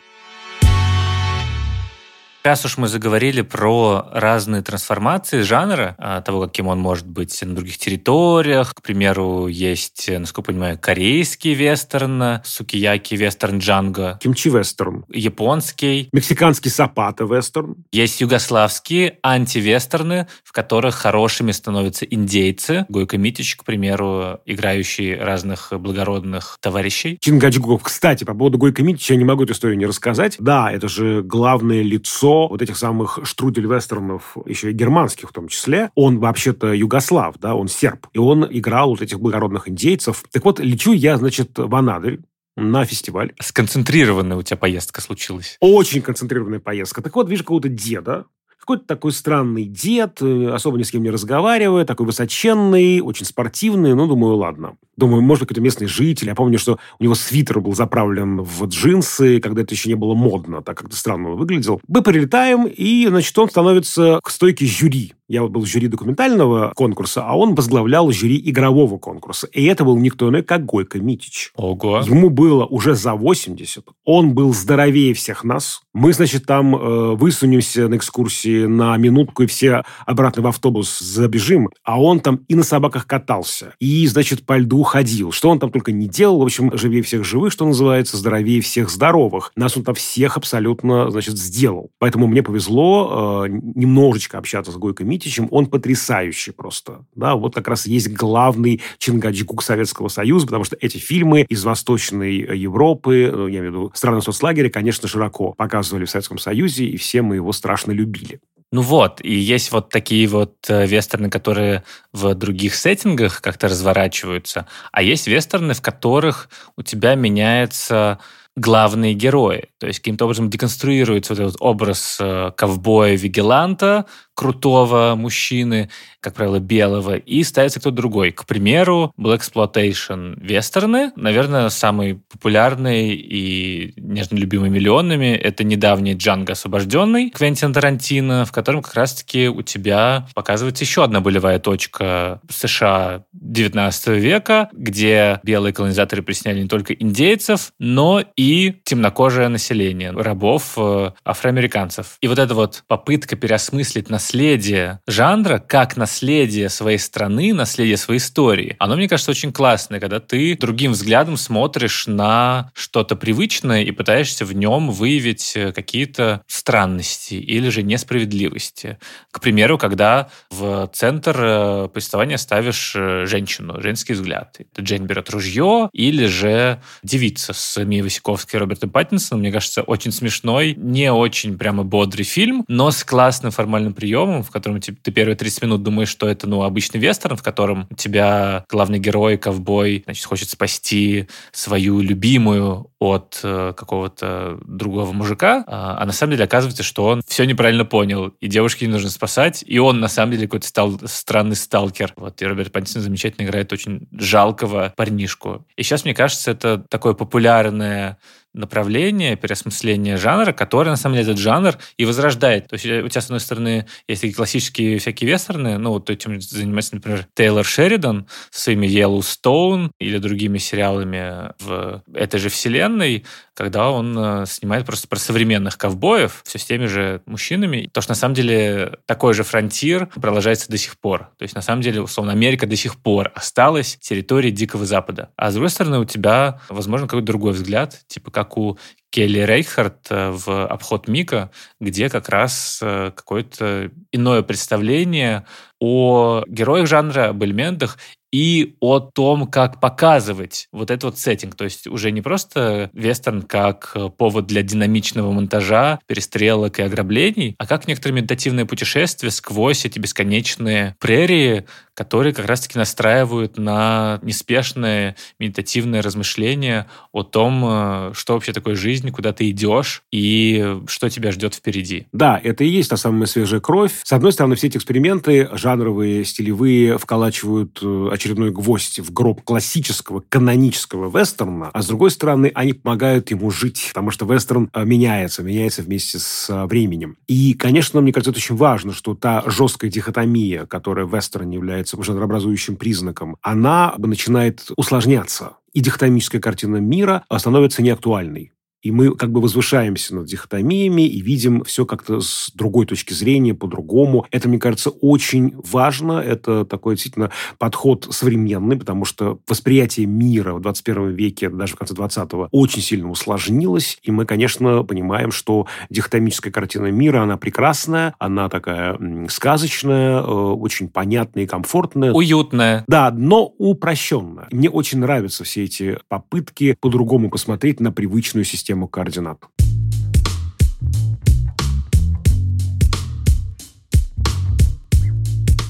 Раз 2.43 2.65
уж 2.65 2.77
мы 2.77 2.89
заговорили 2.89 3.41
про 3.41 4.05
разные 4.11 4.61
трансформации 4.61 5.43
жанра, 5.43 5.95
а, 5.97 6.19
того, 6.19 6.41
каким 6.41 6.67
он 6.67 6.77
может 6.77 7.07
быть 7.07 7.41
на 7.41 7.55
других 7.55 7.77
территориях. 7.77 8.73
К 8.73 8.81
примеру, 8.81 9.47
есть, 9.47 10.09
насколько 10.09 10.51
я 10.51 10.53
понимаю, 10.53 10.77
корейский 10.77 11.53
вестерн, 11.53 12.41
сукияки 12.43 13.15
вестерн 13.15 13.59
джанго. 13.59 14.19
Кимчи 14.21 14.49
вестерн. 14.49 15.05
Японский. 15.07 16.09
Мексиканский 16.11 16.69
сапата 16.69 17.23
вестерн. 17.23 17.77
Есть 17.93 18.19
югославские 18.19 19.19
антивестерны, 19.23 20.27
в 20.43 20.51
которых 20.51 20.95
хорошими 20.95 21.53
становятся 21.53 22.03
индейцы. 22.03 22.85
Гойко 22.89 23.17
Митич, 23.17 23.55
к 23.55 23.63
примеру, 23.63 24.41
играющий 24.45 25.15
разных 25.15 25.71
благородных 25.71 26.57
товарищей. 26.59 27.17
Чингачгуков. 27.21 27.83
Кстати, 27.83 28.25
по 28.25 28.33
поводу 28.33 28.57
Гойко 28.57 28.83
Митича 28.83 29.13
я 29.13 29.17
не 29.17 29.23
могу 29.23 29.45
эту 29.45 29.53
историю 29.53 29.77
не 29.77 29.85
рассказать. 29.85 30.35
Да, 30.39 30.69
это 30.69 30.89
же 30.89 31.21
главное 31.21 31.81
лицо 31.81 32.32
вот 32.49 32.61
этих 32.61 32.77
самых 32.77 33.19
штрудель-вестернов, 33.23 34.37
еще 34.45 34.71
и 34.71 34.73
германских 34.73 35.29
в 35.29 35.33
том 35.33 35.47
числе, 35.47 35.89
он 35.95 36.19
вообще-то 36.19 36.73
югослав, 36.73 37.35
да, 37.39 37.55
он 37.55 37.67
серб. 37.67 38.07
И 38.13 38.19
он 38.19 38.47
играл 38.49 38.89
вот 38.91 39.01
этих 39.01 39.19
благородных 39.19 39.69
индейцев. 39.69 40.23
Так 40.31 40.43
вот, 40.45 40.59
лечу 40.59 40.93
я, 40.93 41.17
значит, 41.17 41.51
в 41.57 41.73
Анадырь, 41.75 42.19
на 42.55 42.85
фестиваль. 42.85 43.33
Сконцентрированная 43.39 44.37
у 44.37 44.43
тебя 44.43 44.57
поездка 44.57 45.01
случилась. 45.01 45.57
Очень 45.59 46.01
концентрированная 46.01 46.59
поездка. 46.59 47.01
Так 47.01 47.15
вот, 47.15 47.29
вижу 47.29 47.43
какого-то 47.43 47.69
деда, 47.69 48.25
какой-то 48.63 48.85
такой 48.85 49.11
странный 49.11 49.65
дед, 49.65 50.21
э, 50.21 50.49
особо 50.49 50.77
ни 50.77 50.83
с 50.83 50.91
кем 50.91 51.03
не 51.03 51.09
разговаривая, 51.09 51.85
такой 51.85 52.05
высоченный, 52.05 53.01
очень 53.01 53.25
спортивный. 53.25 53.93
Ну, 53.93 54.07
думаю, 54.07 54.37
ладно. 54.37 54.77
Думаю, 54.95 55.21
может, 55.21 55.43
какой-то 55.43 55.61
местный 55.61 55.87
житель. 55.87 56.27
Я 56.27 56.35
помню, 56.35 56.57
что 56.57 56.79
у 56.99 57.03
него 57.03 57.15
свитер 57.15 57.59
был 57.59 57.73
заправлен 57.73 58.41
в 58.41 58.65
джинсы, 58.67 59.39
когда 59.39 59.63
это 59.63 59.73
еще 59.73 59.89
не 59.89 59.95
было 59.95 60.13
модно, 60.13 60.61
так 60.61 60.77
как-то 60.77 60.95
странно 60.95 61.31
он 61.31 61.37
выглядел. 61.37 61.81
Мы 61.87 62.01
прилетаем, 62.01 62.65
и, 62.65 63.07
значит, 63.07 63.37
он 63.37 63.49
становится 63.49 64.19
к 64.23 64.29
стойке 64.29 64.65
жюри. 64.65 65.13
Я 65.27 65.41
вот 65.41 65.51
был 65.51 65.61
в 65.61 65.65
жюри 65.65 65.87
документального 65.87 66.73
конкурса, 66.75 67.23
а 67.25 67.35
он 67.35 67.55
возглавлял 67.55 68.11
жюри 68.11 68.41
игрового 68.43 68.97
конкурса. 68.97 69.47
И 69.47 69.63
это 69.65 69.83
был 69.83 69.97
никто 69.97 70.29
иной, 70.29 70.43
как 70.43 70.65
Гойко 70.65 70.99
Митич. 70.99 71.51
Ого. 71.55 72.01
Ему 72.05 72.29
было 72.29 72.65
уже 72.65 72.95
за 72.95 73.13
80. 73.13 73.85
Он 74.05 74.33
был 74.33 74.53
здоровее 74.53 75.13
всех 75.13 75.43
нас. 75.43 75.81
Мы, 75.93 76.13
значит, 76.13 76.45
там 76.45 76.75
э, 76.75 77.15
высунемся 77.15 77.87
на 77.87 77.95
экскурсии 77.95 78.65
на 78.65 78.97
минутку, 78.97 79.43
и 79.43 79.47
все 79.47 79.83
обратно 80.05 80.43
в 80.43 80.47
автобус 80.47 80.99
забежим. 80.99 81.69
А 81.83 82.01
он 82.01 82.19
там 82.19 82.41
и 82.47 82.55
на 82.55 82.63
собаках 82.63 83.07
катался, 83.07 83.75
и, 83.79 84.05
значит, 84.07 84.45
по 84.45 84.57
льду 84.57 84.83
ходил. 84.83 85.31
Что 85.31 85.49
он 85.49 85.59
там 85.59 85.71
только 85.71 85.91
не 85.91 86.07
делал. 86.07 86.39
В 86.39 86.43
общем, 86.43 86.75
живее 86.77 87.01
всех 87.01 87.23
живых, 87.23 87.53
что 87.53 87.65
называется, 87.65 88.17
здоровее 88.17 88.61
всех 88.61 88.89
здоровых. 88.89 89.51
Нас 89.55 89.77
он 89.77 89.83
там 89.83 89.95
всех 89.95 90.37
абсолютно, 90.37 91.09
значит, 91.11 91.37
сделал. 91.37 91.91
Поэтому 91.99 92.27
мне 92.27 92.43
повезло 92.43 93.45
э, 93.45 93.49
немножечко 93.49 94.37
общаться 94.37 94.71
с 94.71 94.75
Гойко 94.75 95.03
Митичем. 95.03 95.22
Он 95.51 95.65
потрясающий 95.67 96.51
просто. 96.51 97.05
Да, 97.15 97.35
вот 97.35 97.55
как 97.55 97.67
раз 97.67 97.85
есть 97.85 98.11
главный 98.11 98.81
Чингачгук 98.97 99.63
Советского 99.63 100.07
Союза, 100.07 100.47
потому 100.47 100.63
что 100.63 100.77
эти 100.79 100.97
фильмы 100.97 101.41
из 101.49 101.63
Восточной 101.63 102.37
Европы, 102.57 103.31
э, 103.33 103.47
я 103.51 103.59
имею 103.59 103.71
в 103.71 103.75
виду 103.75 103.91
страны 103.93 104.21
соцлагеря, 104.21 104.69
конечно, 104.69 105.07
широко 105.07 105.53
показывали 105.53 106.05
в 106.05 106.09
Советском 106.09 106.37
Союзе, 106.37 106.85
и 106.85 106.97
все 106.97 107.21
мы 107.21 107.35
его 107.35 107.51
страшно 107.51 107.91
любили. 107.91 108.39
Ну 108.73 108.81
вот, 108.81 109.21
и 109.21 109.31
есть 109.31 109.71
вот 109.71 109.89
такие 109.89 110.27
вот 110.27 110.55
э, 110.67 110.87
вестерны, 110.87 111.29
которые 111.29 111.83
в 112.11 112.33
других 112.33 112.73
сеттингах 112.73 113.39
как-то 113.39 113.67
разворачиваются, 113.67 114.67
а 114.91 115.03
есть 115.03 115.27
вестерны, 115.27 115.75
в 115.75 115.81
которых 115.81 116.49
у 116.75 116.81
тебя 116.81 117.13
меняется 117.13 118.19
главные 118.55 119.13
герои. 119.13 119.69
То 119.79 119.87
есть 119.87 119.99
каким-то 119.99 120.25
образом 120.25 120.49
деконструируется 120.49 121.33
вот 121.33 121.39
этот 121.39 121.55
образ 121.59 122.17
э, 122.19 122.51
ковбоя-вигеланта, 122.55 124.05
крутого 124.33 125.15
мужчины, 125.15 125.89
как 126.19 126.33
правило, 126.33 126.59
белого, 126.59 127.15
и 127.15 127.43
ставится 127.43 127.79
кто-то 127.79 127.95
другой. 127.95 128.31
К 128.31 128.45
примеру, 128.45 129.13
Black 129.17 129.41
Exploitation 129.41 130.39
вестерны, 130.39 131.11
наверное, 131.15 131.69
самый 131.69 132.15
популярный 132.15 133.15
и 133.15 133.93
нежно 133.97 134.37
любимый 134.37 134.69
миллионами, 134.69 135.35
это 135.35 135.63
недавний 135.63 136.13
Джанго 136.13 136.53
освобожденный 136.53 137.29
Квентин 137.29 137.73
Тарантино, 137.73 138.45
в 138.45 138.51
котором 138.51 138.81
как 138.81 138.93
раз-таки 138.95 139.47
у 139.47 139.61
тебя 139.61 140.27
показывается 140.33 140.83
еще 140.83 141.03
одна 141.03 141.21
болевая 141.21 141.59
точка 141.59 142.41
США 142.49 143.25
19 143.33 144.07
века, 144.07 144.69
где 144.73 145.39
белые 145.43 145.73
колонизаторы 145.73 146.21
присняли 146.23 146.61
не 146.61 146.67
только 146.67 146.93
индейцев, 146.93 147.73
но 147.79 148.23
и 148.35 148.75
темнокожее 148.83 149.49
население, 149.49 150.11
рабов, 150.11 150.73
э, 150.77 151.11
афроамериканцев. 151.23 152.17
И 152.21 152.27
вот 152.27 152.39
эта 152.39 152.53
вот 152.53 152.83
попытка 152.87 153.35
переосмыслить 153.35 154.09
на 154.09 154.19
наследие 154.23 155.01
жанра 155.05 155.59
как 155.59 155.97
наследие 155.97 156.69
своей 156.69 156.97
страны, 156.97 157.53
наследие 157.53 157.97
своей 157.97 158.19
истории, 158.19 158.77
оно, 158.79 158.95
мне 158.95 159.09
кажется, 159.09 159.31
очень 159.31 159.51
классное, 159.51 159.99
когда 159.99 160.21
ты 160.21 160.55
другим 160.57 160.93
взглядом 160.93 161.35
смотришь 161.35 162.07
на 162.07 162.71
что-то 162.73 163.17
привычное 163.17 163.83
и 163.83 163.91
пытаешься 163.91 164.45
в 164.45 164.53
нем 164.53 164.91
выявить 164.91 165.51
э, 165.57 165.73
какие-то 165.73 166.41
странности 166.47 167.33
или 167.33 167.67
же 167.67 167.83
несправедливости. 167.83 168.97
К 169.29 169.41
примеру, 169.41 169.77
когда 169.77 170.29
в 170.49 170.89
центр 170.93 171.35
э, 171.37 171.89
повествования 171.89 172.37
ставишь 172.37 172.93
э, 172.95 173.25
женщину, 173.25 173.81
женский 173.81 174.13
взгляд. 174.13 174.55
Это 174.57 174.81
Джейн 174.81 175.05
берет 175.05 175.29
ружье 175.31 175.89
или 175.91 176.27
же 176.27 176.81
девица 177.03 177.51
с 177.51 177.83
Мией 177.83 178.03
Васиковской 178.03 178.57
и 178.57 178.61
Робертом 178.61 178.89
Паттинсоном. 178.89 179.41
Мне 179.41 179.51
кажется, 179.51 179.81
очень 179.81 180.13
смешной, 180.13 180.75
не 180.77 181.11
очень 181.11 181.57
прямо 181.57 181.83
бодрый 181.83 182.23
фильм, 182.23 182.63
но 182.69 182.89
с 182.89 183.03
классным 183.03 183.51
формальным 183.51 183.93
приемом 183.93 184.12
приемом, 184.13 184.43
в 184.43 184.51
котором 184.51 184.79
ты, 184.79 184.93
ты 184.93 185.11
первые 185.11 185.35
30 185.35 185.63
минут 185.63 185.83
думаешь, 185.83 186.09
что 186.09 186.27
это, 186.27 186.47
ну, 186.47 186.61
обычный 186.61 186.99
вестерн, 186.99 187.35
в 187.35 187.41
котором 187.41 187.87
у 187.89 187.95
тебя 187.95 188.63
главный 188.69 188.99
герой, 188.99 189.37
ковбой, 189.37 190.03
значит, 190.05 190.25
хочет 190.25 190.49
спасти 190.49 191.27
свою 191.51 191.99
любимую 191.99 192.91
от 192.99 193.39
э, 193.43 193.73
какого-то 193.75 194.59
другого 194.65 195.11
мужика, 195.11 195.63
а, 195.67 195.97
а 195.99 196.05
на 196.05 196.11
самом 196.11 196.33
деле 196.33 196.45
оказывается, 196.45 196.83
что 196.83 197.05
он 197.05 197.21
все 197.27 197.45
неправильно 197.45 197.85
понял, 197.85 198.33
и 198.39 198.47
девушке 198.47 198.85
не 198.85 198.91
нужно 198.91 199.09
спасать, 199.09 199.63
и 199.65 199.79
он 199.79 199.99
на 199.99 200.07
самом 200.07 200.33
деле 200.33 200.47
какой-то 200.47 200.67
стал 200.67 200.99
странный 201.05 201.55
сталкер. 201.55 202.13
Вот, 202.15 202.41
и 202.41 202.45
Роберт 202.45 202.71
Паттинсон 202.71 203.01
замечательно 203.01 203.45
играет 203.45 203.73
очень 203.73 204.07
жалкого 204.11 204.93
парнишку. 204.95 205.65
И 205.75 205.83
сейчас, 205.83 206.05
мне 206.05 206.13
кажется, 206.13 206.51
это 206.51 206.77
такое 206.89 207.13
популярное 207.13 208.19
направление 208.53 209.35
переосмысления 209.35 210.17
жанра, 210.17 210.53
которое, 210.53 210.91
на 210.91 210.95
самом 210.95 211.15
деле, 211.15 211.31
этот 211.31 211.39
жанр 211.39 211.77
и 211.97 212.05
возрождает. 212.05 212.67
То 212.67 212.75
есть 212.75 212.85
у 212.85 213.07
тебя, 213.07 213.21
с 213.21 213.25
одной 213.25 213.39
стороны, 213.39 213.87
есть 214.07 214.21
такие 214.21 214.35
классические 214.35 214.99
всякие 214.99 215.31
вестерны, 215.31 215.77
ну, 215.77 215.91
вот 215.91 216.09
этим 216.09 216.39
занимается, 216.39 216.95
например, 216.95 217.27
Тейлор 217.33 217.65
Шеридан 217.65 218.27
со 218.51 218.61
своими 218.61 218.87
Yellowstone 218.87 219.91
или 219.99 220.17
другими 220.17 220.57
сериалами 220.57 221.51
в 221.59 222.03
этой 222.13 222.39
же 222.39 222.49
вселенной, 222.49 223.25
когда 223.53 223.91
он 223.91 224.17
э, 224.17 224.45
снимает 224.47 224.85
просто 224.85 225.07
про 225.07 225.17
современных 225.17 225.77
ковбоев, 225.77 226.41
все 226.45 226.57
с 226.57 226.65
теми 226.65 226.85
же 226.85 227.21
мужчинами. 227.25 227.89
То, 227.93 228.01
что 228.01 228.11
на 228.11 228.15
самом 228.15 228.35
деле 228.35 228.97
такой 229.05 229.33
же 229.33 229.43
фронтир 229.43 230.07
продолжается 230.07 230.69
до 230.69 230.77
сих 230.77 230.99
пор. 230.99 231.29
То 231.37 231.43
есть, 231.43 231.55
на 231.55 231.61
самом 231.61 231.81
деле, 231.81 232.01
условно, 232.01 232.31
Америка 232.31 232.65
до 232.65 232.75
сих 232.75 232.97
пор 232.97 233.31
осталась 233.35 233.97
территорией 234.01 234.53
Дикого 234.53 234.85
Запада. 234.85 235.29
А 235.35 235.51
с 235.51 235.53
другой 235.53 235.69
стороны, 235.69 235.99
у 235.99 236.05
тебя, 236.05 236.59
возможно, 236.69 237.07
какой-то 237.07 237.27
другой 237.27 237.53
взгляд, 237.53 238.01
типа 238.07 238.31
как 238.31 238.57
у 238.57 238.77
Келли 239.11 239.39
Рейхард 239.39 240.07
э, 240.09 240.31
в 240.31 240.65
«Обход 240.65 241.07
Мика», 241.07 241.51
где 241.79 242.09
как 242.09 242.29
раз 242.29 242.79
э, 242.81 243.11
какое-то 243.15 243.91
иное 244.11 244.41
представление 244.41 245.45
о 245.79 246.43
героях 246.47 246.87
жанра, 246.87 247.29
об 247.29 247.43
элементах 247.43 247.97
и 248.33 248.75
о 248.79 248.99
том, 248.99 249.45
как 249.45 249.79
показывать 249.79 250.67
вот 250.71 250.89
этот 250.89 251.03
вот 251.03 251.19
сеттинг. 251.19 251.53
То 251.53 251.65
есть 251.65 251.85
уже 251.85 252.09
не 252.09 252.21
просто 252.21 252.89
вестерн 252.91 253.43
как 253.43 253.95
повод 254.17 254.47
для 254.47 254.63
динамичного 254.63 255.31
монтажа, 255.31 255.99
перестрелок 256.07 256.79
и 256.79 256.81
ограблений, 256.81 257.55
а 257.59 257.67
как 257.67 257.87
некоторые 257.87 258.21
медитативные 258.21 258.65
путешествия 258.65 259.29
сквозь 259.29 259.85
эти 259.85 259.99
бесконечные 259.99 260.95
прерии, 260.99 261.65
которые 261.93 262.33
как 262.33 262.45
раз-таки 262.45 262.77
настраивают 262.77 263.57
на 263.57 264.19
неспешное 264.21 265.15
медитативное 265.39 266.01
размышление 266.01 266.87
о 267.11 267.23
том, 267.23 267.63
э, 267.65 268.11
что 268.13 268.33
вообще 268.33 268.53
такое 268.53 268.75
жизнь, 268.75 269.11
куда 269.11 269.33
ты 269.33 269.49
идешь 269.49 270.03
и 270.11 270.79
что 270.87 271.09
тебя 271.09 271.31
ждет 271.31 271.53
впереди. 271.55 272.07
Да, 272.11 272.39
это 272.43 272.63
и 272.63 272.67
есть 272.67 272.89
та 272.89 272.97
самая 272.97 273.25
свежая 273.25 273.59
кровь. 273.59 273.93
С 274.03 274.11
одной 274.11 274.31
стороны, 274.31 274.55
все 274.55 274.67
эти 274.67 274.77
эксперименты 274.77 275.49
жанровые, 275.53 276.25
стилевые 276.25 276.97
вколачивают 276.97 277.79
э, 277.81 278.09
очередной 278.11 278.51
гвоздь 278.51 278.99
в 278.99 279.13
гроб 279.13 279.43
классического, 279.43 280.23
канонического 280.27 281.15
вестерна, 281.15 281.69
а 281.73 281.81
с 281.81 281.87
другой 281.87 282.11
стороны, 282.11 282.51
они 282.55 282.73
помогают 282.73 283.31
ему 283.31 283.51
жить, 283.51 283.89
потому 283.89 284.11
что 284.11 284.25
вестерн 284.25 284.69
э, 284.73 284.85
меняется, 284.85 285.43
меняется 285.43 285.81
вместе 285.81 286.19
с 286.19 286.47
временем. 286.65 287.17
И, 287.27 287.53
конечно, 287.53 288.01
мне 288.01 288.11
кажется, 288.11 288.31
это 288.31 288.39
очень 288.39 288.55
важно, 288.55 288.93
что 288.93 289.13
та 289.15 289.43
жесткая 289.45 289.91
дихотомия, 289.91 290.65
которая 290.65 291.05
в 291.05 291.15
вестерне 291.15 291.59
является 291.83 292.01
жанрообразующим 292.03 292.77
признаком, 292.77 293.37
она 293.41 293.93
начинает 293.97 294.71
усложняться 294.77 295.57
и 295.73 295.81
дихотомическая 295.81 296.39
картина 296.39 296.77
мира 296.77 297.25
становится 297.37 297.81
неактуальной. 297.81 298.52
И 298.83 298.91
мы 298.91 299.15
как 299.15 299.31
бы 299.31 299.39
возвышаемся 299.39 300.13
над 300.13 300.27
дихотомиями 300.27 301.07
и 301.07 301.21
видим 301.21 301.63
все 301.63 301.85
как-то 301.85 302.19
с 302.19 302.51
другой 302.53 302.85
точки 302.85 303.13
зрения, 303.13 303.53
по-другому. 303.53 304.27
Это, 304.29 304.49
мне 304.49 304.59
кажется, 304.59 304.89
очень 304.89 305.55
важно. 305.71 306.19
Это 306.19 306.65
такой 306.65 306.95
действительно 306.95 307.31
подход 307.57 308.07
современный, 308.11 308.77
потому 308.77 309.05
что 309.05 309.39
восприятие 309.47 310.05
мира 310.05 310.53
в 310.53 310.59
21 310.59 311.11
веке, 311.11 311.49
даже 311.49 311.73
в 311.73 311.77
конце 311.77 311.93
20-го, 311.93 312.49
очень 312.51 312.81
сильно 312.81 313.09
усложнилось. 313.09 313.99
И 314.03 314.11
мы, 314.11 314.25
конечно, 314.25 314.83
понимаем, 314.83 315.31
что 315.31 315.65
дихотомическая 315.89 316.51
картина 316.51 316.87
мира, 316.87 317.23
она 317.23 317.37
прекрасная, 317.37 318.15
она 318.19 318.49
такая 318.49 318.99
сказочная, 319.29 320.19
э, 320.19 320.23
очень 320.23 320.89
понятная 320.89 321.43
и 321.43 321.47
комфортная. 321.47 322.11
Уютная. 322.11 322.83
Да, 322.87 323.11
но 323.11 323.45
упрощенная. 323.57 324.47
Мне 324.51 324.69
очень 324.69 324.99
нравятся 324.99 325.45
все 325.45 325.63
эти 325.63 325.99
попытки 326.09 326.75
по-другому 326.81 327.29
посмотреть 327.29 327.79
на 327.79 327.93
привычную 327.93 328.43
систему 328.43 328.72
систему 328.73 328.87
координат. 328.87 329.37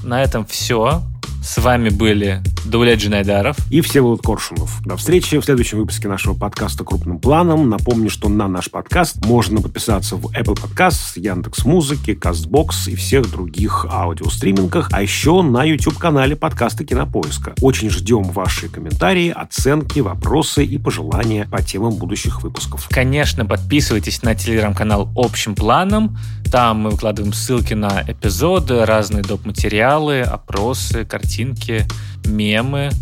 На 0.02 0.22
этом 0.22 0.44
все. 0.46 1.02
С 1.42 1.58
вами 1.58 1.90
были 1.90 2.40
Дауля 2.64 2.94
Джинайдаров 2.96 3.58
и 3.70 3.82
Всеволод 3.82 4.22
Коршунов. 4.22 4.80
До 4.84 4.96
встречи 4.96 5.38
в 5.38 5.44
следующем 5.44 5.78
выпуске 5.78 6.08
нашего 6.08 6.32
подкаста 6.32 6.82
«Крупным 6.82 7.18
планом». 7.18 7.68
Напомню, 7.68 8.08
что 8.08 8.30
на 8.30 8.48
наш 8.48 8.70
подкаст 8.70 9.24
можно 9.26 9.60
подписаться 9.60 10.16
в 10.16 10.26
Apple 10.28 10.58
Podcasts, 10.58 11.12
Яндекс 11.16 11.66
Музыки, 11.66 12.12
Castbox 12.12 12.90
и 12.90 12.94
всех 12.94 13.30
других 13.30 13.86
аудиостримингах, 13.90 14.88
а 14.92 15.02
еще 15.02 15.42
на 15.42 15.62
YouTube-канале 15.62 16.36
подкаста 16.36 16.84
«Кинопоиска». 16.84 17.54
Очень 17.60 17.90
ждем 17.90 18.22
ваши 18.22 18.70
комментарии, 18.70 19.28
оценки, 19.28 20.00
вопросы 20.00 20.64
и 20.64 20.78
пожелания 20.78 21.46
по 21.50 21.62
темам 21.62 21.96
будущих 21.96 22.42
выпусков. 22.42 22.88
Конечно, 22.88 23.44
подписывайтесь 23.44 24.22
на 24.22 24.34
телеграм-канал 24.34 25.10
«Общим 25.16 25.54
планом». 25.54 26.16
Там 26.50 26.82
мы 26.82 26.90
выкладываем 26.90 27.32
ссылки 27.34 27.74
на 27.74 28.04
эпизоды, 28.06 28.86
разные 28.86 29.22
доп. 29.22 29.44
материалы, 29.44 30.20
опросы, 30.20 31.04
картинки, 31.04 31.84
мемы, 32.26 32.53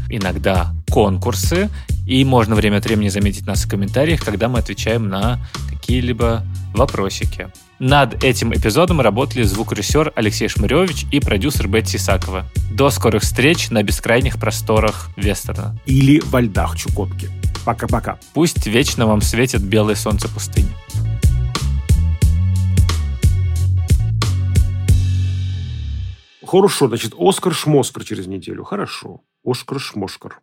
иногда 0.09 0.75
конкурсы. 0.91 1.71
И 2.07 2.25
можно 2.25 2.55
время 2.55 2.79
от 2.79 2.85
времени 2.85 3.09
заметить 3.09 3.47
нас 3.47 3.65
в 3.65 3.69
комментариях, 3.69 4.25
когда 4.25 4.49
мы 4.49 4.59
отвечаем 4.59 5.09
на 5.09 5.39
какие-либо 5.71 6.45
вопросики. 6.75 7.49
Над 7.79 8.23
этим 8.23 8.53
эпизодом 8.53 9.01
работали 9.01 9.43
звукорежиссер 9.43 10.13
Алексей 10.15 10.49
Шмыревич 10.49 11.07
и 11.11 11.21
продюсер 11.21 11.67
Бетти 11.69 11.97
Исакова. 11.97 12.45
До 12.71 12.91
скорых 12.91 13.23
встреч 13.23 13.71
на 13.71 13.83
бескрайних 13.83 14.39
просторах 14.39 15.11
Вестерна. 15.17 15.77
Или 15.87 16.21
во 16.27 16.41
льдах 16.41 16.77
Чукотки. 16.77 17.31
Пока-пока. 17.65 18.19
Пусть 18.35 18.67
вечно 18.67 19.07
вам 19.07 19.21
светит 19.21 19.63
белое 19.63 19.95
солнце 19.95 20.29
пустыни. 20.29 20.69
Хорошо, 26.47 26.89
значит, 26.89 27.15
Оскар 27.19 27.55
Шмоскар 27.55 28.05
через 28.05 28.27
неделю. 28.27 28.63
Хорошо. 28.63 29.23
Оскар 29.45 29.81
Шмоскар. 29.81 30.41